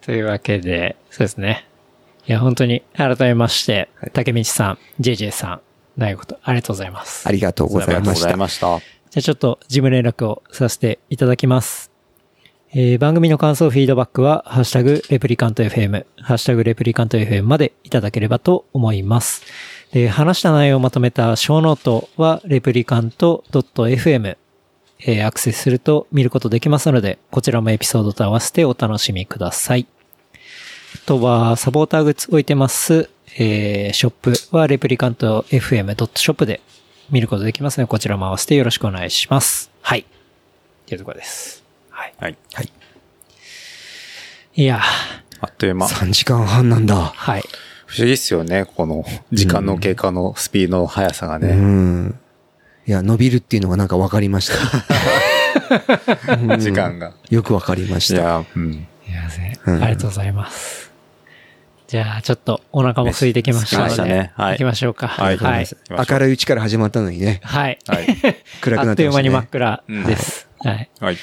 [0.00, 1.66] というわけで、そうですね。
[2.28, 5.60] いや、本当に改めまして、竹道さん、JJ さん、
[5.96, 7.28] 長いことありがとうございます。
[7.28, 8.36] ありがとうございざいました。
[8.36, 8.78] ました。
[9.10, 11.95] じゃあちょっと事務連絡をさせていただきます。
[12.78, 19.44] えー番組の感想、フィードバックは、ハッシュタグ、レプリカント FM、ハッシュタグ、レプリカント FM までいただければと思います。
[19.92, 24.36] で話した内容をまとめたショーノートは、 replicant.fm、
[24.98, 29.86] えーアクセスすると見ることできますので、こちらもエピソードと合わせてお楽しみください。
[30.34, 33.08] あとは、サポーターグッズ置いてます、
[33.38, 36.60] えーショップは、 replicantfm.shop で
[37.08, 39.70] 見ることできますので、こちらも合わせてよろしくお願いします。
[39.80, 40.00] はい。
[40.00, 40.04] っ
[40.84, 41.65] ていうところです。
[41.96, 42.14] はい。
[42.20, 42.38] はい。
[42.52, 42.72] はい。
[44.54, 44.80] いやー、
[45.40, 45.86] あっという間。
[45.86, 46.94] 3時間半なんだ。
[46.94, 47.42] はい。
[47.86, 48.66] 不思議っすよね。
[48.66, 51.54] この時間の経過のスピードの速さがうね。
[51.54, 52.18] ん。
[52.86, 56.36] いや、伸びるっていうのがなんか分かりました。
[56.36, 57.14] うん時間が。
[57.30, 58.14] よく分かりました。
[58.14, 58.72] いや、うん。
[58.74, 60.92] いやぜ、うんありがとうございます。
[61.86, 65.08] じゃあ、ちょっとお腹も空いてきましたので、ねはい行きましょうか。
[65.08, 67.40] はい明るいうちから始まったのにね。
[67.42, 67.78] はい。
[67.86, 68.06] はい。
[68.60, 69.30] 暗くなあってという間に。
[69.30, 70.48] 真っ暗です。
[70.60, 70.90] はい。
[71.00, 71.18] はい。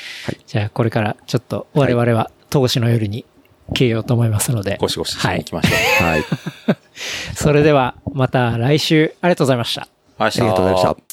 [0.45, 3.25] じゃあ、これからちょっと我々は投資の夜に
[3.69, 4.77] 消えようと思いますので。
[4.79, 5.53] ゴシゴシしはいに行き。
[5.53, 6.03] ましょう。
[6.05, 6.23] はい。
[7.35, 9.87] それでは、また来週、ありがとうございました。
[10.17, 11.12] ありがとうございました。